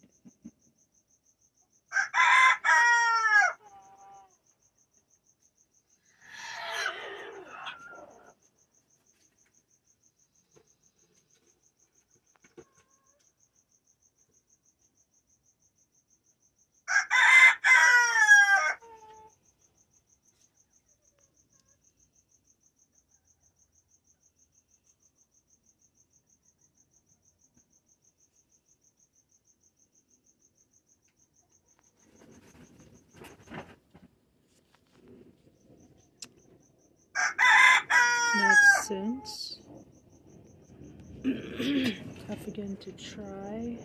Not 38.37 38.57
since. 38.85 39.59
Tough 42.27 42.47
again 42.47 42.76
to 42.87 42.93
try. 42.93 43.77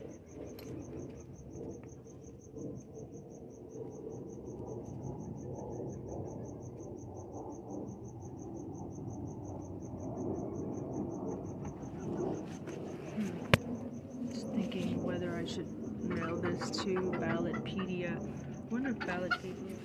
Hmm. 13.16 14.29
Just 14.31 14.47
thinking 14.51 15.03
whether 15.03 15.35
I 15.35 15.45
should 15.47 15.66
mail 16.05 16.37
this 16.37 16.70
to 16.83 16.95
Ballotpedia. 17.19 18.16
I 18.16 18.73
wonder 18.73 18.91
if 18.91 18.99
Ballotpedia 19.01 19.79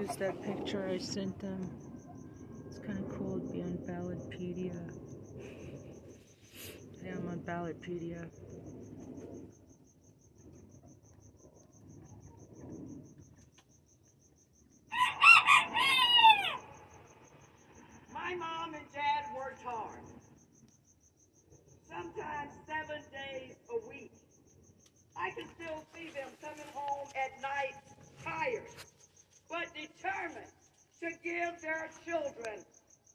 used 0.00 0.18
that 0.20 0.40
picture 0.44 0.88
I 0.88 0.98
sent 0.98 1.36
them. 1.40 1.70
It's 2.68 2.78
kind 2.78 3.00
of 3.00 3.08
cool 3.18 3.40
to 3.40 3.52
be 3.52 3.62
on 3.62 3.78
Ballotpedia. 3.78 5.03
Ballotpedia. 7.46 8.24
My 18.14 18.34
mom 18.34 18.74
and 18.74 18.84
dad 18.94 19.26
worked 19.36 19.62
hard. 19.62 20.00
Sometimes 21.86 22.50
seven 22.66 23.02
days 23.12 23.56
a 23.70 23.88
week. 23.88 24.12
I 25.16 25.30
can 25.30 25.46
still 25.54 25.84
see 25.94 26.08
them 26.14 26.30
coming 26.40 26.72
home 26.72 27.08
at 27.14 27.42
night 27.42 27.74
tired, 28.24 28.62
but 29.50 29.66
determined 29.74 30.50
to 31.00 31.10
give 31.22 31.60
their 31.60 31.90
children 32.06 32.64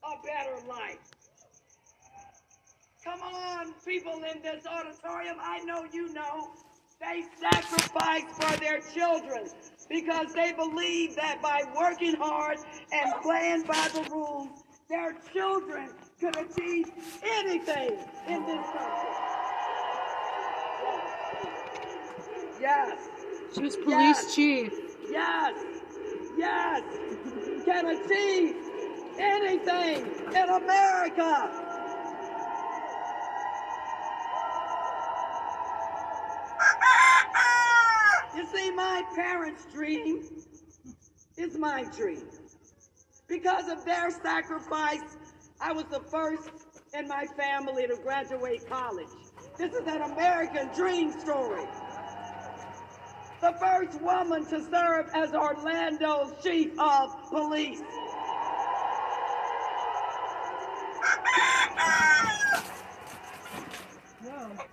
a 0.04 0.24
better 0.24 0.68
life. 0.68 1.00
Come 3.04 3.22
on, 3.22 3.74
people 3.86 4.22
in 4.34 4.42
this 4.42 4.66
auditorium, 4.68 5.38
I 5.60 5.64
know 5.64 5.86
you 5.92 6.14
know. 6.14 6.50
They 7.02 7.24
sacrifice 7.40 8.24
for 8.40 8.58
their 8.60 8.82
children 8.94 9.50
because 9.90 10.34
they 10.34 10.52
believe 10.54 11.16
that 11.16 11.42
by 11.42 11.62
working 11.78 12.16
hard 12.16 12.58
and 12.92 13.14
playing 13.22 13.64
by 13.64 13.90
the 13.94 14.08
rules, 14.12 14.64
their 14.90 15.16
children 15.34 15.90
could 16.20 16.36
achieve 16.38 16.88
anything 17.24 17.92
in 18.28 18.46
this 18.46 18.66
country. 18.68 19.10
Yes. 22.62 23.10
She 23.56 23.62
was 23.62 23.76
police 23.78 23.96
Yes. 24.24 24.36
chief. 24.36 24.74
Yes, 25.10 25.56
yes, 26.38 26.84
can 27.66 27.86
achieve 27.88 28.56
anything 29.18 30.06
in 30.36 30.50
America. 30.50 31.69
My 38.80 39.04
parents' 39.14 39.66
dream 39.74 40.24
is 41.36 41.58
my 41.58 41.84
dream. 41.98 42.24
Because 43.28 43.68
of 43.68 43.84
their 43.84 44.10
sacrifice, 44.10 45.18
I 45.60 45.74
was 45.74 45.84
the 45.92 46.00
first 46.00 46.50
in 46.94 47.06
my 47.10 47.26
family 47.38 47.88
to 47.88 47.98
graduate 47.98 48.70
college. 48.70 49.10
This 49.58 49.74
is 49.74 49.86
an 49.86 50.02
American 50.02 50.70
dream 50.74 51.12
story 51.20 51.66
the 53.42 53.54
first 53.54 54.02
woman 54.02 54.46
to 54.46 54.62
serve 54.70 55.10
as 55.14 55.32
Orlando's 55.32 56.34
chief 56.44 56.78
of 56.78 57.10
police. 57.30 57.82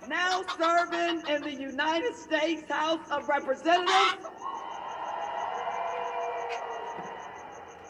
Now 0.07 0.43
serving 0.57 1.23
in 1.27 1.41
the 1.43 1.53
United 1.53 2.15
States 2.15 2.69
House 2.69 2.99
of 3.11 3.27
Representatives. 3.27 4.25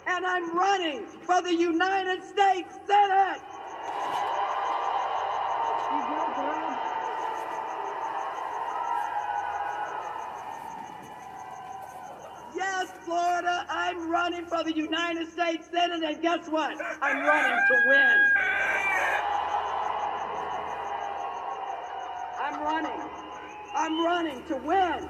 And 0.07 0.25
I'm 0.25 0.57
running 0.57 1.05
for 1.05 1.41
the 1.41 1.53
United 1.53 2.23
States 2.23 2.73
Senate. 2.87 3.41
Yes, 12.55 12.91
Florida. 13.05 13.65
I'm 13.69 14.09
running 14.09 14.45
for 14.45 14.63
the 14.63 14.75
United 14.75 15.31
States 15.31 15.67
Senate, 15.71 16.03
and 16.03 16.21
guess 16.21 16.47
what? 16.47 16.75
I'm 17.01 17.25
running 17.25 17.59
to 17.67 17.87
win. 17.87 18.46
Running. 22.67 23.09
I'm 23.75 24.05
running 24.05 24.43
to 24.47 24.57
win. 24.57 25.09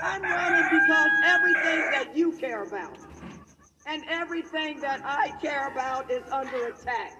I'm 0.00 0.22
running 0.22 0.80
because 0.80 1.10
everything 1.24 1.80
that 1.90 2.16
you 2.16 2.32
care 2.32 2.62
about 2.62 2.96
and 3.86 4.04
everything 4.08 4.80
that 4.80 5.00
I 5.04 5.32
care 5.42 5.68
about 5.72 6.10
is 6.10 6.22
under 6.30 6.68
attack. 6.68 7.16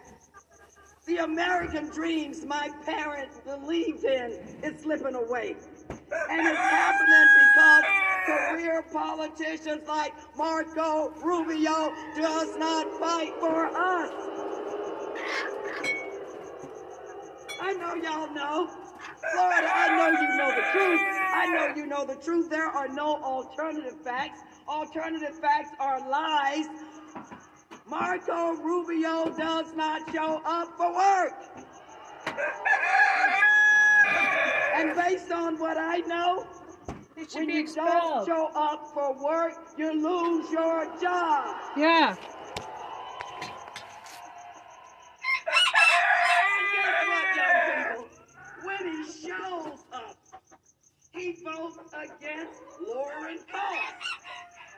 The 1.06 1.16
American 1.18 1.86
dreams 1.86 2.44
my 2.44 2.70
parents 2.86 3.40
believed 3.44 4.04
in 4.04 4.38
is 4.62 4.80
slipping 4.80 5.16
away. 5.16 5.56
And 6.30 6.46
it's 6.46 6.58
happening 6.58 7.28
because 7.34 7.84
career 8.26 8.84
politicians 8.92 9.82
like 9.88 10.12
Marco 10.36 11.10
Rubio 11.20 11.92
does 12.16 12.56
not 12.56 12.86
fight 13.00 13.32
for 13.40 13.66
us. 13.66 14.31
I 17.62 17.72
know 17.74 17.94
y'all 17.94 18.34
know. 18.34 18.68
Florida, 19.32 19.70
I 19.72 19.96
know 19.96 20.10
you 20.20 20.28
know 20.36 20.50
the 20.50 20.66
truth. 20.72 21.00
I 21.32 21.46
know 21.46 21.74
you 21.76 21.86
know 21.86 22.04
the 22.04 22.16
truth. 22.16 22.50
There 22.50 22.66
are 22.66 22.88
no 22.88 23.22
alternative 23.22 24.00
facts. 24.02 24.40
Alternative 24.68 25.38
facts 25.40 25.70
are 25.78 26.00
lies. 26.10 26.66
Marco 27.88 28.54
Rubio 28.56 29.32
does 29.36 29.74
not 29.76 30.12
show 30.12 30.40
up 30.44 30.76
for 30.76 30.92
work. 30.92 31.34
And 34.74 34.96
based 34.96 35.30
on 35.30 35.56
what 35.58 35.76
I 35.78 35.98
know, 35.98 36.46
when 37.34 37.48
you 37.48 37.66
don't 37.74 38.26
show 38.26 38.50
up 38.56 38.90
for 38.92 39.22
work, 39.22 39.54
you 39.78 39.92
lose 39.92 40.50
your 40.50 40.86
job. 41.00 41.56
Yeah. 41.76 42.16
And 46.54 46.72
guess 46.74 46.94
what, 47.08 47.26
young 47.36 47.58
people? 47.76 48.04
When 48.64 48.82
he 48.90 48.98
shows 49.28 49.84
up, 49.92 50.16
he 51.42 51.50
votes 51.50 51.78
against 51.92 52.60
lowering 52.80 53.38
costs. 53.50 54.08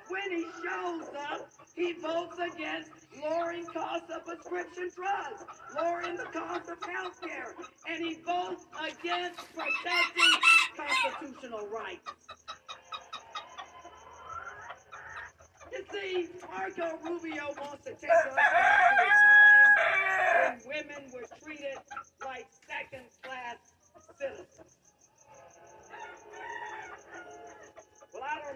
When 0.08 0.30
he 0.30 0.44
shows 0.62 1.08
up, 1.30 1.50
he 1.74 1.92
votes 1.94 2.38
against 2.38 2.90
lowering 3.22 3.64
costs 3.66 4.10
of 4.14 4.24
prescription 4.24 4.90
drugs, 4.94 5.44
lowering 5.74 6.16
the 6.16 6.24
cost 6.24 6.70
of 6.70 6.82
health 6.82 7.20
care, 7.20 7.54
and 7.88 8.04
he 8.04 8.14
votes 8.26 8.66
against 8.78 9.40
protecting 9.54 10.32
constitutional 10.76 11.68
rights. 11.68 12.12
You 15.72 15.84
see, 15.90 16.28
Marco 16.50 16.98
Rubio 17.02 17.54
wants 17.60 17.84
to 17.84 17.90
take 17.94 18.10
us 18.10 18.34
back 18.34 18.52
to 18.90 19.04
a 19.04 19.10
time 19.24 20.58
when 20.64 20.86
women 20.86 21.10
were 21.12 21.26
treated 21.42 21.78
like 22.24 22.46
second-class 22.68 23.56
citizens. 24.18 24.73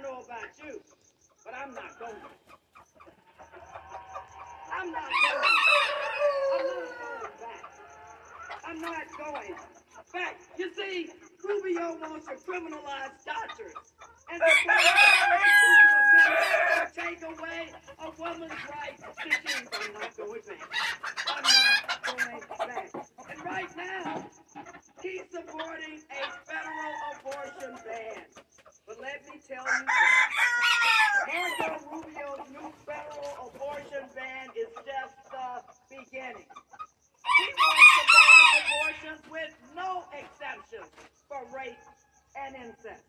Don't 0.02 0.12
know 0.12 0.24
about 0.24 0.50
you, 0.64 0.80
but 1.44 1.54
I'm 1.54 1.74
not 1.74 1.98
going. 1.98 2.14
I'm 4.72 4.92
not 4.92 5.10
going. 5.22 5.44
I'm 6.54 6.66
not 6.66 6.88
going 6.98 7.32
back. 7.40 7.64
I'm 8.64 8.80
not 8.80 9.06
going 9.16 9.54
back. 10.12 10.36
You 10.58 10.72
see, 10.74 11.10
Rubio 11.44 11.96
wants 12.00 12.26
to 12.26 12.34
criminalize 12.34 13.24
doctors 13.24 13.74
and 14.30 14.40
to 14.40 14.46
to 16.76 17.00
take 17.00 17.22
away 17.22 17.72
a 17.98 18.10
woman's 18.20 18.52
right 18.70 18.98
to 18.98 19.06
choose. 19.48 19.68
I'm 19.74 19.92
not 19.94 20.16
going 20.16 20.42
back. 20.46 20.68
I'm 21.28 21.42
not 21.42 22.02
going 22.04 22.68
back. 22.68 22.90
And 23.30 23.44
right 23.44 23.76
now, 23.76 24.26
he's 25.02 25.22
supporting 25.30 26.00
a 26.10 26.22
federal 26.46 26.94
abortion 27.14 27.78
ban. 27.84 28.24
But 28.88 29.04
let 29.04 29.20
me 29.28 29.36
tell 29.44 29.68
you 29.68 29.84
this. 29.84 30.08
Marco 31.60 31.76
Rubio's 31.92 32.48
new 32.48 32.72
federal 32.88 33.52
abortion 33.52 34.08
ban 34.16 34.48
is 34.56 34.72
just 34.80 35.12
the 35.28 35.60
beginning. 35.92 36.48
He 36.48 37.46
wants 37.52 37.84
to 37.84 38.04
ban 38.08 38.48
abortions 38.64 39.22
with 39.28 39.52
no 39.76 40.08
exceptions 40.16 40.88
for 41.28 41.44
rape 41.52 41.76
and 42.32 42.56
incest. 42.56 43.04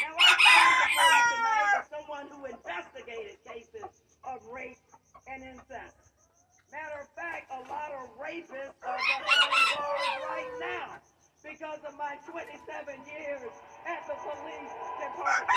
Now, 0.00 0.16
I 0.16 0.32
stand 0.40 0.72
before 0.80 1.12
you 1.12 1.24
tonight 1.36 1.68
as 1.76 1.86
someone 1.92 2.26
who 2.32 2.40
investigated 2.48 3.36
cases 3.44 3.92
of 4.24 4.40
rape 4.48 4.80
and 5.28 5.44
incest. 5.44 6.00
Matter 6.72 7.04
of 7.04 7.12
fact, 7.12 7.52
a 7.52 7.60
lot 7.68 7.92
of 7.92 8.16
rapists 8.16 8.80
are 8.88 8.96
behind 8.96 9.68
bars 9.76 10.16
right 10.32 10.52
now 10.60 10.96
because 11.48 11.80
of 11.88 11.96
my 11.96 12.14
27 12.28 12.60
years 13.08 13.40
at 13.86 14.04
the 14.06 14.12
police 14.20 14.74
department. 15.00 15.48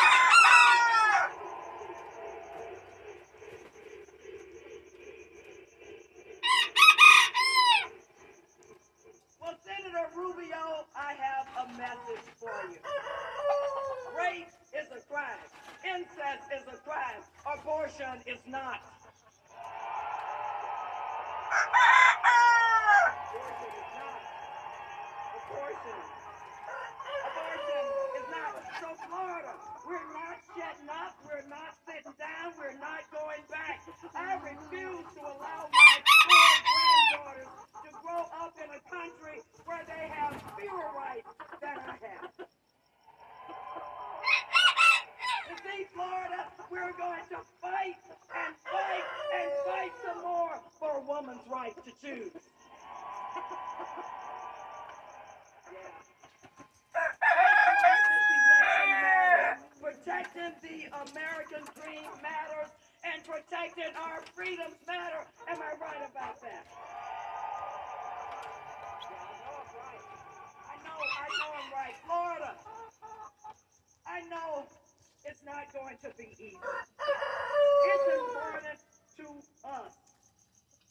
Well, 9.42 9.58
Senator 9.66 10.08
Rubio, 10.16 10.88
I 10.96 11.14
have 11.20 11.48
a 11.60 11.78
message 11.78 12.24
for 12.40 12.56
you. 12.72 12.80
Rape 14.18 14.48
is 14.72 14.88
a 14.96 15.02
crime. 15.12 15.44
Incest 15.84 16.48
is 16.56 16.64
a 16.72 16.78
crime. 16.88 17.22
Abortion 17.60 18.24
is 18.26 18.40
not. 18.48 18.80
Abortion 23.28 23.72
is 23.76 23.92
not. 24.00 24.22
Abortion. 25.62 26.02
Abortion 27.22 27.86
is 28.18 28.28
not. 28.34 28.54
So 28.82 28.90
Florida, 29.06 29.54
we're 29.86 30.10
not 30.10 30.42
shutting 30.58 30.90
up. 30.90 31.14
We're 31.22 31.46
not 31.54 31.78
sitting 31.86 32.18
down. 32.18 32.58
We're 32.58 32.82
not 32.82 33.06
going 33.14 33.46
back. 33.46 33.86
I 34.18 34.42
refuse 34.42 35.06
to 35.06 35.22
allow 35.22 35.70
my 35.70 35.94
four 36.02 36.50
granddaughters 36.66 37.54
to 37.78 37.90
grow 38.02 38.26
up 38.42 38.58
in 38.58 38.74
a 38.74 38.82
country 38.90 39.46
where 39.70 39.86
they 39.86 40.10
have 40.10 40.34
fewer 40.58 40.90
rights 40.98 41.30
than 41.62 41.78
I 41.78 41.94
have. 42.10 42.34
You 45.46 45.56
see, 45.62 45.86
Florida, 45.94 46.42
we're 46.74 46.98
going 46.98 47.26
to 47.38 47.40
fight 47.62 48.02
and 48.34 48.54
fight 48.66 49.06
and 49.30 49.50
fight 49.70 49.94
some 50.10 50.26
more 50.26 50.58
for 50.82 50.98
a 50.98 51.04
woman's 51.06 51.46
right 51.54 51.78
to 51.86 51.92
choose. 52.02 52.34
Protecting 59.82 60.54
the 60.62 60.78
American 61.10 61.64
dream 61.76 62.10
matters 62.22 62.72
and 63.04 63.24
protecting 63.26 63.94
our 63.98 64.22
freedoms 64.36 64.78
matter. 64.88 65.26
Am 65.50 65.58
I 65.58 65.72
right 65.82 66.04
about 66.12 66.42
that? 66.42 66.66
I 70.70 70.76
know, 70.84 70.98
I 71.00 71.28
know 71.40 71.50
I'm 71.56 71.70
right. 71.74 71.96
Florida, 72.06 72.52
I 74.08 74.22
know 74.30 74.66
it's 75.26 75.44
not 75.46 75.72
going 75.74 75.98
to 76.04 76.10
be 76.18 76.36
easy. 76.40 76.58
It's 77.86 78.08
important 78.20 78.80
to 79.18 79.28
us. 79.70 79.94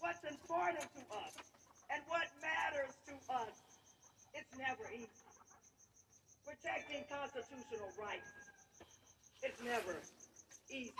What's 0.01 0.24
important 0.24 0.86
to 0.97 1.02
us 1.12 1.35
and 1.93 2.02
what 2.09 2.27
matters 2.40 2.94
to 3.07 3.15
us, 3.35 3.55
it's 4.35 4.52
never 4.81 4.94
easy. 4.94 5.09
Protecting 6.44 7.05
constitutional 7.09 7.93
rights, 8.01 8.32
it's 9.43 9.61
never 9.62 9.97
easy. 10.70 10.93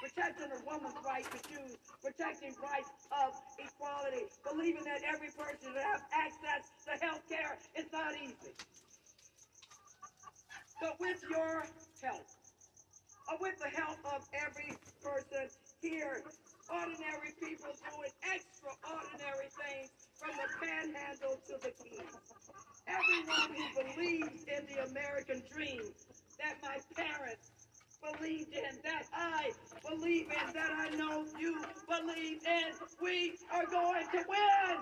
Protecting 0.00 0.50
a 0.54 0.60
woman's 0.64 0.94
right 1.04 1.26
to 1.26 1.38
choose, 1.50 1.76
protecting 2.00 2.54
rights 2.62 2.90
of 3.12 3.34
equality, 3.58 4.24
believing 4.46 4.84
that 4.84 5.02
every 5.02 5.28
person 5.34 5.74
should 5.74 5.82
have 5.82 6.02
access 6.14 6.70
to 6.86 6.92
health 7.04 7.22
care 7.28 7.58
is 7.76 7.86
not 7.92 8.14
easy. 8.14 8.54
But 10.80 10.94
with 11.00 11.18
your 11.28 11.66
help, 12.02 12.26
or 13.28 13.36
with 13.40 13.58
the 13.58 13.68
help 13.74 13.98
of 14.14 14.22
every 14.32 14.72
person 15.02 15.50
here, 15.82 16.22
ordinary 16.70 17.34
people 17.42 17.74
doing 17.90 18.12
extraordinary 18.22 19.50
things 19.50 19.90
from 20.14 20.30
the 20.38 20.48
panhandle 20.62 21.36
to 21.48 21.54
the 21.58 21.72
keys. 21.74 22.67
Everyone 22.88 23.50
who 23.54 23.82
believes 23.84 24.44
in 24.44 24.66
the 24.66 24.84
American 24.90 25.42
dream 25.52 25.82
that 26.38 26.56
my 26.62 26.78
parents 26.96 27.50
believed 28.02 28.54
in, 28.54 28.78
that 28.84 29.04
I 29.12 29.50
believe 29.88 30.26
in, 30.26 30.54
that 30.54 30.70
I 30.72 30.90
know 30.96 31.24
you 31.38 31.64
believe 31.88 32.40
in, 32.46 32.72
we 33.02 33.34
are 33.52 33.66
going 33.66 34.04
to 34.12 34.24
win. 34.28 34.78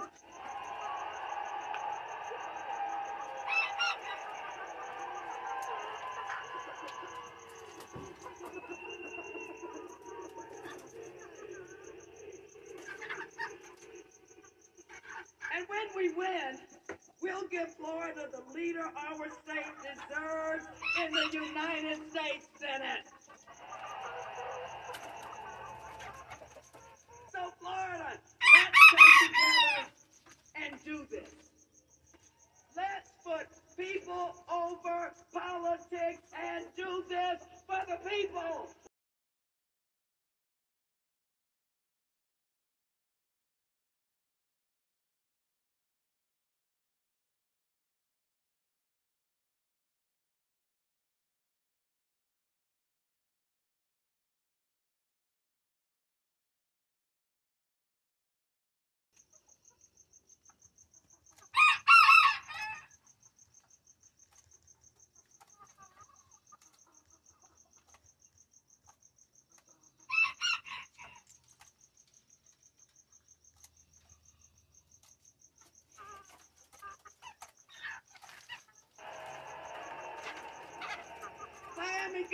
Give 17.56 17.74
Florida 17.74 18.28
the 18.30 18.54
leader 18.54 18.82
our 18.82 19.26
state 19.30 19.72
deserves 19.80 20.66
in 21.02 21.10
the 21.10 21.28
United 21.32 21.98
States 22.10 22.48
Senate. 22.60 23.06
So, 27.32 27.38
Florida, 27.58 28.12
let's 28.12 28.78
come 28.90 29.12
together 29.24 29.90
and 30.56 30.84
do 30.84 31.06
this. 31.10 31.34
Let's 32.76 33.12
put 33.24 33.46
people 33.78 34.34
over 34.52 35.12
politics 35.32 36.28
and 36.38 36.66
do 36.76 37.04
this 37.08 37.40
for 37.66 37.80
the 37.88 37.96
people. 38.08 38.68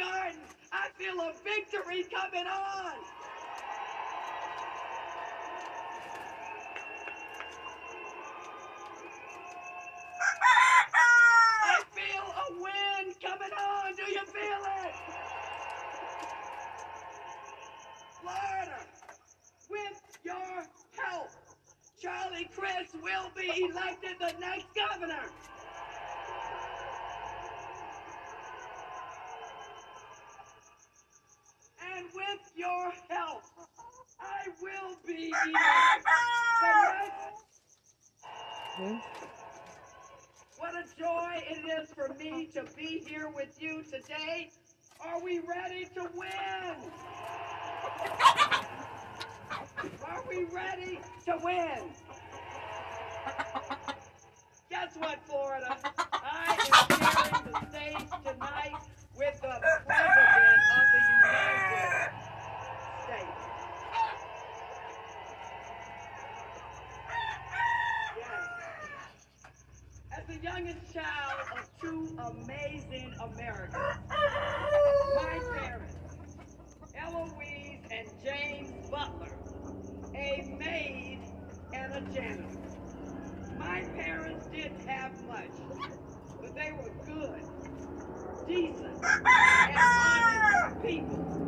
I 0.05 0.89
feel 0.97 1.21
a 1.21 1.33
victory 1.45 2.05
coming 2.05 2.47
on. 2.47 2.93
I 11.65 11.83
feel 11.93 12.25
a 12.25 12.63
wind 12.63 13.17
coming 13.23 13.53
on. 13.59 13.95
Do 13.95 14.03
you 14.11 14.25
feel 14.27 14.63
it? 14.85 14.95
Florida, 18.21 18.79
with 19.71 20.03
your 20.25 20.67
help, 20.97 21.31
Charlie 22.01 22.49
Crist 22.57 22.95
will 23.03 23.31
be 23.37 23.69
elected 23.71 24.17
the 24.21 24.33
next 24.41 24.67
governor. 24.75 25.27
And 31.95 32.07
with 32.15 32.53
your 32.57 32.93
help, 33.09 33.43
I 34.21 34.49
will 34.61 34.97
be 35.07 35.29
elected 35.29 36.05
the 36.05 36.73
next 38.83 39.03
what 40.59 40.75
a 40.75 40.85
joy 40.99 41.43
it 41.51 41.83
is 41.83 41.91
for 41.95 42.15
me 42.19 42.49
to 42.55 42.65
be 42.77 43.05
here 43.07 43.22
with 43.35 43.61
you 43.61 43.83
today. 43.83 44.51
Are 45.05 45.21
we 45.23 45.41
ready 45.41 45.87
to 45.95 46.09
win? 46.15 46.77
Are 50.05 50.25
we 50.29 50.45
ready 50.45 51.01
to 51.27 51.39
win? 51.43 51.93
Guess 54.71 54.97
what, 54.99 55.19
Florida? 55.27 55.77
I 56.13 56.57
am 56.59 56.61
sharing 57.01 57.53
the 57.53 57.59
stage 57.71 58.09
tonight 58.25 58.81
with 59.17 59.41
the 59.41 59.61
President 59.87 60.63
of 60.77 60.87
the 60.93 61.03
United 61.09 62.13
States. 63.05 63.41
As 70.13 70.25
the 70.27 70.39
youngest 70.43 70.95
child 70.95 71.42
two 71.83 72.17
amazing 72.31 73.13
Americans, 73.21 73.75
my 75.17 75.41
parents, 75.53 75.97
Eloise 76.95 77.81
and 77.91 78.09
James 78.25 78.89
Butler, 78.89 79.33
a 80.15 80.57
maid 80.61 81.19
and 81.75 81.93
a 81.93 82.01
janitor. 82.13 82.47
My 83.59 83.83
parents 83.97 84.47
didn't 84.47 84.87
have 84.87 85.13
much, 85.27 85.51
but 86.41 86.55
they 86.55 86.71
were 86.71 86.93
good, 87.05 87.43
decent, 88.47 89.05
and 89.05 89.77
honest 89.77 90.83
people. 90.83 91.43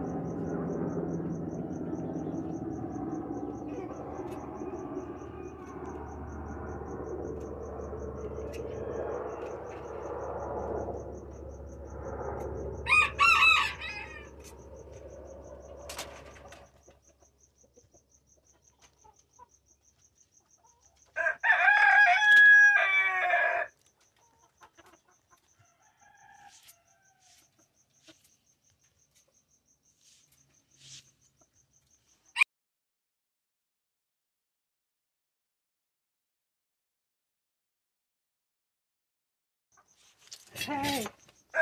Hey, 40.66 41.04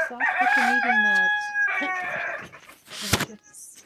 stop 0.07 0.21
fucking 0.83 0.91
eating 0.91 1.03
that. 1.03 1.33
Yes. 3.29 3.83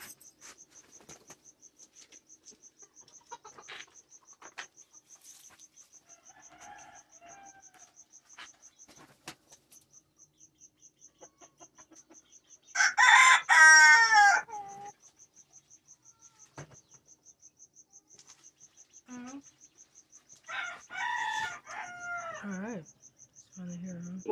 All 22.44 22.52
right. 22.52 22.84
Just 22.84 23.58
want 23.58 23.70
to 23.72 23.78
hear 23.78 23.94
him. 23.94 24.22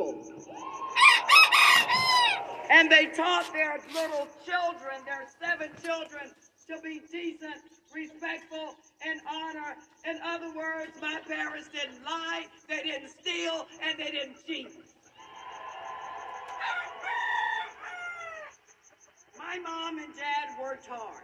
And 2.69 2.91
they 2.91 3.05
taught 3.05 3.51
their 3.53 3.79
little 3.93 4.27
children, 4.45 4.99
their 5.05 5.25
seven 5.41 5.69
children, 5.83 6.31
to 6.67 6.81
be 6.83 7.01
decent, 7.11 7.61
respectful, 7.93 8.75
and 9.05 9.21
honor. 9.29 9.75
In 10.03 10.19
other 10.25 10.53
words, 10.55 10.91
my 11.01 11.19
parents 11.27 11.69
didn't 11.69 12.03
lie, 12.03 12.47
they 12.67 12.81
didn't 12.83 13.09
steal, 13.09 13.67
and 13.83 13.99
they 13.99 14.11
didn't 14.11 14.37
cheat. 14.45 14.71
My 19.37 19.59
mom 19.59 19.99
and 19.99 20.13
dad 20.15 20.61
worked 20.61 20.87
hard. 20.87 21.23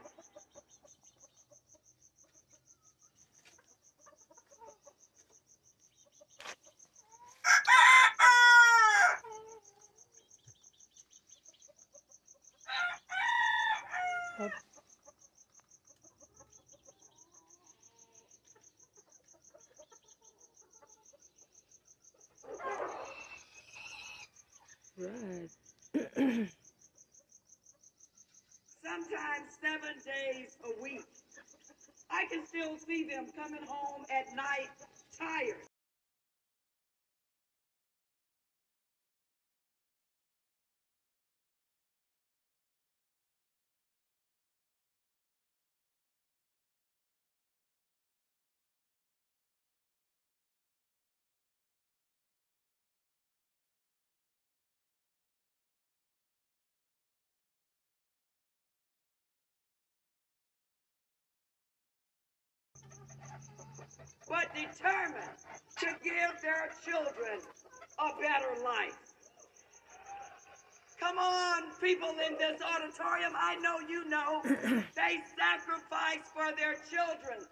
Right. 24.97 25.49
sometimes 28.83 29.47
seven 29.61 29.95
days 30.05 30.57
a 30.63 30.81
week. 30.81 31.05
I 32.09 32.25
can 32.29 32.45
still 32.45 32.77
see 32.77 33.03
them 33.05 33.27
coming 33.35 33.65
home 33.67 34.05
at 34.11 34.35
night 34.35 34.69
tired. 35.17 35.65
But 64.31 64.47
determined 64.55 65.35
to 65.77 65.87
give 66.01 66.31
their 66.41 66.71
children 66.87 67.43
a 67.99 68.09
better 68.21 68.63
life. 68.63 68.95
Come 70.97 71.17
on, 71.17 71.63
people 71.83 72.11
in 72.25 72.37
this 72.37 72.61
auditorium, 72.63 73.33
I 73.35 73.57
know 73.59 73.79
you 73.89 74.07
know 74.07 74.41
they 74.95 75.19
sacrifice 75.35 76.23
for 76.33 76.55
their 76.55 76.75
children. 76.87 77.45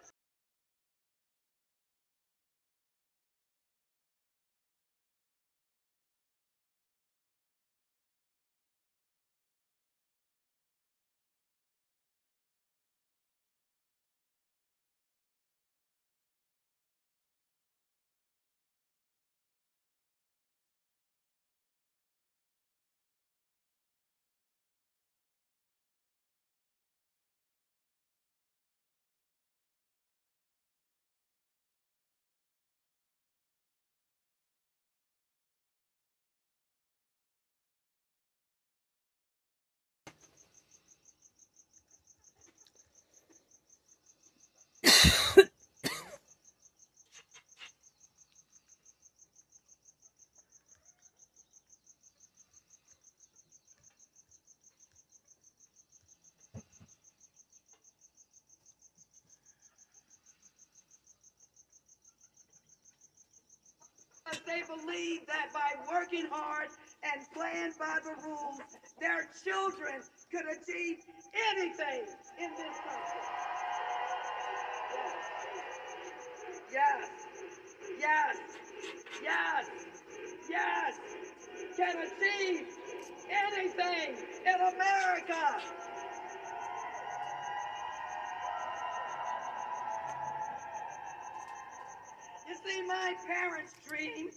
They 64.45 64.61
believe 64.67 65.25
that 65.27 65.49
by 65.53 65.73
working 65.91 66.27
hard 66.31 66.69
and 67.03 67.25
playing 67.33 67.73
by 67.79 67.97
the 68.03 68.13
rules, 68.27 68.59
their 68.99 69.27
children 69.43 70.01
could 70.31 70.45
achieve 70.45 70.97
anything 71.51 72.05
in 72.39 72.49
this 72.51 72.77
country. 72.85 73.21
Yes, 76.71 77.09
yes, 77.99 78.37
yes, 79.23 79.65
yes, 80.49 80.95
can 81.77 81.95
achieve 81.97 82.67
anything 83.29 84.15
in 84.45 84.55
America. 84.55 85.61
My 92.87 93.13
parents' 93.27 93.73
dream 93.87 94.29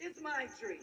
is 0.00 0.22
my 0.22 0.46
dream. 0.60 0.80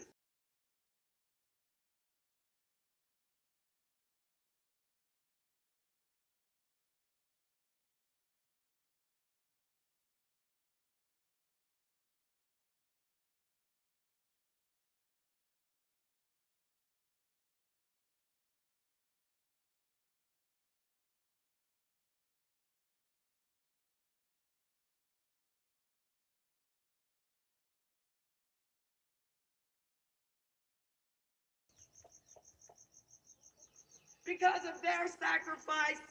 Because 34.28 34.66
of 34.66 34.82
their 34.82 35.08
sacrifice, 35.08 36.02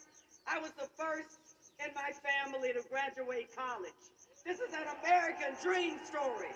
I 0.48 0.58
was 0.58 0.72
the 0.72 0.90
first 0.98 1.38
in 1.86 1.94
my 1.94 2.10
family 2.26 2.74
to 2.74 2.82
graduate 2.90 3.56
college. 3.56 3.94
This 4.44 4.58
is 4.60 4.74
an 4.74 4.88
American 5.04 5.54
dream 5.62 6.00
story. 6.04 6.50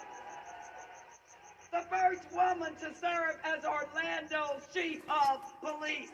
The 1.71 1.85
first 1.87 2.23
woman 2.33 2.73
to 2.81 2.95
serve 2.99 3.37
as 3.43 3.63
Orlando's 3.63 4.67
chief 4.73 5.03
of 5.07 5.41
police. 5.61 6.09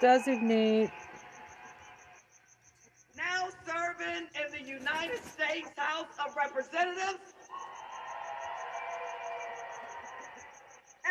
Designate. 0.00 0.90
Now 3.16 3.48
serving 3.66 4.28
in 4.36 4.52
the 4.52 4.70
United 4.70 5.24
States 5.24 5.70
House 5.76 6.06
of 6.24 6.36
Representatives. 6.36 7.34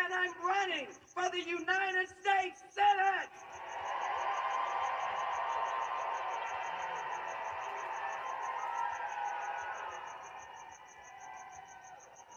And 0.06 0.14
I'm 0.14 0.30
running 0.46 0.86
for 1.04 1.24
the 1.32 1.42
United 1.42 2.06
States 2.06 2.62
Senate. 2.70 3.30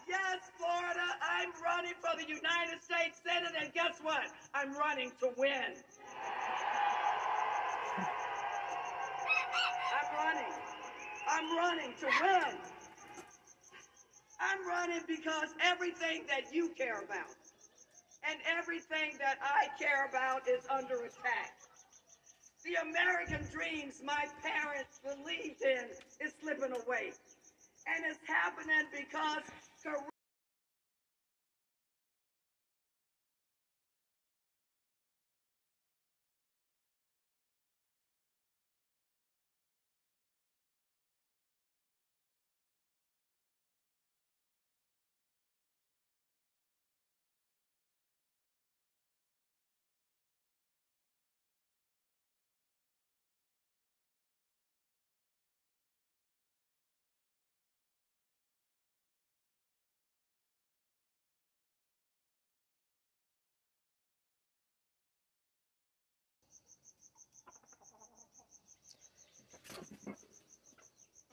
Yes, 0.08 0.40
Florida, 0.58 1.06
I'm 1.22 1.50
running 1.62 1.94
for 2.02 2.16
the 2.18 2.26
United 2.26 2.82
States 2.82 3.20
Senate, 3.24 3.52
and 3.62 3.72
guess 3.72 4.00
what? 4.02 4.26
I'm 4.52 4.76
running 4.76 5.12
to 5.20 5.30
win. 5.38 5.70
I'm 9.78 10.10
running. 10.16 10.54
I'm 11.28 11.56
running 11.56 11.94
to 12.00 12.06
win. 12.06 12.58
I'm 14.40 14.66
running 14.66 15.02
because 15.06 15.50
everything 15.62 16.24
that 16.28 16.52
you 16.52 16.70
care 16.70 16.98
about 16.98 17.39
and 18.28 18.38
everything 18.46 19.16
that 19.18 19.38
I 19.40 19.68
care 19.80 20.06
about 20.08 20.48
is 20.48 20.64
under 20.68 21.04
attack. 21.04 21.56
The 22.64 22.76
American 22.84 23.46
dreams 23.50 24.02
my 24.04 24.26
parents 24.44 25.00
believed 25.00 25.62
in 25.62 25.88
is 26.20 26.32
slipping 26.40 26.72
away. 26.72 27.12
And 27.88 28.04
it's 28.04 28.20
happening 28.28 28.84
because 28.92 29.44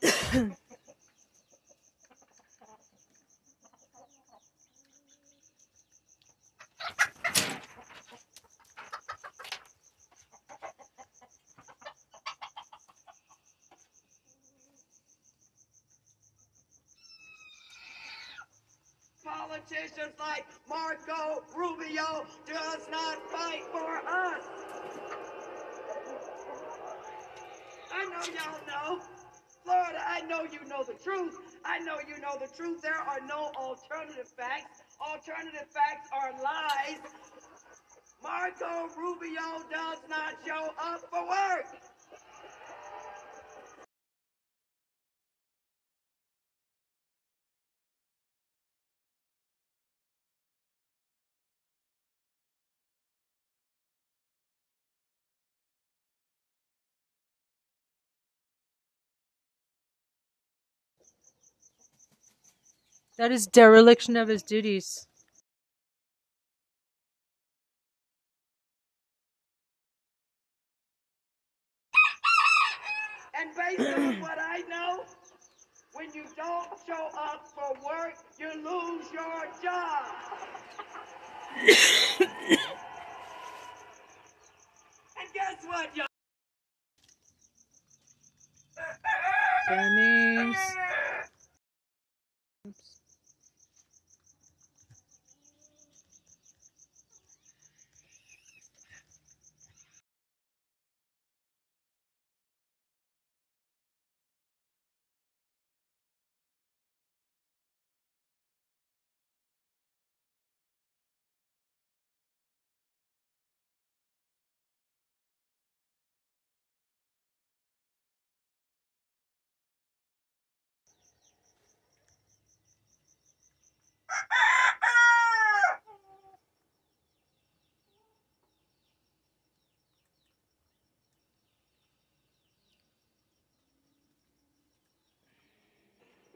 politicians 19.58 20.14
like 20.18 20.46
Marco 20.68 21.42
Rubio 21.56 22.26
does 22.46 22.88
not 22.90 23.18
fight 23.30 23.64
for 23.72 23.96
us. 23.98 24.44
I 27.92 28.04
know 28.04 28.22
y'all 28.34 28.96
know. 28.96 29.17
Florida, 29.68 30.00
I 30.00 30.22
know 30.22 30.44
you 30.50 30.64
know 30.66 30.82
the 30.82 30.94
truth. 30.94 31.36
I 31.62 31.78
know 31.80 31.96
you 32.08 32.18
know 32.22 32.40
the 32.40 32.48
truth. 32.56 32.80
There 32.80 32.96
are 32.96 33.20
no 33.28 33.52
alternative 33.54 34.32
facts. 34.34 34.80
Alternative 34.98 35.68
facts 35.68 36.08
are 36.08 36.32
lies. 36.42 37.04
Marco 38.22 38.88
Rubio 38.96 39.60
does 39.70 39.98
not 40.08 40.36
show 40.46 40.72
up 40.80 41.02
for 41.10 41.20
work. 41.28 41.66
That 63.18 63.32
is 63.32 63.48
dereliction 63.48 64.16
of 64.16 64.28
his 64.28 64.44
duties. 64.44 65.08
And 73.34 73.50
based 73.56 73.98
on 73.98 74.20
what 74.20 74.38
I 74.40 74.58
know, 74.68 75.04
when 75.94 76.06
you 76.14 76.22
don't 76.36 76.68
show 76.86 77.08
up 77.18 77.48
for 77.52 77.74
work, 77.84 78.14
you 78.38 78.50
lose 78.54 79.06
your 79.12 79.46
job. 79.64 80.04
and 82.20 82.28
guess 85.34 85.64
what, 85.66 85.96
y'all? 85.96 86.06
Grammys. 89.68 90.87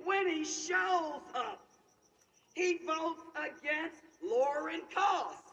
When 0.04 0.26
he 0.26 0.44
shows 0.44 1.22
up, 1.34 1.60
he 2.54 2.80
votes 2.86 3.22
against 3.36 3.96
lowering 4.22 4.82
costs. 4.94 5.52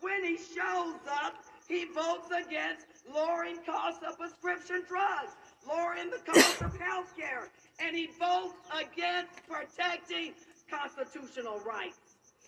When 0.00 0.24
he 0.24 0.36
shows 0.36 0.96
up, 1.10 1.34
he 1.68 1.86
votes 1.86 2.28
against 2.30 2.86
lowering 3.12 3.58
costs 3.64 4.02
of 4.06 4.18
prescription 4.18 4.82
drugs, 4.88 5.32
lowering 5.66 6.10
the 6.10 6.18
cost 6.18 6.62
of 6.62 6.76
health 6.78 7.12
care, 7.16 7.48
and 7.80 7.96
he 7.96 8.10
votes 8.18 8.54
against 8.72 9.32
protecting 9.48 10.34
constitutional 10.70 11.60
rights. 11.60 11.98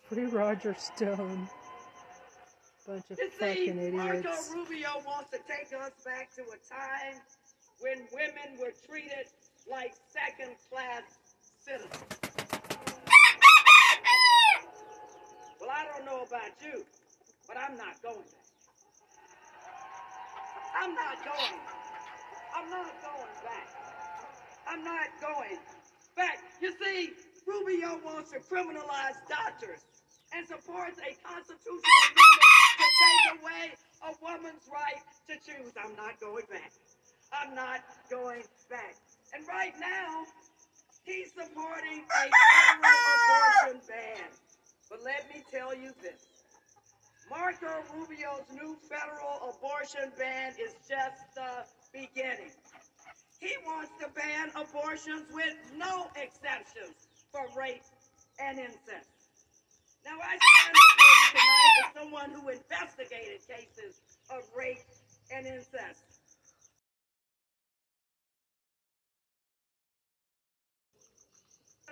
Free 0.09 0.27
Roger 0.27 0.74
Stone. 0.78 1.48
Bunch 2.86 3.11
of 3.11 3.19
You 3.19 3.31
see, 3.31 3.66
fucking 3.66 3.97
Marco. 3.97 4.31
Rubio 4.55 5.03
wants 5.05 5.31
to 5.31 5.39
take 5.48 5.73
us 5.74 5.90
back 6.05 6.32
to 6.36 6.43
a 6.43 6.59
time 6.73 7.20
when 7.81 8.07
women 8.12 8.61
were 8.61 8.73
treated 8.86 9.27
like 9.70 9.94
second 10.09 10.55
class 10.70 11.02
citizens. 11.59 11.90
Well, 15.60 15.70
I 15.70 15.84
don't 15.90 16.06
know 16.06 16.22
about 16.22 16.55
you, 16.62 16.84
but 17.48 17.56
I'm 17.56 17.76
not 17.76 18.01
going 18.02 18.22
there. 18.22 18.47
I'm 20.80 20.94
not 20.94 21.16
going. 21.24 21.60
I'm 22.55 22.70
not 22.70 22.93
going 23.02 23.34
back. 23.43 23.68
I'm 24.68 24.84
not 24.84 25.09
going 25.20 25.59
back. 26.16 26.38
You 26.60 26.72
see, 26.82 27.10
Rubio 27.47 27.98
wants 28.05 28.30
to 28.32 28.38
criminalize 28.38 29.18
doctors 29.28 29.84
and 30.34 30.47
supports 30.47 30.98
a 31.01 31.16
constitutional 31.26 31.80
amendment 32.12 32.76
to 32.78 32.86
take 33.02 33.24
away 33.40 33.64
a 34.05 34.12
woman's 34.22 34.68
right 34.70 35.02
to 35.28 35.34
choose. 35.43 35.72
I'm 35.82 35.97
not 35.97 36.20
going 36.20 36.44
back. 36.51 36.72
I'm 37.32 37.55
not 37.55 37.80
going 38.10 38.43
back. 38.70 38.94
And 39.35 39.47
right 39.48 39.74
now, 39.81 40.24
he's 41.05 41.32
supporting 41.32 42.05
a 42.05 42.23
federal 42.31 43.07
abortion 43.16 43.81
ban. 43.89 44.28
But 44.90 45.03
let 45.03 45.28
me 45.35 45.43
tell 45.51 45.74
you 45.74 45.90
this. 46.03 46.23
Marco 47.28 47.82
Rubio's 47.93 48.47
new 48.55 48.77
federal 48.89 49.51
abortion 49.51 50.12
ban 50.16 50.53
is 50.62 50.74
just 50.89 51.19
the 51.35 51.66
beginning. 51.93 52.55
He 53.40 53.53
wants 53.66 53.90
to 54.01 54.09
ban 54.15 54.51
abortions 54.55 55.27
with 55.32 55.55
no 55.77 56.07
exceptions 56.15 56.94
for 57.32 57.43
rape 57.59 57.82
and 58.39 58.59
incest. 58.59 59.11
Now, 60.07 60.16
I 60.23 60.39
stand 60.39 60.73
before 60.73 61.15
you 61.19 61.28
tonight 61.35 61.74
as 61.82 61.90
someone 61.98 62.31
who 62.31 62.48
investigated 62.48 63.43
cases 63.43 64.01
of 64.31 64.47
rape 64.57 64.86
and 65.35 65.47
incest. 65.47 66.05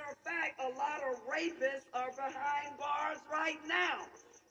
Matter 0.04 0.16
of 0.16 0.32
fact, 0.32 0.60
a 0.60 0.78
lot 0.78 1.00
of 1.10 1.20
rapists 1.26 1.86
are 1.94 2.10
behind 2.10 2.76
bars 2.78 3.18
right 3.32 3.58
now 3.66 4.00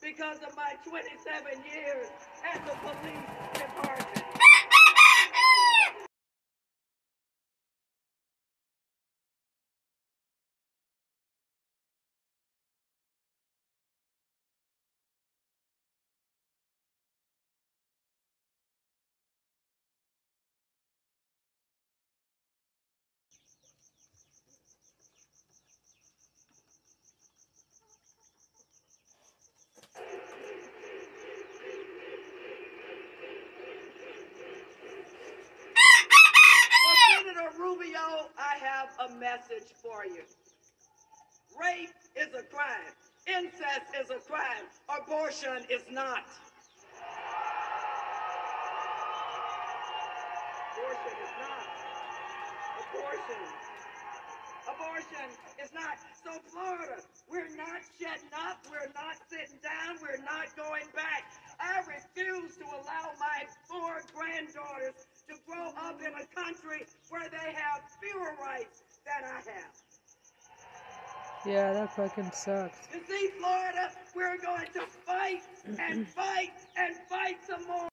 because 0.01 0.37
of 0.37 0.55
my 0.55 0.73
27 0.83 1.63
years 1.71 2.07
at 2.43 2.65
the 2.65 2.73
police 2.81 3.53
department. 3.53 4.23
Well, 36.85 36.95
Senator 37.23 37.49
Rubio, 37.59 38.22
I 38.37 38.57
have 38.57 38.89
a 39.09 39.15
message 39.15 39.69
for 39.81 40.05
you. 40.05 40.23
Rape 41.59 41.93
is 42.15 42.33
a 42.33 42.43
crime. 42.43 42.93
Incest 43.27 43.87
is 43.99 44.09
a 44.09 44.19
crime. 44.19 44.65
Abortion 44.89 45.65
is 45.69 45.83
not. 45.91 46.25
Abortion 50.73 51.15
is 51.21 51.33
not. 51.39 51.65
Abortion. 52.81 53.43
Abortion 54.67 55.29
is 55.63 55.69
not. 55.73 55.97
So, 56.23 56.31
Florida, 56.49 57.01
we're 57.29 57.53
not 57.55 57.85
shutting 57.99 58.33
up. 58.33 58.65
We're 58.71 58.91
not 58.95 59.15
sitting 59.29 59.59
down. 59.61 60.01
We're 60.01 60.23
not 60.25 60.49
going 60.57 60.89
back. 60.95 61.31
I 61.59 61.79
refuse 61.85 62.57
to 62.57 62.65
allow 62.65 63.13
my 63.19 63.45
four 63.69 64.01
granddaughters 64.15 64.95
to 65.29 65.35
grow 65.47 65.69
up 65.77 65.99
in 66.01 66.13
a 66.13 66.25
country 66.35 66.85
where 67.09 67.29
they 67.29 67.53
have 67.53 67.81
fewer 68.01 68.35
rights 68.41 68.83
than 69.05 69.29
I 69.29 69.35
have. 69.35 69.71
Yeah, 71.45 71.73
that 71.73 71.93
fucking 71.95 72.31
sucks. 72.31 72.87
You 72.93 73.01
see, 73.07 73.29
Florida, 73.37 73.91
we're 74.15 74.37
going 74.37 74.67
to 74.73 74.81
fight 75.05 75.43
and 75.77 76.07
fight 76.07 76.53
and 76.77 76.95
fight 77.09 77.37
some 77.47 77.67
more. 77.67 77.92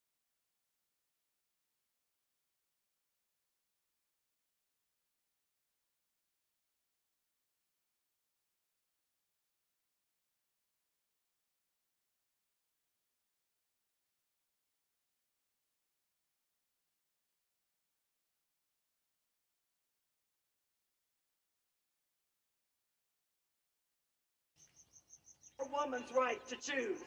Woman's 25.72 26.10
right 26.16 26.40
to 26.48 26.56
choose. 26.56 27.00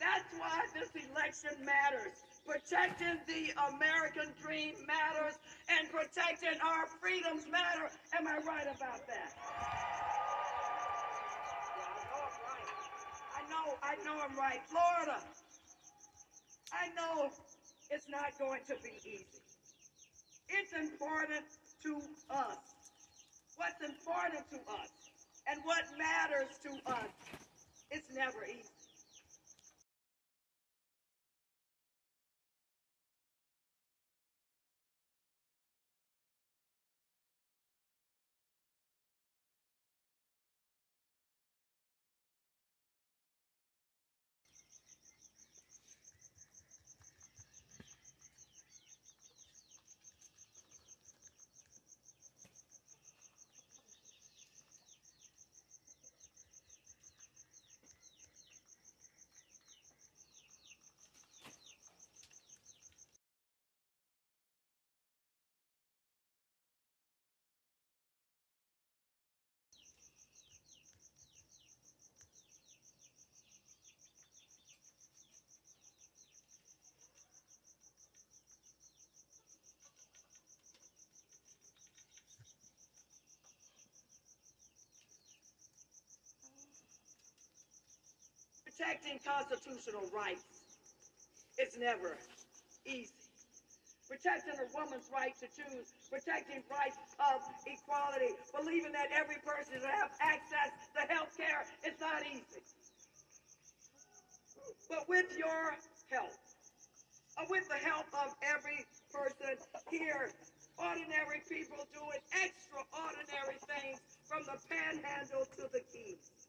That's 0.00 0.24
why 0.38 0.64
this 0.72 0.90
election 0.96 1.64
matters. 1.64 2.16
Protecting 2.46 3.20
the 3.28 3.52
American 3.74 4.32
dream 4.42 4.74
matters, 4.88 5.36
and 5.68 5.88
protecting 5.92 6.58
our 6.64 6.88
freedoms 7.00 7.44
matter. 7.52 7.92
Am 8.18 8.26
I 8.26 8.38
right 8.42 8.66
about 8.66 9.06
that? 9.06 9.30
I 11.76 11.92
know 12.08 12.18
I'm 12.24 12.36
right. 12.42 12.68
I 13.36 13.42
know, 13.52 13.66
I 13.82 13.94
know 14.04 14.16
I'm 14.24 14.36
right. 14.36 14.60
Florida, 14.66 15.20
I 16.72 16.88
know 16.96 17.30
it's 17.90 18.08
not 18.08 18.38
going 18.38 18.60
to 18.68 18.74
be 18.82 18.98
easy. 19.04 19.26
It's 20.48 20.72
important 20.72 21.44
to 21.84 22.00
us. 22.34 22.79
What's 23.60 23.84
important 23.84 24.48
to 24.56 24.56
us 24.72 24.88
and 25.46 25.60
what 25.64 25.84
matters 25.98 26.48
to 26.64 26.70
us. 26.90 27.12
It's 27.90 28.08
never 28.14 28.46
easy. 28.48 28.79
Protecting 88.80 89.20
constitutional 89.20 90.08
rights 90.08 90.40
is 91.60 91.76
never 91.76 92.16
easy. 92.88 93.12
Protecting 94.08 94.56
a 94.56 94.64
woman's 94.72 95.04
right 95.12 95.36
to 95.36 95.44
choose, 95.52 95.92
protecting 96.08 96.64
rights 96.72 96.96
of 97.20 97.44
equality, 97.68 98.32
believing 98.56 98.96
that 98.96 99.12
every 99.12 99.36
person 99.44 99.76
should 99.76 99.84
have 99.84 100.08
access 100.24 100.72
to 100.96 101.04
health 101.12 101.28
care 101.36 101.68
is 101.84 101.92
not 102.00 102.24
easy. 102.24 102.64
But 104.88 105.04
with 105.12 105.28
your 105.36 105.76
help, 106.08 106.32
uh, 107.36 107.44
with 107.52 107.68
the 107.68 107.84
help 107.84 108.08
of 108.16 108.32
every 108.40 108.88
person 109.12 109.60
here, 109.92 110.32
ordinary 110.80 111.44
people 111.44 111.84
doing 111.92 112.20
extraordinary 112.32 113.60
things 113.76 114.00
from 114.24 114.48
the 114.48 114.56
panhandle 114.72 115.44
to 115.60 115.68
the 115.68 115.84
keys. 115.92 116.39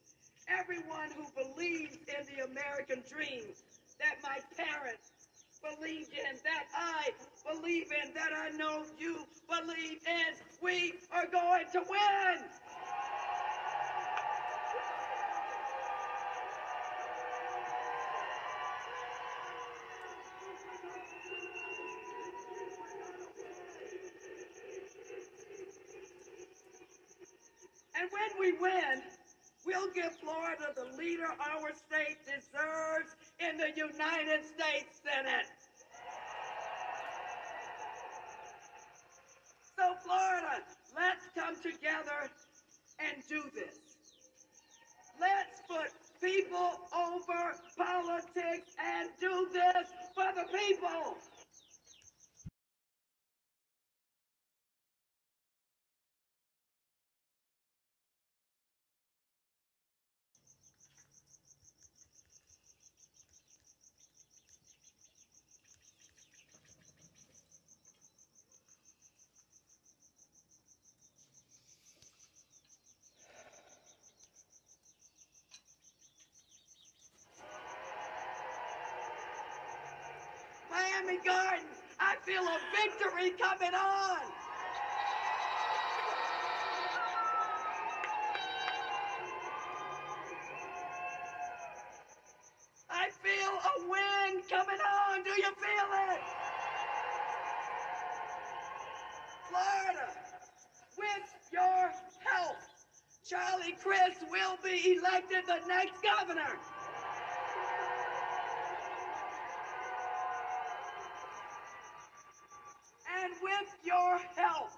Everyone 0.60 1.10
who 1.16 1.26
believes 1.44 1.98
in 2.08 2.26
the 2.36 2.44
American 2.46 3.04
dream 3.10 3.44
that 4.00 4.18
my 4.24 4.40
parents 4.58 5.12
believed 5.62 6.12
in, 6.14 6.38
that 6.44 6.66
I 6.76 7.12
believe 7.54 7.92
in, 7.92 8.14
that 8.14 8.32
I 8.36 8.50
know 8.58 8.84
you 9.00 9.26
believe 9.48 10.00
in, 10.06 10.36
we 10.62 10.94
are 11.12 11.28
going 11.28 11.66
to 11.74 11.80
win. 11.90 12.44
And 27.96 28.10
when 28.12 28.40
we 28.40 28.58
win, 28.60 29.02
we'll 30.32 30.40
Florida 30.40 30.74
the 30.76 30.98
leader 30.98 31.28
our 31.28 31.72
state 31.74 32.18
deserves 32.26 33.16
in 33.40 33.58
the 33.58 33.70
United 33.76 34.46
States 34.46 35.02
Senate. 35.04 35.48
So, 39.76 39.96
Florida, 40.04 40.64
let's 40.96 41.26
come 41.36 41.56
together 41.56 42.30
and 43.00 43.24
do 43.28 43.44
this. 43.54 43.80
Let's 45.20 45.62
put 45.68 45.92
people 46.22 46.72
over 46.96 47.56
politics 47.78 48.76
and 48.80 49.10
do 49.20 49.48
this 49.54 49.88
for 50.16 50.28
the 50.36 50.46
people. 50.58 51.18
Miami 80.72 81.20
Gardens, 81.26 81.66
I 82.00 82.16
feel 82.24 82.44
a 82.44 82.58
victory 82.72 83.32
coming 83.38 83.76
on. 83.76 84.20
I 92.90 93.10
feel 93.22 93.52
a 93.52 93.90
win 93.90 94.42
coming 94.50 94.80
on. 94.80 95.24
Do 95.24 95.32
you 95.32 95.52
feel 95.60 95.90
it? 96.14 96.22
Florida, 99.50 100.08
with 100.98 101.52
your 101.52 101.92
help, 102.24 102.58
Charlie 103.28 103.76
Crist 103.84 104.22
will 104.32 104.58
be 104.64 105.01
elected 105.12 105.44
the 105.46 105.68
next 105.68 106.02
governor. 106.02 106.58
And 113.22 113.34
with 113.42 113.76
your 113.86 114.20
help, 114.38 114.70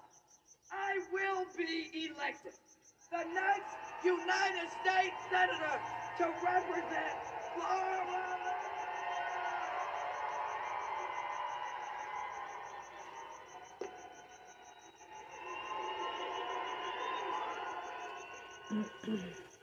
I 0.72 0.98
will 1.12 1.46
be 1.56 2.08
elected 2.10 2.52
the 3.10 3.24
next 3.32 3.76
United 4.04 4.68
States 4.82 5.14
Senator 5.30 5.80
to 6.18 6.24
represent 6.44 7.16
Florida. 7.54 8.24
Like 18.70 19.20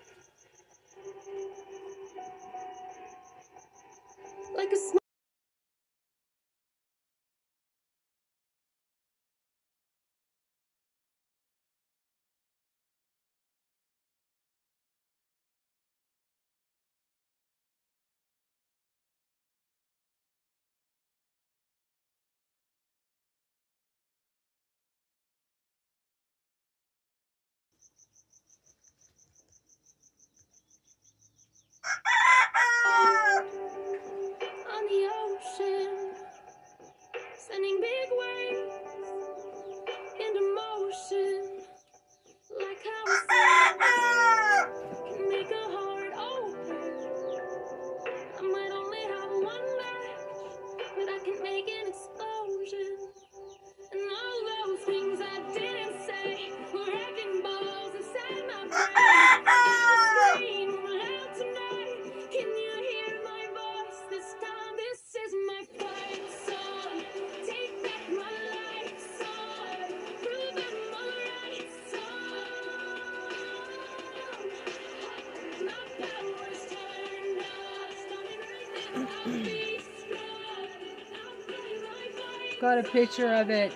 a 82.82 82.84
picture 82.84 83.32
of 83.34 83.50
it. 83.50 83.72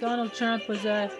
Donald 0.00 0.32
Trump 0.32 0.68
was 0.68 0.84
a. 0.84 1.10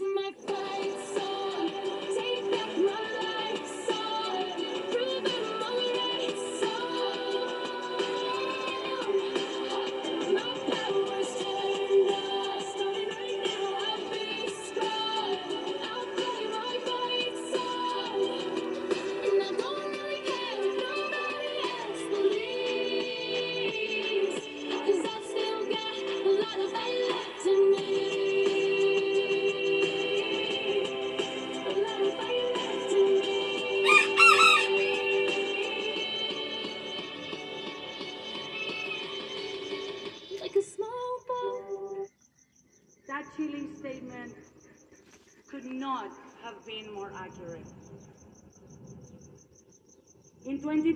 my 0.00 0.32
fight 0.46 1.06
song. 1.14 1.23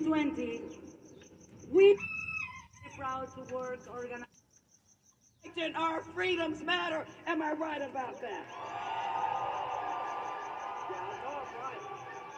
2020, 0.03 0.61
we 1.71 1.93
are 1.93 1.97
proud 2.97 3.27
to 3.35 3.53
work 3.53 3.79
organized. 3.91 4.25
Our 5.75 6.01
freedoms 6.01 6.63
matter. 6.63 7.05
Am 7.27 7.41
I 7.41 7.51
right 7.51 7.81
about 7.81 8.21
that? 8.21 8.45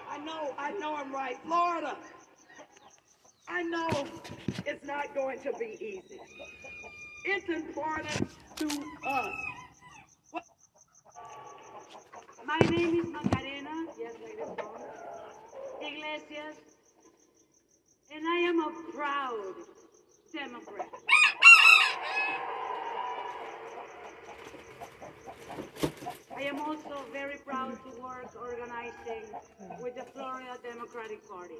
I 0.09 0.17
know, 0.17 0.53
I 0.57 0.71
know 0.71 0.95
I'm 0.95 1.13
right. 1.13 1.37
Florida. 1.45 1.95
I 3.47 3.61
know 3.63 4.07
it's 4.65 4.83
not 4.85 5.13
going 5.13 5.39
to 5.41 5.53
be 5.59 5.77
easy. 5.79 6.19
It's 7.25 7.47
important 7.47 8.27
to 8.55 8.65
us. 9.07 9.33
My 12.43 12.57
name 12.69 12.99
is 12.99 13.07
Macarena, 13.07 13.85
yes, 13.99 14.13
Iglesias, 15.79 16.70
and 18.13 18.27
I 18.27 18.39
am 18.39 18.59
a 18.59 18.71
proud 18.93 19.53
Democrat. 20.33 20.89
I 26.35 26.41
am 26.43 26.59
also 26.59 27.05
very 27.13 27.37
proud 27.45 27.71
to 27.71 28.01
work 28.01 28.33
organizing 28.35 29.23
with 29.81 29.95
the 29.95 30.03
Florida 30.03 30.57
Democratic 30.61 31.27
Party. 31.29 31.55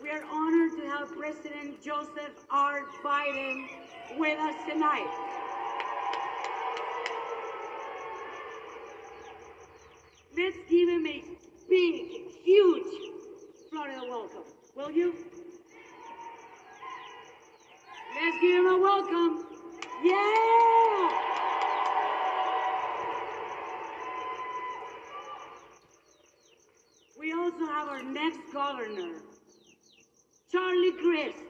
We 0.00 0.10
are 0.10 0.24
honored 0.24 0.72
to 0.80 0.88
have 0.88 1.12
President 1.16 1.82
Joseph 1.82 2.32
R. 2.50 2.82
Biden 3.04 3.68
with 4.18 4.38
us 4.38 4.54
tonight. 4.68 5.41
Let's 10.34 10.56
give 10.68 10.88
him 10.88 11.06
a 11.06 11.22
big, 11.68 12.32
huge 12.42 12.86
Florida 13.68 14.00
welcome, 14.08 14.44
will 14.74 14.90
you? 14.90 15.14
Let's 18.14 18.40
give 18.40 18.64
him 18.64 18.66
a 18.66 18.78
welcome. 18.78 19.44
Yeah! 20.02 21.10
We 27.18 27.32
also 27.34 27.66
have 27.66 27.88
our 27.88 28.02
next 28.02 28.40
governor, 28.54 29.20
Charlie 30.50 30.92
Crist. 30.92 31.44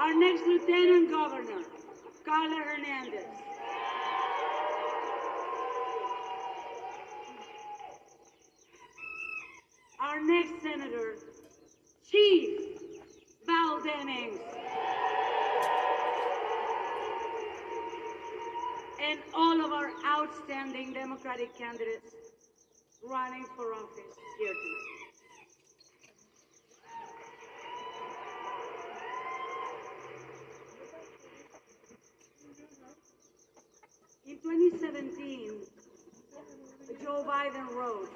Our 0.00 0.14
next 0.14 0.42
lieutenant 0.46 1.10
governor, 1.10 1.62
Karla 2.24 2.56
Hernandez. 2.56 3.24
Next 10.26 10.62
senator, 10.62 11.16
Chief 12.08 12.60
Val 13.46 13.80
Demings. 13.80 14.38
And 19.02 19.18
all 19.34 19.64
of 19.64 19.72
our 19.72 19.90
outstanding 20.06 20.92
Democratic 20.92 21.56
candidates 21.58 22.14
running 23.02 23.44
for 23.56 23.74
office 23.74 24.16
here 24.38 24.54
tonight. 24.54 25.02
In 34.24 34.38
2017, 34.38 35.50
Joe 37.02 37.24
Biden 37.26 37.74
wrote, 37.74 38.10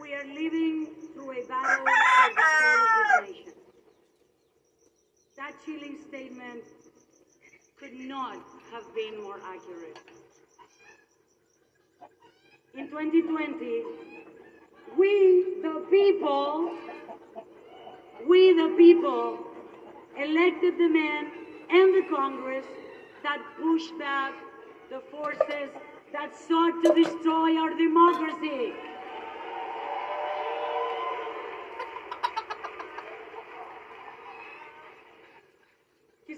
We 0.00 0.14
are 0.14 0.24
living 0.24 0.88
through 1.12 1.32
a 1.32 1.46
battle 1.46 1.84
for 1.84 2.34
the 2.34 2.42
soul 2.60 2.80
of 2.80 3.26
this 3.26 3.36
nation. 3.36 3.52
That 5.36 5.52
chilling 5.64 5.98
statement 6.08 6.64
could 7.78 7.94
not 7.94 8.38
have 8.72 8.94
been 8.94 9.22
more 9.22 9.38
accurate. 9.46 9.98
In 12.76 12.88
2020, 12.88 13.82
we, 14.98 15.60
the 15.62 15.86
people, 15.90 16.72
we, 18.28 18.52
the 18.52 18.74
people, 18.76 19.38
elected 20.16 20.74
the 20.78 20.88
men 20.88 21.30
and 21.70 21.94
the 21.94 22.06
Congress 22.10 22.66
that 23.22 23.38
pushed 23.60 23.96
back 23.98 24.32
the 24.90 25.00
forces 25.10 25.70
that 26.12 26.36
sought 26.36 26.82
to 26.84 26.94
destroy 26.94 27.56
our 27.56 27.74
democracy. 27.76 28.72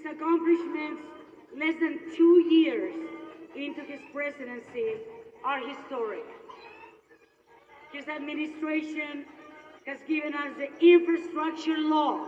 Accomplishments, 0.07 1.01
less 1.55 1.75
than 1.79 1.99
two 2.15 2.39
years 2.49 2.93
into 3.55 3.81
his 3.81 3.99
presidency, 4.13 4.95
are 5.43 5.59
historic. 5.59 6.25
His 7.91 8.07
administration 8.07 9.25
has 9.85 9.99
given 10.07 10.33
us 10.33 10.51
the 10.57 10.69
infrastructure 10.85 11.77
law, 11.77 12.27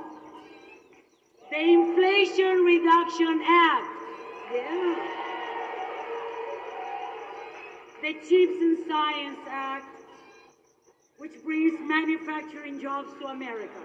the 1.52 1.60
Inflation 1.60 2.64
Reduction 2.64 3.42
Act, 3.44 3.88
yeah, 4.54 4.96
the 8.02 8.14
Chips 8.14 8.62
and 8.62 8.78
Science 8.88 9.40
Act, 9.50 9.86
which 11.18 11.44
brings 11.44 11.78
manufacturing 11.82 12.80
jobs 12.80 13.10
to 13.20 13.28
America. 13.28 13.82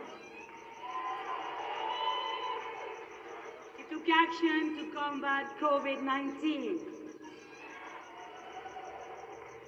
Action 4.13 4.77
to 4.77 4.93
combat 4.95 5.47
COVID 5.61 6.03
19. 6.03 6.79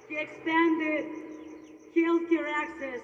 He 0.07 0.17
expanded 0.17 1.05
healthcare 1.95 2.47
access 2.47 3.01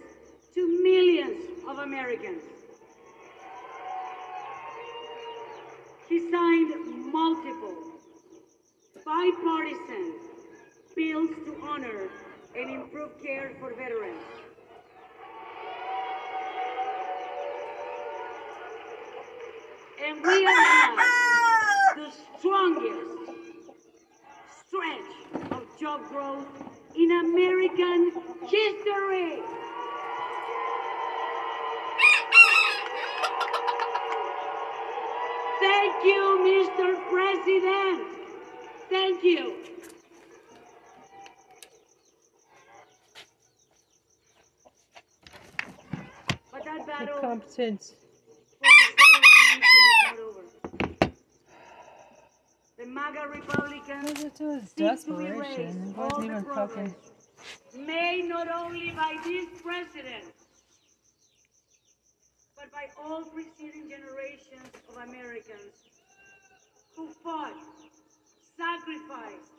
to 0.53 0.83
millions 0.83 1.43
of 1.67 1.79
Americans. 1.79 2.43
He 6.07 6.29
signed 6.29 7.11
multiple 7.11 7.77
bipartisan 9.03 10.13
bills 10.95 11.31
to 11.45 11.57
honor 11.63 12.09
and 12.55 12.69
improve 12.69 13.11
care 13.23 13.53
for 13.59 13.73
veterans. 13.73 14.21
And 20.05 20.21
we 20.21 20.43
had 20.43 20.95
the 20.97 21.19
strongest 22.37 23.11
stretch 24.67 25.51
of 25.51 25.79
job 25.79 26.01
growth 26.09 26.47
in 26.95 27.11
American 27.11 28.11
history. 28.47 29.39
Thank 35.59 36.05
you, 36.05 36.23
Mr. 36.49 37.09
President. 37.09 38.07
Thank 38.89 39.23
you. 39.23 39.55
But 46.51 46.65
that 46.65 46.85
battle 46.85 47.15
Incompetent. 47.15 47.93
The 52.83 52.89
MAGA 52.89 53.29
Republicans 53.29 54.19
seek 54.19 55.05
to 55.05 55.19
erase 55.19 55.75
all 55.97 56.19
the 56.19 56.43
progress 56.45 56.91
made 57.73 58.25
not 58.27 58.49
only 58.51 58.91
by 58.91 59.17
this 59.23 59.47
president, 59.63 60.25
but 62.57 62.69
by 62.73 62.89
all 63.01 63.23
preceding 63.23 63.89
generations 63.89 64.67
of 64.89 64.97
Americans 64.97 65.71
who 66.97 67.07
fought, 67.23 67.53
sacrificed, 68.57 69.53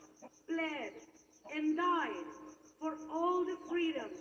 bled, 0.46 0.92
and 1.56 1.78
died 1.78 2.26
for 2.78 2.94
all 3.10 3.46
the 3.46 3.56
freedoms, 3.70 4.20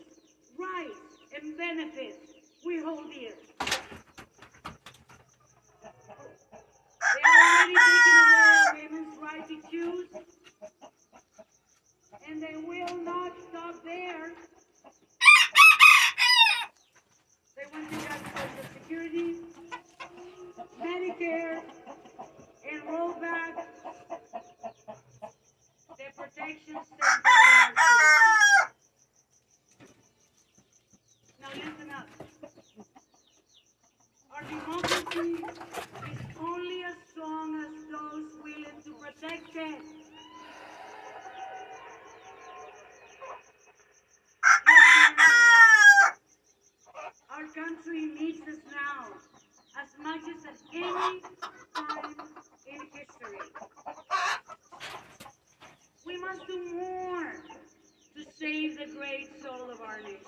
rights, 0.58 1.18
and 1.36 1.58
benefits 1.58 2.32
we 2.66 2.82
hold 2.82 3.12
dear. 3.12 3.34
They 7.14 7.22
are 7.22 7.44
already 7.44 7.74
taken 7.74 8.18
away 8.18 8.43
women's 8.74 9.18
right 9.22 9.48
to 9.48 9.62
choose, 9.70 10.08
and 12.30 12.42
they 12.42 12.56
will 12.56 12.98
not 12.98 13.32
stop 13.50 13.84
there. 13.84 14.32
They 17.56 17.64
want 17.72 17.92
to 17.92 17.98
cut 18.08 18.20
Social 18.36 18.66
Security, 18.74 19.36
Medicare, 20.82 21.62
and 22.72 22.84
roll 22.90 23.14
back 23.14 23.68
the 25.98 26.04
protections 26.18 26.88
Now 31.42 31.50
listen 31.56 31.90
up. 31.92 32.08
Our 34.36 34.44
democracy 34.50 35.44
is 36.12 36.20
only 36.40 36.84
as 36.84 36.96
strong 37.12 37.56
as 37.64 37.72
those 37.92 38.32
willing 38.44 38.82
to 38.84 38.94
protect 38.94 39.56
it. 39.56 39.82
Our 47.30 47.48
country 47.54 48.06
needs 48.06 48.42
us 48.48 48.58
now 48.72 49.08
as 49.82 49.90
much 50.04 50.22
as 50.22 50.46
at 50.46 50.60
any 50.74 51.22
time 51.76 52.16
in 52.68 52.80
history. 52.94 53.40
We 56.06 56.18
must 56.20 56.46
do 56.48 56.74
more 56.74 57.34
to 58.16 58.26
save 58.38 58.78
the 58.78 58.86
great 58.98 59.42
soul 59.42 59.72
of 59.72 59.82
our 59.82 60.00
nation. 60.02 60.20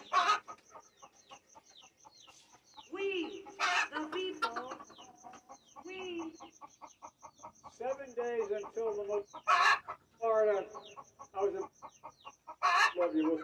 We, 2.94 3.44
the 3.94 4.08
people, 4.08 4.74
we 5.86 6.32
Seven 7.78 8.08
days 8.16 8.46
until 8.52 8.94
the 8.96 9.06
most 9.08 9.36
Florida. 10.20 10.64
I 11.38 11.42
was 11.42 11.56
in. 11.56 11.62
Love 13.02 13.16
you. 13.16 13.30
Well, 13.30 13.44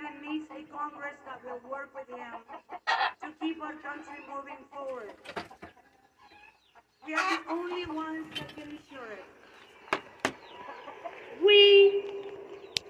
Biden 0.11 0.29
needs 0.29 0.45
a 0.51 0.63
Congress 0.75 1.15
that 1.25 1.41
will 1.43 1.69
work 1.69 1.89
with 1.95 2.07
him 2.09 2.33
to 3.21 3.27
keep 3.39 3.61
our 3.61 3.73
country 3.73 4.17
moving 4.33 4.57
forward. 4.73 5.11
We 7.05 7.13
are 7.13 7.37
the 7.37 7.51
only 7.51 7.85
ones 7.85 8.27
that 8.37 8.55
can 8.55 8.63
ensure 8.63 9.11
it. 9.11 10.33
We 11.43 12.03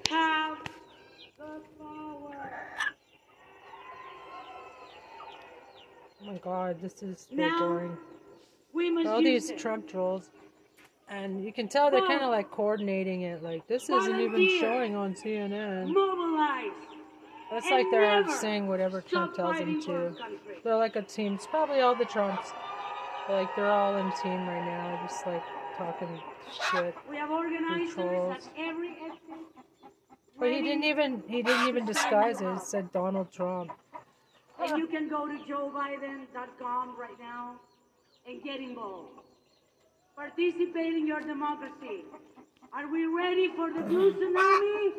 have 0.10 0.57
the 1.38 1.61
power. 1.80 2.64
Oh 6.22 6.26
my 6.26 6.38
god, 6.38 6.81
this 6.81 7.02
is 7.02 7.27
so 7.30 7.35
Now, 7.35 7.60
boring. 7.60 7.98
We 8.73 8.89
must 8.89 9.07
All 9.07 9.23
these 9.23 9.49
it. 9.49 9.57
Trump 9.57 9.88
trolls. 9.88 10.30
And 11.10 11.43
you 11.43 11.52
can 11.52 11.68
tell 11.68 11.91
they're 11.91 12.07
kind 12.07 12.22
of 12.22 12.30
like 12.30 12.52
coordinating 12.52 13.23
it. 13.23 13.43
Like, 13.43 13.68
this 13.68 13.89
isn't 13.89 14.19
even 14.19 14.48
showing 14.61 14.95
on 14.95 15.14
CNN. 15.14 15.93
That's 17.51 17.65
and 17.65 17.75
like 17.75 17.87
they're 17.91 18.27
saying 18.29 18.67
whatever 18.67 19.01
Trump 19.01 19.35
tells 19.35 19.57
them 19.57 19.81
fighting 19.81 19.81
for 19.81 20.05
our 20.05 20.09
to. 20.09 20.39
They're 20.63 20.77
like 20.77 20.95
a 20.95 21.01
team. 21.01 21.33
It's 21.33 21.47
probably 21.47 21.81
all 21.81 21.95
the 21.95 22.05
Trumps. 22.05 22.53
Like 23.27 23.53
they're 23.55 23.69
all 23.69 23.97
in 23.97 24.09
team 24.23 24.47
right 24.47 24.65
now, 24.65 25.05
just 25.05 25.25
like 25.27 25.43
talking 25.77 26.07
shit. 26.71 26.95
We 27.09 27.17
have 27.17 27.29
organizers 27.29 27.97
at 27.97 28.49
every 28.57 28.91
exit. 29.05 29.19
But 30.39 30.51
he 30.51 30.61
didn't 30.61 30.85
even 30.85 31.23
he 31.27 31.43
didn't 31.43 31.67
even 31.67 31.85
disguise 31.85 32.41
it. 32.41 32.45
It 32.45 32.61
said 32.61 32.91
Donald 32.93 33.31
Trump. 33.31 33.71
And 34.59 34.77
you 34.77 34.87
can 34.87 35.09
go 35.09 35.27
to 35.27 35.33
joebiden.com 35.33 36.95
right 36.97 37.19
now 37.19 37.55
and 38.27 38.41
get 38.43 38.59
involved. 38.61 39.19
Participate 40.15 40.93
in 40.93 41.05
your 41.05 41.19
democracy. 41.19 42.05
Are 42.73 42.89
we 42.89 43.05
ready 43.05 43.49
for 43.55 43.73
the 43.73 43.81
blue 43.81 44.13
tsunami? 44.13 44.91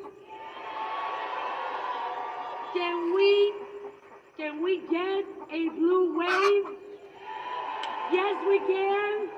Can 2.72 3.14
we 3.14 3.52
can 4.36 4.62
we 4.62 4.80
get 4.90 5.24
a 5.52 5.68
blue 5.68 6.18
wave? 6.18 6.64
Yes, 8.10 8.36
we 8.48 8.58
can. 8.60 9.28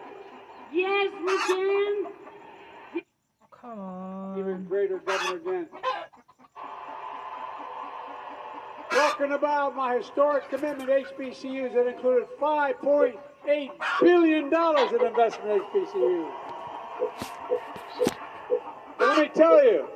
Yes, 0.73 1.13
we 1.25 1.39
can. 1.39 2.13
Come 3.61 3.79
on. 3.79 4.39
Even 4.39 4.65
greater 4.65 4.99
governor 4.99 5.37
again. 5.37 5.69
Talking 8.91 9.33
about 9.33 9.75
my 9.75 9.97
historic 9.97 10.49
commitment 10.49 10.89
to 10.89 11.15
HBCUs 11.15 11.75
that 11.75 11.87
included 11.89 12.29
$5.8 12.41 13.71
billion 14.01 14.45
in 14.45 15.07
investment 15.07 15.63
in 15.75 15.87
HBCUs. 15.87 16.31
But 18.99 19.09
let 19.09 19.19
me 19.19 19.29
tell 19.35 19.65
you, 19.65 19.89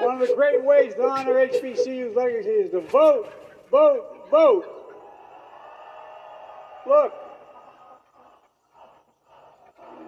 one 0.00 0.20
of 0.20 0.28
the 0.28 0.34
great 0.34 0.62
ways 0.64 0.94
to 0.94 1.04
honor 1.04 1.34
HBCU's 1.34 2.14
legacy 2.14 2.48
is 2.48 2.70
to 2.70 2.80
vote, 2.80 3.32
vote, 3.70 4.28
vote. 4.30 4.64
Look, 6.86 7.12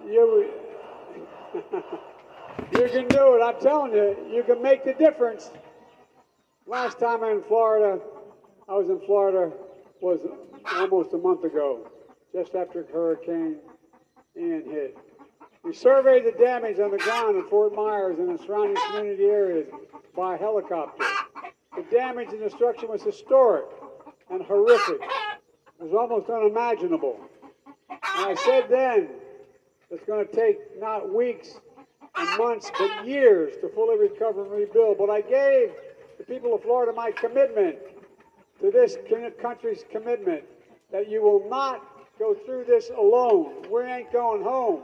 you, 0.07 0.51
you 2.73 2.89
can 2.89 3.07
do 3.07 3.35
it. 3.35 3.41
I'm 3.43 3.59
telling 3.59 3.93
you, 3.93 4.15
you 4.31 4.43
can 4.43 4.61
make 4.61 4.85
the 4.85 4.93
difference. 4.93 5.51
Last 6.65 6.99
time 6.99 7.23
I'm 7.23 7.37
in 7.37 7.43
Florida, 7.43 7.99
I 8.67 8.73
was 8.73 8.89
in 8.89 8.99
Florida 9.05 9.51
was 10.01 10.19
almost 10.75 11.13
a 11.13 11.17
month 11.17 11.43
ago, 11.43 11.89
just 12.33 12.55
after 12.55 12.85
Hurricane 12.91 13.57
Ian 14.37 14.63
hit. 14.65 14.97
We 15.63 15.73
surveyed 15.73 16.25
the 16.25 16.31
damage 16.31 16.79
on 16.79 16.91
the 16.91 16.97
ground 16.97 17.35
in 17.35 17.47
Fort 17.49 17.75
Myers 17.75 18.17
and 18.17 18.37
the 18.37 18.43
surrounding 18.43 18.77
community 18.87 19.25
areas 19.25 19.67
by 20.15 20.37
helicopter. 20.37 21.05
The 21.75 21.83
damage 21.91 22.29
and 22.29 22.39
destruction 22.39 22.89
was 22.89 23.03
historic 23.03 23.65
and 24.29 24.41
horrific. 24.43 25.01
It 25.01 25.83
was 25.83 25.93
almost 25.93 26.29
unimaginable. 26.29 27.19
And 27.89 27.99
I 28.25 28.35
said 28.35 28.65
then, 28.69 29.09
it's 29.91 30.05
going 30.05 30.25
to 30.25 30.33
take 30.33 30.79
not 30.79 31.13
weeks 31.13 31.59
and 32.15 32.37
months, 32.37 32.71
but 32.77 33.05
years 33.05 33.53
to 33.61 33.69
fully 33.69 33.99
recover 33.99 34.43
and 34.43 34.51
rebuild. 34.51 34.97
But 34.97 35.09
I 35.09 35.21
gave 35.21 35.71
the 36.17 36.23
people 36.23 36.53
of 36.55 36.61
Florida 36.63 36.93
my 36.93 37.11
commitment 37.11 37.77
to 38.61 38.71
this 38.71 38.97
country's 39.41 39.83
commitment 39.91 40.43
that 40.91 41.09
you 41.09 41.21
will 41.21 41.49
not 41.49 41.85
go 42.17 42.33
through 42.45 42.65
this 42.65 42.89
alone. 42.89 43.65
We 43.71 43.83
ain't 43.83 44.11
going 44.11 44.41
home. 44.41 44.81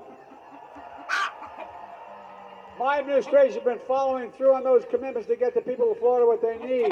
My 2.77 2.99
administration 2.99 3.53
has 3.55 3.63
been 3.63 3.79
following 3.87 4.31
through 4.31 4.53
on 4.53 4.63
those 4.63 4.83
commitments 4.91 5.29
to 5.29 5.35
get 5.37 5.53
the 5.53 5.61
people 5.61 5.91
of 5.91 5.99
Florida 5.99 6.25
what 6.25 6.41
they 6.41 6.57
need 6.57 6.91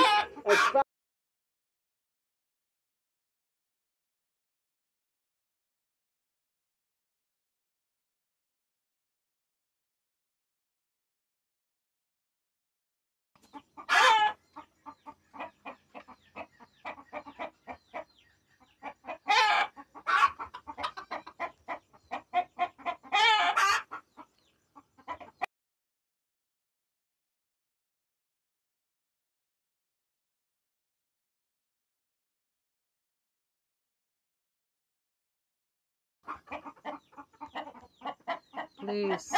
Please. 38.85 39.31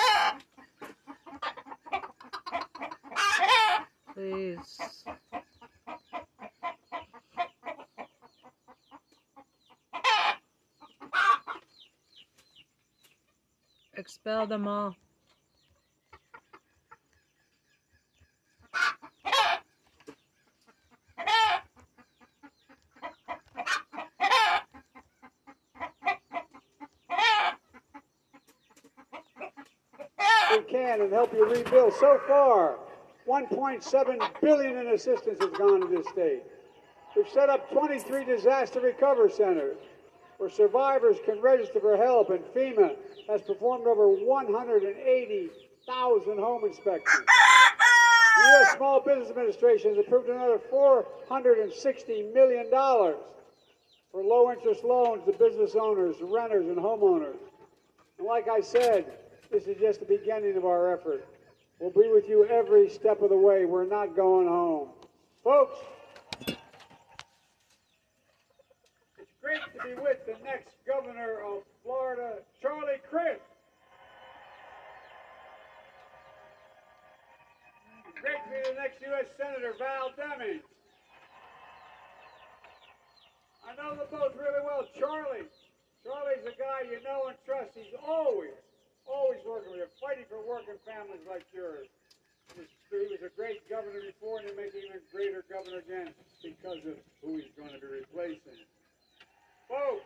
Please. 4.16 5.06
Expel 13.96 14.48
them 14.48 14.68
all. 14.68 14.96
we 30.58 30.64
can 30.72 31.02
and 31.02 31.05
help 31.16 31.34
you 31.34 31.46
rebuild. 31.46 31.94
So 31.94 32.20
far, 32.28 32.78
1.7 33.28 34.42
billion 34.42 34.78
in 34.78 34.88
assistance 34.88 35.40
has 35.40 35.50
gone 35.52 35.80
to 35.82 35.88
this 35.88 36.08
state. 36.10 36.44
We've 37.16 37.30
set 37.30 37.50
up 37.50 37.72
23 37.72 38.26
disaster 38.26 38.82
recovery 38.82 39.32
centers 39.32 39.78
where 40.38 40.50
survivors 40.50 41.16
can 41.26 41.40
register 41.40 41.80
for 41.80 41.96
help, 41.96 42.30
and 42.30 42.44
FEMA 42.54 42.98
has 43.30 43.42
performed 43.44 43.88
over 43.88 44.10
180,000 44.10 46.38
home 46.38 46.66
inspections. 46.66 47.26
The 47.26 48.50
U.S. 48.50 48.76
Small 48.76 49.00
Business 49.00 49.30
Administration 49.30 49.96
has 49.96 50.06
approved 50.06 50.28
another 50.28 50.60
$460 50.70 52.34
million 52.34 52.70
for 52.70 53.16
low 54.22 54.52
interest 54.52 54.84
loans 54.84 55.24
to 55.26 55.32
business 55.32 55.74
owners, 55.80 56.18
renters, 56.22 56.68
and 56.68 56.76
homeowners. 56.76 57.40
And 58.18 58.28
like 58.28 58.50
I 58.50 58.60
said, 58.60 59.06
this 59.52 59.68
is 59.68 59.78
just 59.80 60.00
the 60.00 60.06
beginning 60.06 60.58
of 60.58 60.66
our 60.66 60.94
effort. 60.94 61.26
We'll 61.80 61.92
be 61.92 62.10
with 62.12 62.30
you 62.30 62.46
every 62.46 62.90
step 62.90 63.22
of 63.22 63.30
the 63.30 63.38
way. 63.38 63.66
We're 63.66 63.86
not 63.86 64.16
going 64.16 64.48
home. 64.48 64.90
Folks, 65.44 65.78
it's 69.20 69.36
great 69.42 69.60
to 69.76 69.84
be 69.84 70.02
with 70.02 70.26
the 70.26 70.36
next 70.44 70.74
governor 70.88 71.42
of 71.46 71.64
Florida, 71.84 72.40
Charlie 72.62 73.02
Crist. 73.10 73.42
Great 78.22 78.42
to 78.44 78.50
be 78.50 78.70
the 78.70 78.76
next 78.82 79.02
U.S. 79.02 79.28
Senator, 79.38 79.74
Val 79.78 80.10
Demings. 80.18 80.64
I 83.68 83.76
know 83.76 83.96
them 83.96 84.08
both 84.10 84.34
really 84.38 84.64
well. 84.64 84.88
Charlie, 84.98 85.46
Charlie's 86.04 86.46
a 86.46 86.56
guy 86.58 86.90
you 86.90 87.04
know 87.04 87.28
and 87.28 87.38
trust. 87.46 87.72
He's 87.76 87.94
always 88.08 88.54
always 89.08 89.40
working 89.46 89.72
with 89.72 89.86
you, 89.86 89.90
fighting 90.02 90.26
for 90.30 90.42
working 90.42 90.78
families 90.86 91.24
like 91.30 91.46
yours. 91.54 91.88
He 92.54 92.62
was, 92.62 93.22
a 93.26 93.34
great 93.36 93.68
governor 93.70 94.00
before, 94.06 94.40
and 94.40 94.48
he'll 94.48 94.56
make 94.56 94.72
him 94.72 94.94
a 94.94 95.02
greater 95.10 95.44
governor 95.50 95.82
again 95.82 96.14
because 96.44 96.80
of 96.86 96.96
who 97.22 97.42
he's 97.42 97.52
going 97.58 97.74
to 97.74 97.82
be 97.82 98.06
replacing. 98.06 98.62
Folks, 99.68 100.06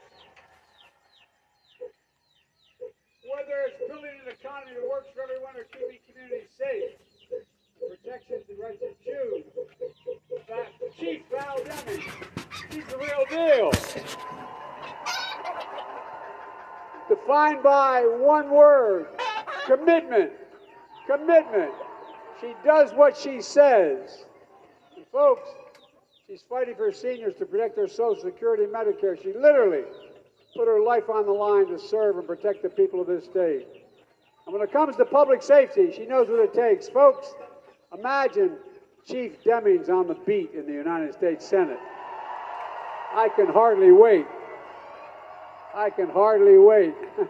whether 3.27 3.55
it's 3.67 3.77
building 3.85 4.15
an 4.25 4.31
economy 4.31 4.73
that 4.73 4.87
works 4.87 5.11
for 5.13 5.21
everyone 5.27 5.53
or 5.59 5.67
keeping 5.69 5.99
communities 6.07 6.49
safe, 6.55 6.95
protections 7.77 8.47
and 8.49 8.57
rights 8.57 8.81
of 8.81 8.95
Jews, 9.03 9.45
that 10.47 10.71
Chief 10.97 11.21
Val 11.29 11.59
Deming, 11.59 12.07
he's 12.71 12.85
the 12.87 12.97
real 12.97 13.23
deal 13.29 13.71
defined 17.09 17.63
by 17.63 18.01
one 18.01 18.49
word 18.51 19.07
commitment. 19.65 20.31
Commitment. 21.07 21.71
She 22.39 22.53
does 22.63 22.91
what 22.93 23.17
she 23.17 23.41
says. 23.41 24.25
And 24.95 25.05
folks, 25.11 25.49
she's 26.27 26.43
fighting 26.49 26.75
for 26.75 26.91
seniors 26.91 27.35
to 27.39 27.45
protect 27.45 27.75
their 27.75 27.87
Social 27.87 28.21
Security 28.23 28.63
and 28.63 28.73
Medicare. 28.73 29.21
She 29.21 29.33
literally 29.33 29.83
put 30.55 30.67
her 30.67 30.81
life 30.81 31.09
on 31.09 31.25
the 31.25 31.31
line 31.31 31.67
to 31.67 31.79
serve 31.79 32.17
and 32.17 32.27
protect 32.27 32.63
the 32.63 32.69
people 32.69 33.01
of 33.01 33.07
this 33.07 33.25
state. 33.25 33.67
And 34.45 34.53
when 34.53 34.61
it 34.61 34.71
comes 34.71 34.95
to 34.95 35.05
public 35.05 35.43
safety, 35.43 35.91
she 35.95 36.05
knows 36.05 36.29
what 36.29 36.39
it 36.39 36.53
takes. 36.53 36.87
Folks, 36.89 37.33
imagine 37.97 38.57
Chief 39.05 39.43
Demings 39.43 39.89
on 39.89 40.07
the 40.07 40.15
beat 40.25 40.51
in 40.53 40.65
the 40.65 40.73
United 40.73 41.13
States 41.13 41.45
Senate. 41.45 41.79
I 43.13 43.29
can 43.35 43.47
hardly 43.47 43.91
wait. 43.91 44.25
I 45.73 45.89
can 45.89 46.09
hardly 46.09 46.57
wait. 46.57 46.95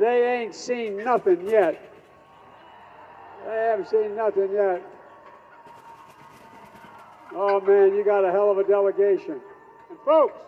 they 0.00 0.40
ain't 0.40 0.54
seen 0.54 0.96
nothing 0.96 1.48
yet. 1.48 1.80
They 3.46 3.54
haven't 3.54 3.88
seen 3.88 4.16
nothing 4.16 4.52
yet. 4.52 4.82
Oh 7.34 7.60
man, 7.60 7.94
you 7.94 8.04
got 8.04 8.24
a 8.24 8.30
hell 8.30 8.50
of 8.50 8.58
a 8.58 8.64
delegation. 8.64 9.40
And 9.90 9.98
folks, 10.04 10.38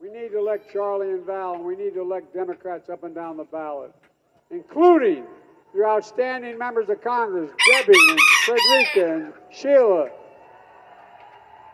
we 0.00 0.10
need 0.10 0.30
to 0.30 0.38
elect 0.38 0.72
Charlie 0.72 1.10
and 1.10 1.24
Val, 1.24 1.54
and 1.54 1.64
we 1.64 1.76
need 1.76 1.94
to 1.94 2.00
elect 2.00 2.34
Democrats 2.34 2.88
up 2.88 3.04
and 3.04 3.14
down 3.14 3.36
the 3.36 3.44
ballot, 3.44 3.92
including 4.50 5.24
your 5.74 5.88
outstanding 5.88 6.56
members 6.56 6.88
of 6.88 7.02
Congress, 7.02 7.50
Debbie 7.72 7.98
and 8.10 8.18
Frederica 8.44 9.14
and 9.14 9.32
Sheila. 9.50 10.08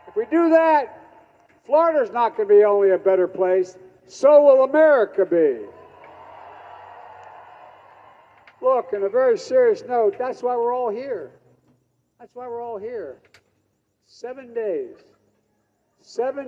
If 0.08 0.16
we 0.16 0.24
do 0.26 0.50
that, 0.50 1.03
Florida's 1.66 2.12
not 2.12 2.36
going 2.36 2.48
to 2.48 2.54
be 2.54 2.64
only 2.64 2.90
a 2.90 2.98
better 2.98 3.26
place, 3.26 3.78
so 4.06 4.42
will 4.42 4.64
America 4.64 5.24
be. 5.24 5.60
Look, 8.60 8.92
on 8.94 9.02
a 9.02 9.08
very 9.08 9.36
serious 9.36 9.82
note, 9.86 10.16
that's 10.18 10.42
why 10.42 10.56
we're 10.56 10.74
all 10.74 10.90
here. 10.90 11.32
That's 12.18 12.34
why 12.34 12.48
we're 12.48 12.62
all 12.62 12.78
here. 12.78 13.18
Seven 14.06 14.54
days. 14.54 14.96
Seven 16.00 16.42